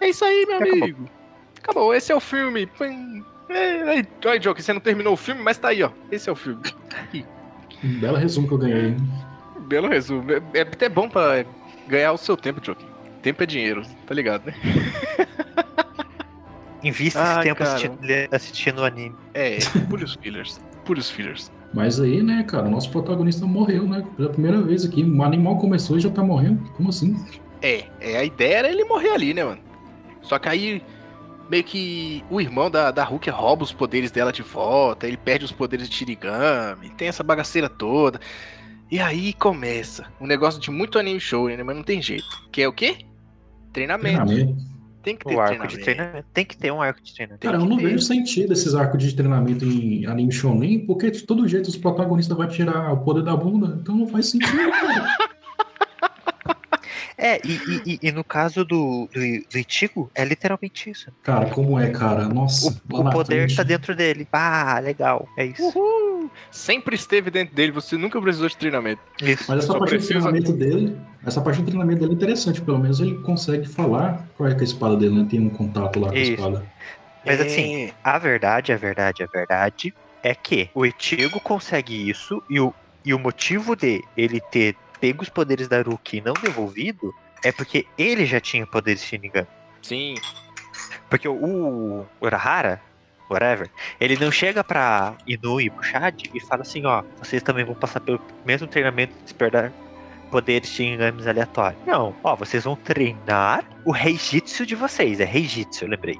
[0.00, 0.82] É isso aí, meu Acabou.
[0.82, 1.10] amigo.
[1.58, 2.66] Acabou, esse é o filme.
[2.66, 3.24] Pum.
[3.48, 5.90] É, aí, aí, Joker, você não terminou o filme, mas tá aí, ó.
[6.10, 6.62] Esse é o filme.
[7.82, 8.96] Um belo resumo que eu ganhei.
[9.60, 10.30] Belo resumo.
[10.30, 11.44] É, é até bom pra
[11.90, 12.86] ganhar o seu tempo, Joker.
[13.20, 14.54] Tempo é dinheiro, tá ligado, né?
[16.82, 17.98] Invista Ai, esse tempo assistindo,
[18.32, 19.14] assistindo o anime.
[19.34, 19.58] É,
[19.88, 20.60] puros fillers.
[20.84, 21.52] Puros fillers.
[21.74, 24.04] Mas aí, né, cara, o nosso protagonista morreu, né?
[24.16, 25.04] Pela primeira vez aqui.
[25.04, 26.64] O animal começou e já tá morrendo.
[26.72, 27.14] Como assim?
[27.60, 29.60] É, é, a ideia era ele morrer ali, né, mano?
[30.22, 30.82] Só que aí,
[31.50, 35.44] meio que o irmão da, da Hulk rouba os poderes dela de volta, ele perde
[35.44, 38.18] os poderes de Shirigami, tem essa bagaceira toda.
[38.90, 41.62] E aí começa um negócio de muito anime show, né?
[41.62, 42.26] Mas não tem jeito.
[42.50, 42.98] Que é o quê?
[43.72, 44.26] Treinamento.
[44.26, 44.70] Treinamento.
[45.02, 45.78] Tem que ter O arco treinamento.
[45.78, 46.26] de treinamento.
[46.34, 47.42] Tem que ter um arco de treinamento.
[47.42, 51.46] Cara, eu não vejo sentido esses arcos de treinamento em anime shonen, porque de todo
[51.48, 55.16] jeito os protagonistas vão tirar o poder da bunda, então não faz sentido, cara.
[57.22, 59.20] É, e, e- e- e no caso do, do,
[59.52, 61.12] do Ichigo, é literalmente isso.
[61.22, 62.26] Cara, como é, cara?
[62.26, 63.56] Nossa, O na poder frente.
[63.56, 64.26] tá dentro dele.
[64.32, 65.28] Ah, legal.
[65.36, 65.62] É isso.
[65.62, 66.30] Uhul!
[66.50, 69.02] Sempre esteve dentro dele, você nunca precisou de treinamento.
[69.22, 69.44] Isso.
[69.48, 72.78] Mas essa Só parte do treinamento dele, essa parte do treinamento dele é interessante, pelo
[72.78, 75.26] menos ele consegue falar qual é que é a espada dele, né?
[75.28, 76.32] Tem um contato lá com a Isso.
[76.32, 76.64] espada.
[77.26, 77.42] Mas É.
[77.46, 79.92] assim, a verdade, a verdade, a verdade
[80.22, 82.72] é que o Ichigo consegue isso e o,
[83.04, 87.14] e o motivo de ele ter pego os poderes da Ruki e não devolvido
[87.44, 89.46] é porque ele já tinha poderes Shinigami.
[89.82, 90.14] Sim.
[91.08, 92.80] Porque o Urahara,
[93.28, 97.74] whatever, ele não chega pra Inu e Bushad e fala assim, ó, vocês também vão
[97.74, 99.72] passar pelo mesmo treinamento de despertar
[100.30, 101.80] poderes Shinigamis aleatórios.
[101.86, 106.18] Não, ó, vocês vão treinar o Reijitsu de vocês, é Reijitsu, eu lembrei.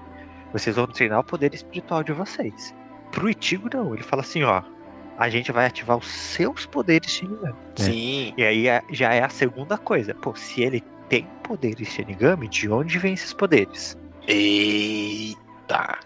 [0.53, 2.75] Vocês vão treinar o poder espiritual de vocês.
[3.13, 4.63] Pro Ichigo não, ele fala assim, ó,
[5.21, 7.55] a gente vai ativar os seus poderes Shinigami.
[7.77, 8.33] Sim.
[8.37, 10.15] E aí é- já é a segunda coisa.
[10.15, 13.97] Pô, se ele tem poderes Shinigami, de onde vem esses poderes?
[14.27, 15.99] Eita.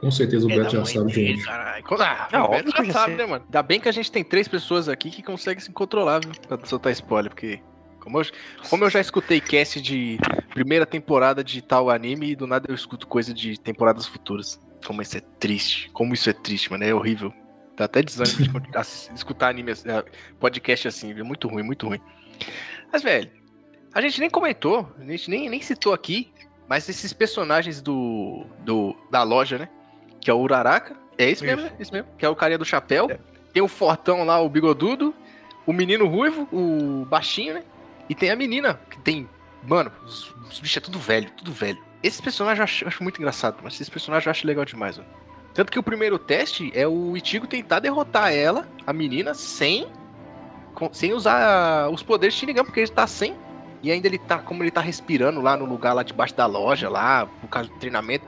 [0.00, 1.42] Com certeza o É Beto já sabe de onde.
[1.44, 1.84] caralho.
[2.00, 3.44] Ah, Não, o Beto óbvio que já já sabe, né, mano?
[3.46, 6.32] Ainda bem que a gente tem três pessoas aqui que conseguem se controlar, viu?
[6.46, 7.60] Pra soltar spoiler, porque.
[8.00, 8.24] Como eu,
[8.68, 10.18] como eu já escutei cast de
[10.52, 14.60] primeira temporada de tal anime e do nada eu escuto coisa de temporadas futuras.
[14.86, 15.88] Como isso é triste.
[15.94, 16.84] Como isso é triste, mano.
[16.84, 17.32] É horrível.
[17.76, 18.70] Dá até desânimo de
[19.14, 20.04] escutar anime, eh,
[20.38, 21.24] podcast assim, viu?
[21.24, 22.00] Muito ruim, muito ruim.
[22.92, 23.30] Mas, velho,
[23.92, 26.32] a gente nem comentou, a gente nem, nem citou aqui,
[26.68, 29.68] mas esses personagens do, do da loja, né?
[30.20, 30.96] Que é o Uraraka.
[31.18, 31.72] É isso mesmo, né?
[31.78, 32.08] Isso mesmo.
[32.16, 33.08] Que é o carinha do chapéu.
[33.52, 35.14] Tem o fortão lá, o bigodudo.
[35.66, 37.62] O menino ruivo, o baixinho, né?
[38.08, 39.28] E tem a menina, que tem.
[39.62, 41.82] Mano, os, os bichos é tudo velho, tudo velho.
[42.02, 44.98] Esses personagens eu acho, eu acho muito engraçado, mas esses personagens eu acho legal demais,
[44.98, 45.08] mano.
[45.54, 49.86] Tanto que o primeiro teste é o Ichigo tentar derrotar ela, a menina, sem.
[50.74, 53.36] com- sem usar os poderes de Shinigami, porque ele tá sem.
[53.80, 56.88] E ainda ele tá, como ele tá respirando lá no lugar lá debaixo da loja,
[56.88, 58.24] lá, por causa do treinamento.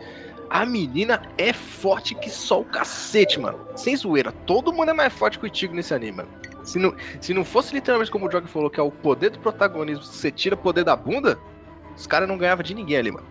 [0.49, 3.59] A menina é forte que só o cacete, mano.
[3.75, 4.31] Sem zoeira.
[4.31, 6.29] Todo mundo é mais forte que o Ichigo nesse anime, mano.
[6.63, 9.41] Se não, se não fosse literalmente como o Jog falou, que é o poder do
[9.41, 11.37] protagonismo, você tira o poder da bunda,
[11.97, 13.27] os caras não ganhavam de ninguém ali, mano.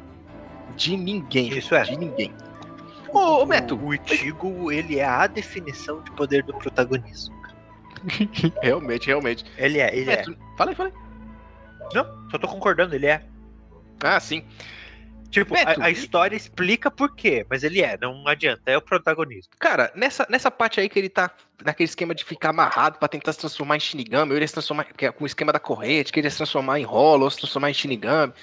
[0.75, 1.49] De ninguém.
[1.57, 1.83] Isso é.
[1.83, 2.33] De ninguém.
[3.11, 7.35] Ô, ô O Ichigo, ele é a definição de poder do protagonismo.
[8.61, 9.45] realmente, realmente.
[9.57, 10.23] Ele é, ele é.
[10.57, 11.05] Fala aí, fala aí.
[11.93, 13.23] Não, só tô concordando, ele é.
[14.03, 14.45] Ah, sim.
[15.29, 18.77] Tipo, Beto, a, a e- história explica por quê, mas ele é, não adianta, é
[18.77, 19.51] o protagonismo.
[19.59, 21.29] Cara, nessa, nessa parte aí que ele tá
[21.63, 24.53] naquele esquema de ficar amarrado pra tentar se transformar em Shinigami, ou ele ia se
[24.53, 27.31] transformar é com o esquema da corrente, que ele ia se transformar em Hollow, ou
[27.31, 28.33] se transformar em Shinigami.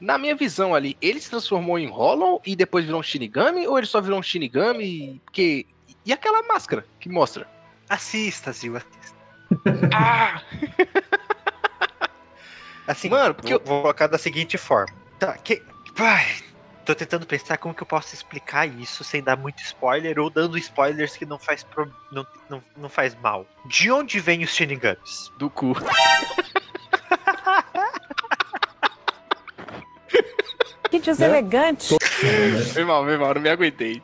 [0.00, 3.76] Na minha visão ali, ele se transformou em Hollow e depois virou um Shinigami, ou
[3.78, 5.20] ele só virou um Shinigami?
[5.24, 5.66] Porque.
[6.04, 7.48] E aquela máscara que mostra?
[7.88, 9.14] Assista, Zil, assista.
[9.94, 10.42] Ah!
[12.86, 14.94] Assim, Mano, porque vou, vou colocar da seguinte forma.
[15.18, 15.62] Tá, que.
[15.98, 16.26] Ai,
[16.84, 20.58] tô tentando pensar como que eu posso explicar isso sem dar muito spoiler ou dando
[20.58, 23.46] spoilers que não faz, pro- não, não, não faz mal.
[23.66, 25.32] De onde vêm os Shinigamis?
[25.38, 25.74] Do cu.
[30.94, 31.96] Que deselegante.
[32.72, 34.00] Foi mal, foi mal, não me aguentei.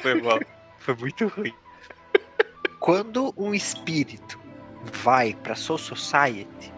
[0.00, 0.38] Foi mal.
[0.78, 1.52] Foi muito ruim.
[2.78, 4.38] Quando um espírito
[5.02, 6.72] vai pra Soul Society,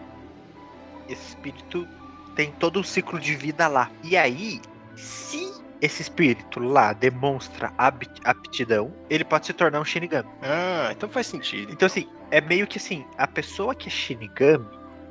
[1.07, 1.87] esse espírito
[2.35, 3.91] tem todo um ciclo de vida lá.
[4.03, 4.59] E aí,
[4.95, 10.27] se esse espírito lá demonstra apti- aptidão, ele pode se tornar um Shinigami.
[10.41, 11.71] Ah, então faz sentido.
[11.71, 14.65] Então, assim, é meio que assim, a pessoa que é Shinigami,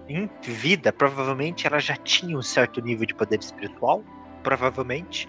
[0.08, 4.02] em vida, provavelmente ela já tinha um certo nível de poder espiritual,
[4.42, 5.28] provavelmente.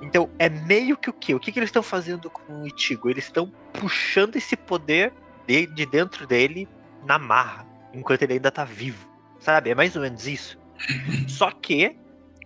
[0.00, 1.34] Então, é meio que o quê?
[1.34, 3.10] O que, que eles estão fazendo com o Ichigo?
[3.10, 5.12] Eles estão puxando esse poder
[5.46, 6.68] de, de dentro dele
[7.04, 9.06] na marra, enquanto ele ainda tá vivo.
[9.38, 9.70] Sabe?
[9.70, 10.58] É mais ou menos isso.
[11.28, 11.96] Só que,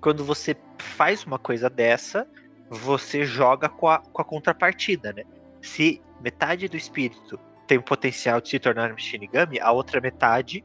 [0.00, 2.26] quando você faz uma coisa dessa,
[2.68, 5.24] você joga com a, com a contrapartida, né?
[5.62, 10.64] Se metade do espírito tem o potencial de se tornar um Shinigami, a outra metade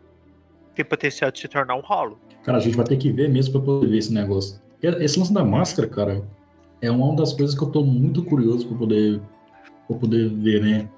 [0.76, 2.18] tem potencial de se tornar um Hollow.
[2.44, 4.60] Cara, a gente vai ter que ver mesmo pra poder ver esse negócio.
[4.82, 6.24] Esse lance da máscara, cara,
[6.82, 9.20] é uma das coisas que eu tô muito curioso pra poder,
[9.88, 10.90] pra poder ver, né?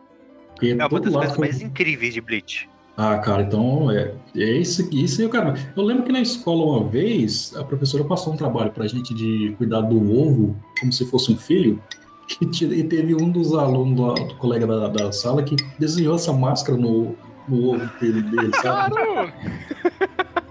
[0.53, 2.69] Porque É uma das coisas eu- mais incríveis de Bleach.
[2.97, 5.53] Ah, cara, então é, é isso isso aí, cara.
[5.75, 9.53] Eu lembro que na escola uma vez a professora passou um trabalho pra gente de
[9.57, 11.81] cuidar do ovo como se fosse um filho.
[12.41, 16.33] E te- teve um dos alunos lá, do colega da, da sala que desenhou essa
[16.33, 17.15] máscara no,
[17.47, 18.91] no ovo dele, dele, sabe?
[18.91, 19.33] Claro!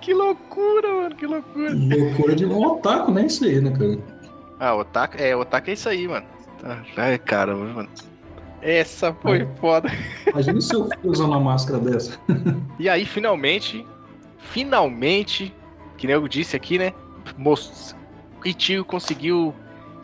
[0.00, 1.72] Que loucura, mano, que loucura.
[1.74, 3.26] Loucura de um otaku, né?
[3.26, 3.98] Isso aí, né, cara?
[4.60, 6.26] Ah, otaku, é, otaku é isso aí, mano.
[6.60, 7.88] Tá, ai, caramba, mano.
[8.62, 9.46] Essa foi É.
[9.60, 9.90] foda.
[10.26, 12.18] Imagina o seu filho usando uma máscara dessa.
[12.78, 13.86] E aí, finalmente,
[14.38, 15.54] finalmente,
[15.96, 16.92] que nem eu disse aqui, né?
[17.36, 17.94] Most...
[18.44, 19.52] Ichigo conseguiu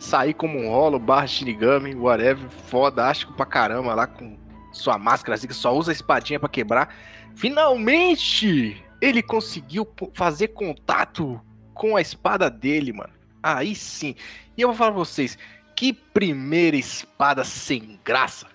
[0.03, 4.37] sair como um rolo, barra Shinigami, whatever, fodástico pra caramba lá com
[4.71, 6.93] sua máscara assim, que só usa a espadinha pra quebrar.
[7.35, 11.39] Finalmente, ele conseguiu fazer contato
[11.73, 13.13] com a espada dele, mano.
[13.41, 14.15] Aí sim.
[14.57, 15.37] E eu vou falar pra vocês,
[15.75, 18.47] que primeira espada sem graça.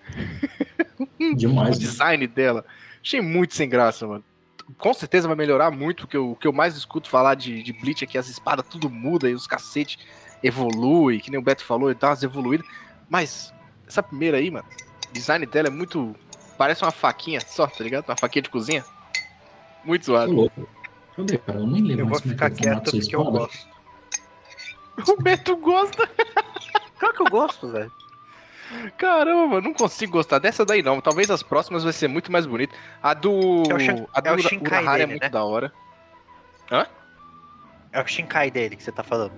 [1.18, 1.78] o Demais.
[1.78, 1.86] né?
[1.86, 2.64] design dela.
[3.02, 4.24] Achei muito sem graça, mano.
[4.76, 8.04] Com certeza vai melhorar muito, porque o que eu mais escuto falar de, de Bleach
[8.04, 9.98] é que as espadas tudo muda e os cacete
[10.42, 12.66] evolui, que nem o Beto falou, e dá umas evoluídas.
[13.08, 13.52] Mas
[13.86, 14.66] essa primeira aí, mano,
[15.08, 16.14] o design dela é muito.
[16.56, 18.08] Parece uma faquinha só, tá ligado?
[18.08, 18.84] Uma faquinha de cozinha.
[19.84, 20.32] Muito Tô zoado.
[20.32, 20.68] louco.
[21.16, 21.58] Cadê, cara?
[21.60, 23.68] Eu nem lembro Eu vou é que ficar é quieto porque eu gosto.
[25.08, 26.08] O Beto gosta.
[26.98, 27.92] Claro que eu gosto, velho.
[28.98, 31.00] Caramba, mano, não consigo gostar dessa daí não.
[31.00, 32.74] Talvez as próximas vai ser muito mais bonita.
[33.00, 33.62] A do.
[33.70, 35.28] É o Shin- a do é o Shinkai Urahara é muito né?
[35.28, 35.72] da hora.
[37.92, 39.32] É o Shinkai dele que você tá falando.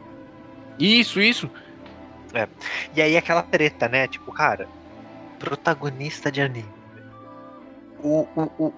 [0.80, 1.50] Isso, isso.
[2.94, 4.06] E aí aquela treta, né?
[4.08, 4.68] Tipo, cara,
[5.38, 6.68] protagonista de anime.
[8.02, 8.74] O, o, o,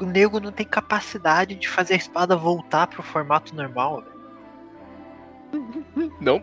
[0.00, 4.18] o nego não tem capacidade de fazer a espada voltar pro formato normal, velho.
[6.20, 6.42] Não.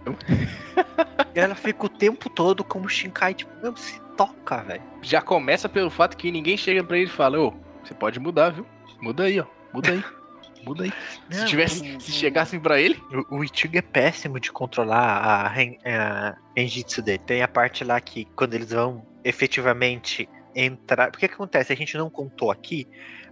[1.34, 4.82] E ela fica o tempo todo como Shinkai, tipo, meu, se toca, velho.
[5.02, 7.54] já começa pelo fato que ninguém chega pra ele e fala, ô,
[7.84, 8.66] você pode mudar, viu?
[9.02, 9.46] Muda aí, ó.
[9.74, 10.04] Muda aí.
[10.66, 10.94] Muda aí.
[11.30, 16.36] Se tivesse, se chegassem pra ele, O, o Ichigo é péssimo de controlar a, a
[16.58, 17.20] Genjitsu dele.
[17.26, 21.12] Tem a parte lá que quando eles vão efetivamente entrar.
[21.12, 21.74] Porque o que acontece?
[21.74, 22.88] A gente não contou aqui.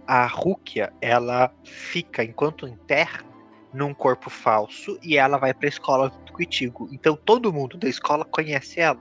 [0.06, 3.24] A Rukia, ela fica, enquanto em terra,
[3.72, 6.88] num corpo falso e ela vai pra escola junto com o Ichigo.
[6.92, 9.00] Então todo mundo da escola conhece ela.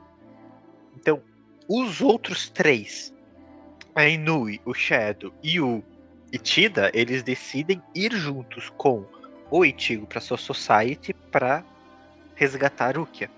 [0.96, 1.22] Então,
[1.70, 3.14] os outros três,
[3.94, 5.84] a Inui, o Shadow e o
[6.34, 9.06] Itida, eles decidem ir juntos com
[9.52, 11.64] o Ichigo pra sua society pra
[12.36, 13.30] resgatar Rukia.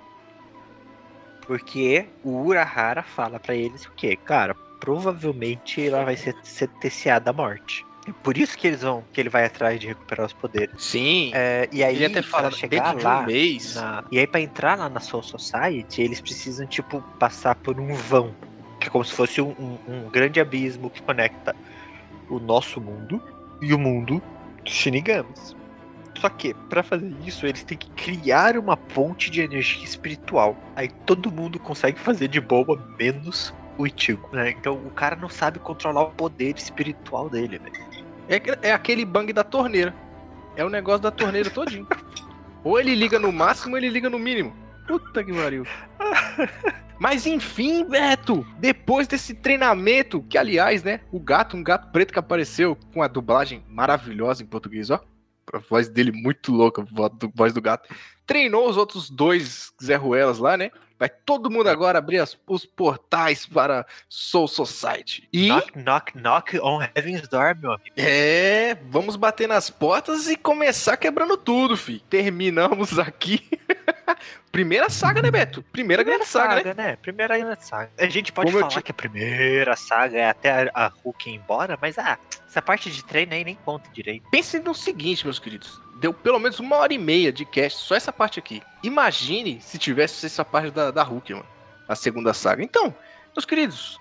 [1.45, 4.15] Porque o Urahara fala pra eles o quê?
[4.15, 7.85] Cara, provavelmente ela vai ser sentenciada à morte.
[8.07, 10.73] É por isso que eles vão, que ele vai atrás de recuperar os poderes.
[10.81, 11.31] sim.
[11.33, 13.75] É, e aí, ele até fala chegar lá, um mês.
[13.75, 17.93] na- E aí, pra entrar lá na Soul Society, eles precisam, tipo, passar por um
[17.93, 18.33] vão.
[18.79, 21.55] Que é como se fosse um, um- um grande abismo que conecta
[22.29, 23.21] o nosso mundo
[23.61, 24.21] e o mundo
[24.63, 25.55] dos Shinigamis.
[26.19, 30.55] Só que, pra fazer isso, eles têm que criar uma ponte de energia espiritual.
[30.75, 34.29] Aí todo mundo consegue fazer de boa, menos o Ichigo.
[34.31, 34.51] né?
[34.51, 37.85] Então o cara não sabe controlar o poder espiritual dele, velho.
[38.29, 39.93] É, é aquele bang da torneira.
[40.55, 41.87] É o negócio da torneira todinho.
[42.63, 44.55] ou ele liga no máximo ou ele liga no mínimo.
[44.87, 45.65] Puta que pariu.
[46.99, 52.19] Mas enfim, Beto, depois desse treinamento, que aliás, né, o gato, um gato preto que
[52.19, 55.03] apareceu com a dublagem maravilhosa em português, ó.
[55.53, 57.93] A voz dele muito louca, a voz do gato.
[58.25, 60.71] Treinou os outros dois Zé Ruelas lá, né?
[60.97, 65.27] Vai todo mundo agora abrir as- os portais para Soul Society.
[65.33, 67.91] E Knock, knock, knock on Heaven's Door, meu amigo.
[67.97, 71.99] é, vamos bater nas portas e começar quebrando tudo, fi.
[72.09, 73.45] Terminamos aqui.
[74.51, 75.61] primeira saga, né, Beto?
[75.63, 76.73] Primeira, grande saga, né?
[76.73, 76.95] né?
[76.95, 77.91] Primeira grande saga.
[77.97, 81.29] A gente pode Como falar ti- que a primeira saga é até a, a Hulk
[81.29, 82.17] ir embora, mas ah,
[82.47, 84.29] essa parte de treino aí nem conta direito.
[84.29, 85.81] Pensem no seguinte, meus queridos.
[85.95, 88.61] Deu pelo menos uma hora e meia de cast, só essa parte aqui.
[88.83, 91.45] Imagine se tivesse essa parte da, da Hulk, mano.
[91.87, 92.63] A segunda saga.
[92.63, 92.93] Então,
[93.35, 93.99] meus queridos,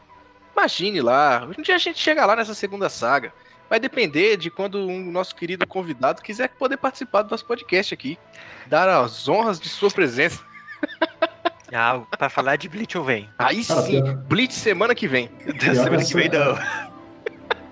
[0.52, 1.46] imagine lá.
[1.56, 3.32] Um dia a gente chega lá nessa segunda saga.
[3.70, 8.18] Vai depender de quando um nosso querido convidado quiser poder participar do nosso podcast aqui.
[8.66, 10.42] Dar as honras de sua presença.
[11.76, 13.28] Ah, pra falar de Bleach eu venho.
[13.36, 15.28] Aí sim, pior- Blitz semana que vem.
[15.44, 16.56] Da semana que essa- vem não.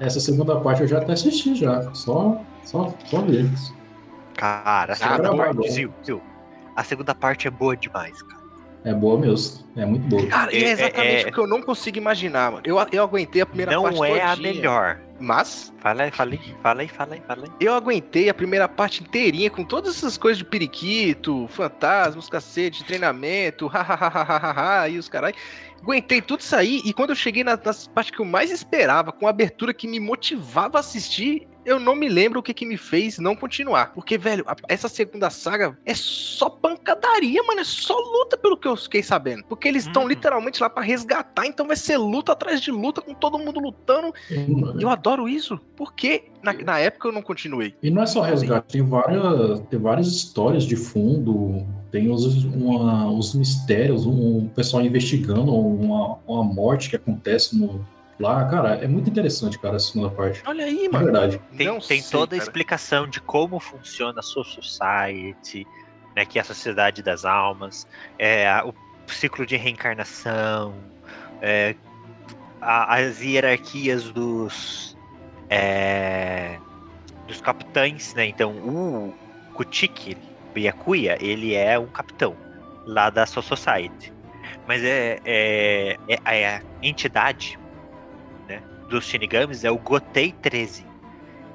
[0.01, 1.83] Essa segunda parte eu já até assisti já.
[1.95, 3.49] Só, só, só ver.
[4.43, 5.71] Cara, a segunda bom, parte.
[5.71, 6.21] Zil, Zil,
[6.75, 8.43] a segunda parte é boa demais, cara.
[8.85, 9.65] É boa mesmo.
[9.77, 10.27] É muito boa.
[10.27, 12.63] Cara, e é É- exatamente é- o que eu não consigo imaginar, mano.
[12.67, 14.99] Eu, eu aguentei a primeira parte Não é a todinha, melhor.
[15.21, 17.51] Mas Fala aí, fala aí, fala aí, fala aí, fala aí.
[17.61, 23.69] eu aguentei a primeira parte inteirinha com todas essas coisas de periquito, fantasmas, cacete, treinamento,
[23.73, 25.33] hahaha, e os carai.
[25.81, 29.13] Aguentei tudo isso aí, e quando eu cheguei na- nas partes que eu mais esperava,
[29.13, 32.67] com a abertura que me motivava a assistir, eu não me lembro o que, que
[32.67, 33.93] me fez não continuar.
[33.93, 37.61] Porque, velho, a- essa segunda saga é só pancadaria, mano.
[37.61, 39.45] É só luta, pelo que eu fiquei sabendo.
[39.45, 40.09] Porque eles estão Uhum.
[40.09, 44.13] literalmente lá pra resgatar, então vai ser luta atrás de luta, com todo mundo lutando.
[44.31, 45.59] E eu adoro isso.
[45.77, 47.75] Porque na, na época eu não continuei.
[47.83, 53.11] E não é só resgate, tem várias, tem várias histórias de fundo, tem os, uma-
[53.11, 57.85] os mistérios, um, pessoal investigando uma, uma morte que acontece no,
[58.19, 58.49] lá.
[58.49, 60.43] Cara, é muito interessante, cara, a segunda parte.
[60.47, 61.05] Olha aí, mano.
[61.05, 61.41] verdade.
[61.57, 62.49] Tem, Não tem sei, toda a cara.
[62.49, 65.67] explicação de como funciona a Soul Society,
[66.17, 67.87] né, que é a Sociedade das Almas,
[68.19, 68.75] é, a- o
[69.11, 70.75] ciclo de reencarnação,
[71.41, 71.75] é,
[72.61, 74.97] a- as hierarquias dos,
[75.51, 76.59] é,
[77.27, 78.27] dos capitães, né?
[78.27, 79.15] Então, o
[79.55, 80.17] Kutiki,
[80.55, 82.37] o Yakuya, ele é um capitão
[82.87, 84.13] lá da Soul Society.
[84.67, 87.59] Mas é, é, é- a entidade
[88.93, 90.85] dos Shinigamis é o Gotei 13.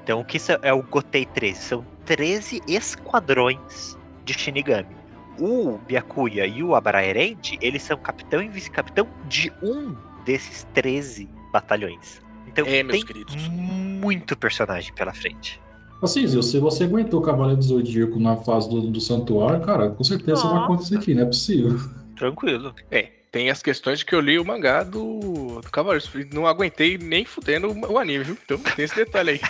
[0.02, 1.60] Então, o que é o Gotei 13?
[1.60, 4.96] São 13 esquadrões de Shinigami.
[5.38, 9.94] O Byakuya e o Abraerend, eles são capitão e vice-capitão de um
[10.24, 12.20] desses 13 batalhões.
[12.48, 13.36] Então, É, tem queridos.
[13.48, 15.60] muito personagem pela frente.
[16.02, 19.90] Assim, Zil, se você aguentou o Cavaleiro do Zodíaco na fase do, do Santuário, cara,
[19.90, 21.78] com certeza vai acontecer aqui, não é possível.
[22.16, 22.74] Tranquilo.
[22.90, 26.10] É, tem as questões de que eu li o mangá do, do Cavaleiros.
[26.32, 28.38] Não aguentei nem fudendo o, o anime, viu?
[28.44, 29.40] Então tem esse detalhe aí.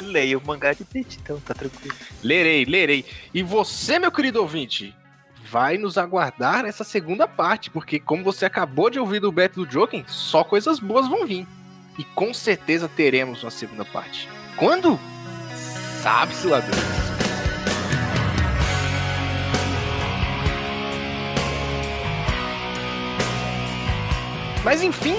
[0.02, 1.96] Leia o mangá de Bleach, então tá tranquilo.
[2.22, 3.04] lerei, lerei.
[3.32, 4.94] E você, meu querido ouvinte,
[5.48, 9.70] vai nos aguardar nessa segunda parte, porque como você acabou de ouvir do Beto do
[9.70, 11.46] Joken, só coisas boas vão vir.
[11.98, 14.28] E com certeza teremos uma segunda parte.
[14.56, 15.00] Quando?
[16.02, 17.25] Sabe-se lá Deus.
[24.66, 25.14] Mas enfim,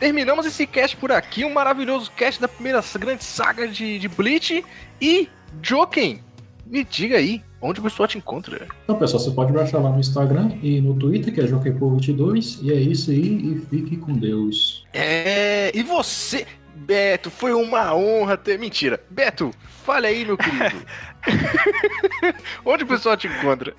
[0.00, 4.64] terminamos esse cast por aqui, um maravilhoso cast da primeira grande saga de, de Bleach.
[4.98, 5.28] E,
[5.62, 6.18] Joken,
[6.64, 8.66] me diga aí, onde o pessoal te encontra?
[8.84, 12.60] Então, pessoal, você pode me achar lá no Instagram e no Twitter, que é JoquePo22,
[12.62, 14.86] e é isso aí, e fique com Deus.
[14.94, 18.58] É, e você, Beto, foi uma honra ter.
[18.58, 18.98] Mentira.
[19.10, 19.50] Beto,
[19.84, 20.82] fale aí, meu querido.
[22.64, 23.74] onde o pessoal te encontra?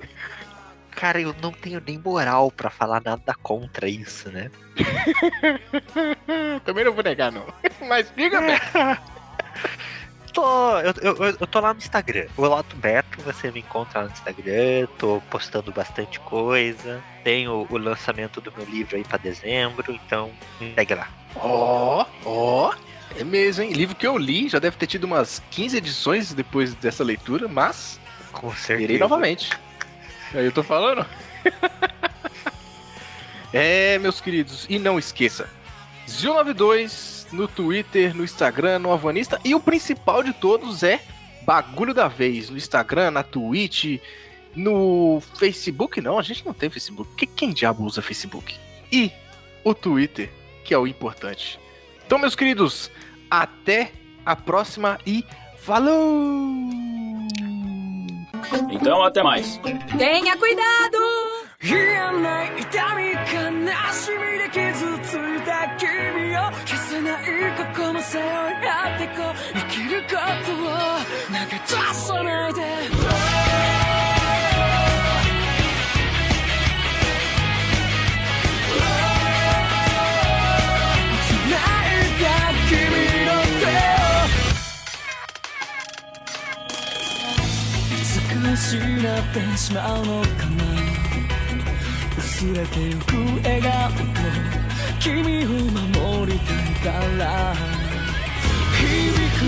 [1.04, 4.50] Cara, eu não tenho nem moral pra falar nada contra isso, né?
[6.64, 7.46] Também não vou negar, não.
[7.90, 8.72] Mas diga, Beto.
[10.32, 12.28] Tô, eu, eu, eu tô lá no Instagram.
[12.38, 14.88] O Loto Beto, você me encontra lá no Instagram.
[14.98, 17.04] Tô postando bastante coisa.
[17.22, 20.32] Tenho o lançamento do meu livro aí pra dezembro, então
[20.62, 21.10] me segue lá.
[21.36, 22.74] Ó, ó.
[23.20, 23.74] É mesmo, hein?
[23.74, 28.00] Livro que eu li, já deve ter tido umas 15 edições depois dessa leitura, mas
[28.32, 29.00] Com Irei certeza.
[29.00, 29.50] novamente.
[30.34, 31.06] Aí eu tô falando.
[33.54, 35.50] é, meus queridos, e não esqueça.
[36.08, 39.40] Zil92 no Twitter, no Instagram, no Avanista.
[39.44, 41.02] E o principal de todos é
[41.46, 42.50] Bagulho da Vez.
[42.50, 44.00] No Instagram, na Twitch,
[44.56, 46.02] no Facebook.
[46.02, 47.16] Não, a gente não tem Facebook.
[47.16, 48.56] Que, quem diabo usa Facebook?
[48.92, 49.12] E
[49.64, 50.30] o Twitter,
[50.64, 51.60] que é o importante.
[52.06, 52.92] Então, meus queridos,
[53.30, 53.92] até
[54.26, 55.26] a próxima e
[55.58, 56.83] falou!
[58.72, 59.60] Então, até mais.
[59.98, 61.44] Tenha cuidado!
[88.56, 88.82] 失っ
[89.34, 90.64] てしまうのかな
[92.20, 93.98] 薄れてゆく笑顔と
[95.00, 97.56] 君を守りたいから。
[98.78, 98.86] 響
[99.40, 99.42] く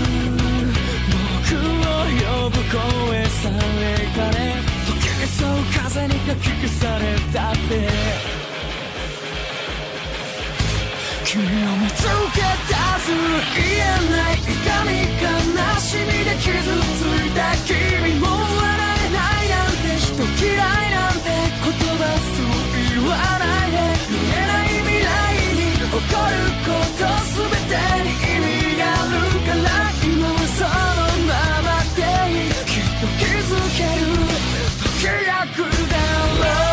[1.12, 4.38] 僕を呼ぶ声さえかね
[4.86, 8.36] 溶けそう風にかき消されたって。
[11.24, 11.46] 君を
[11.76, 13.06] 見つけ出す
[13.54, 14.50] 言えない痛
[14.84, 14.90] み
[15.22, 15.30] 悲
[15.80, 18.65] しみで傷ついた君も
[20.24, 22.56] 嫌いなんて言葉そう
[22.94, 23.76] 言わないで
[24.08, 25.12] 見えない未来
[25.52, 27.04] に起こること
[27.36, 29.68] 全てに意味があるから
[30.02, 30.70] 今はその
[31.28, 32.00] ままで
[32.32, 34.08] いいきっと気づける
[34.80, 36.64] 時が来るだろう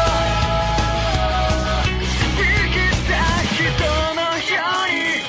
[2.37, 3.13] 生きた
[3.51, 3.59] 人
[4.15, 5.19] のように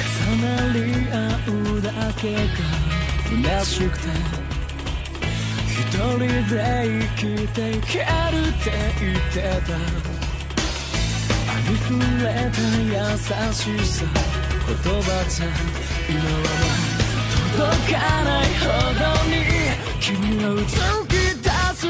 [0.00, 0.76] 重なり
[1.12, 1.14] 合
[1.50, 2.40] うだけが
[3.30, 4.51] 虚しくて
[5.82, 6.18] 一人
[6.48, 6.54] で
[6.86, 9.36] 生きていけるって言って
[9.66, 9.74] た。
[9.74, 12.56] ありふれた
[12.86, 13.18] 優
[13.52, 14.06] しさ。
[14.64, 15.44] 言葉じゃ
[16.08, 16.46] 今は
[17.56, 18.64] 届かないほ
[18.94, 19.34] どに
[20.00, 20.10] 君
[20.46, 20.70] を突
[21.08, 21.10] き
[21.42, 21.80] 出す、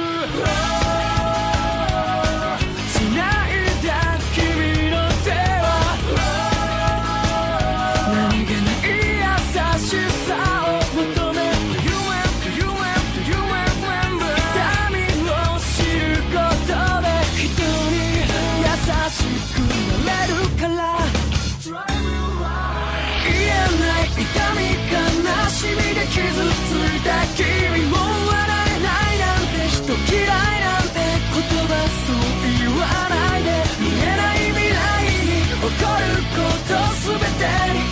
[37.43, 37.92] stand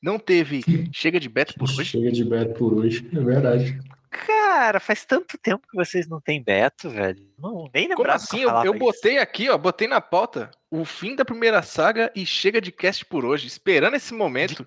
[0.00, 0.62] Não teve
[0.92, 1.84] Chega de Beto por hoje?
[1.84, 3.78] Chega de Beto por hoje, é verdade.
[4.10, 7.26] Cara, faz tanto tempo que vocês não têm Beto, velho.
[7.38, 8.42] Não, nem lembrava Como assim?
[8.42, 12.60] Eu, eu botei aqui, ó, botei na pauta o fim da primeira saga e chega
[12.60, 14.66] de cast por hoje, esperando esse momento.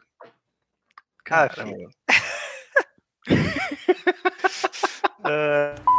[1.24, 1.90] Cara, uh...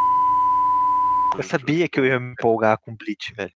[1.37, 3.51] Eu sabia que eu ia me empolgar com Bleach, velho.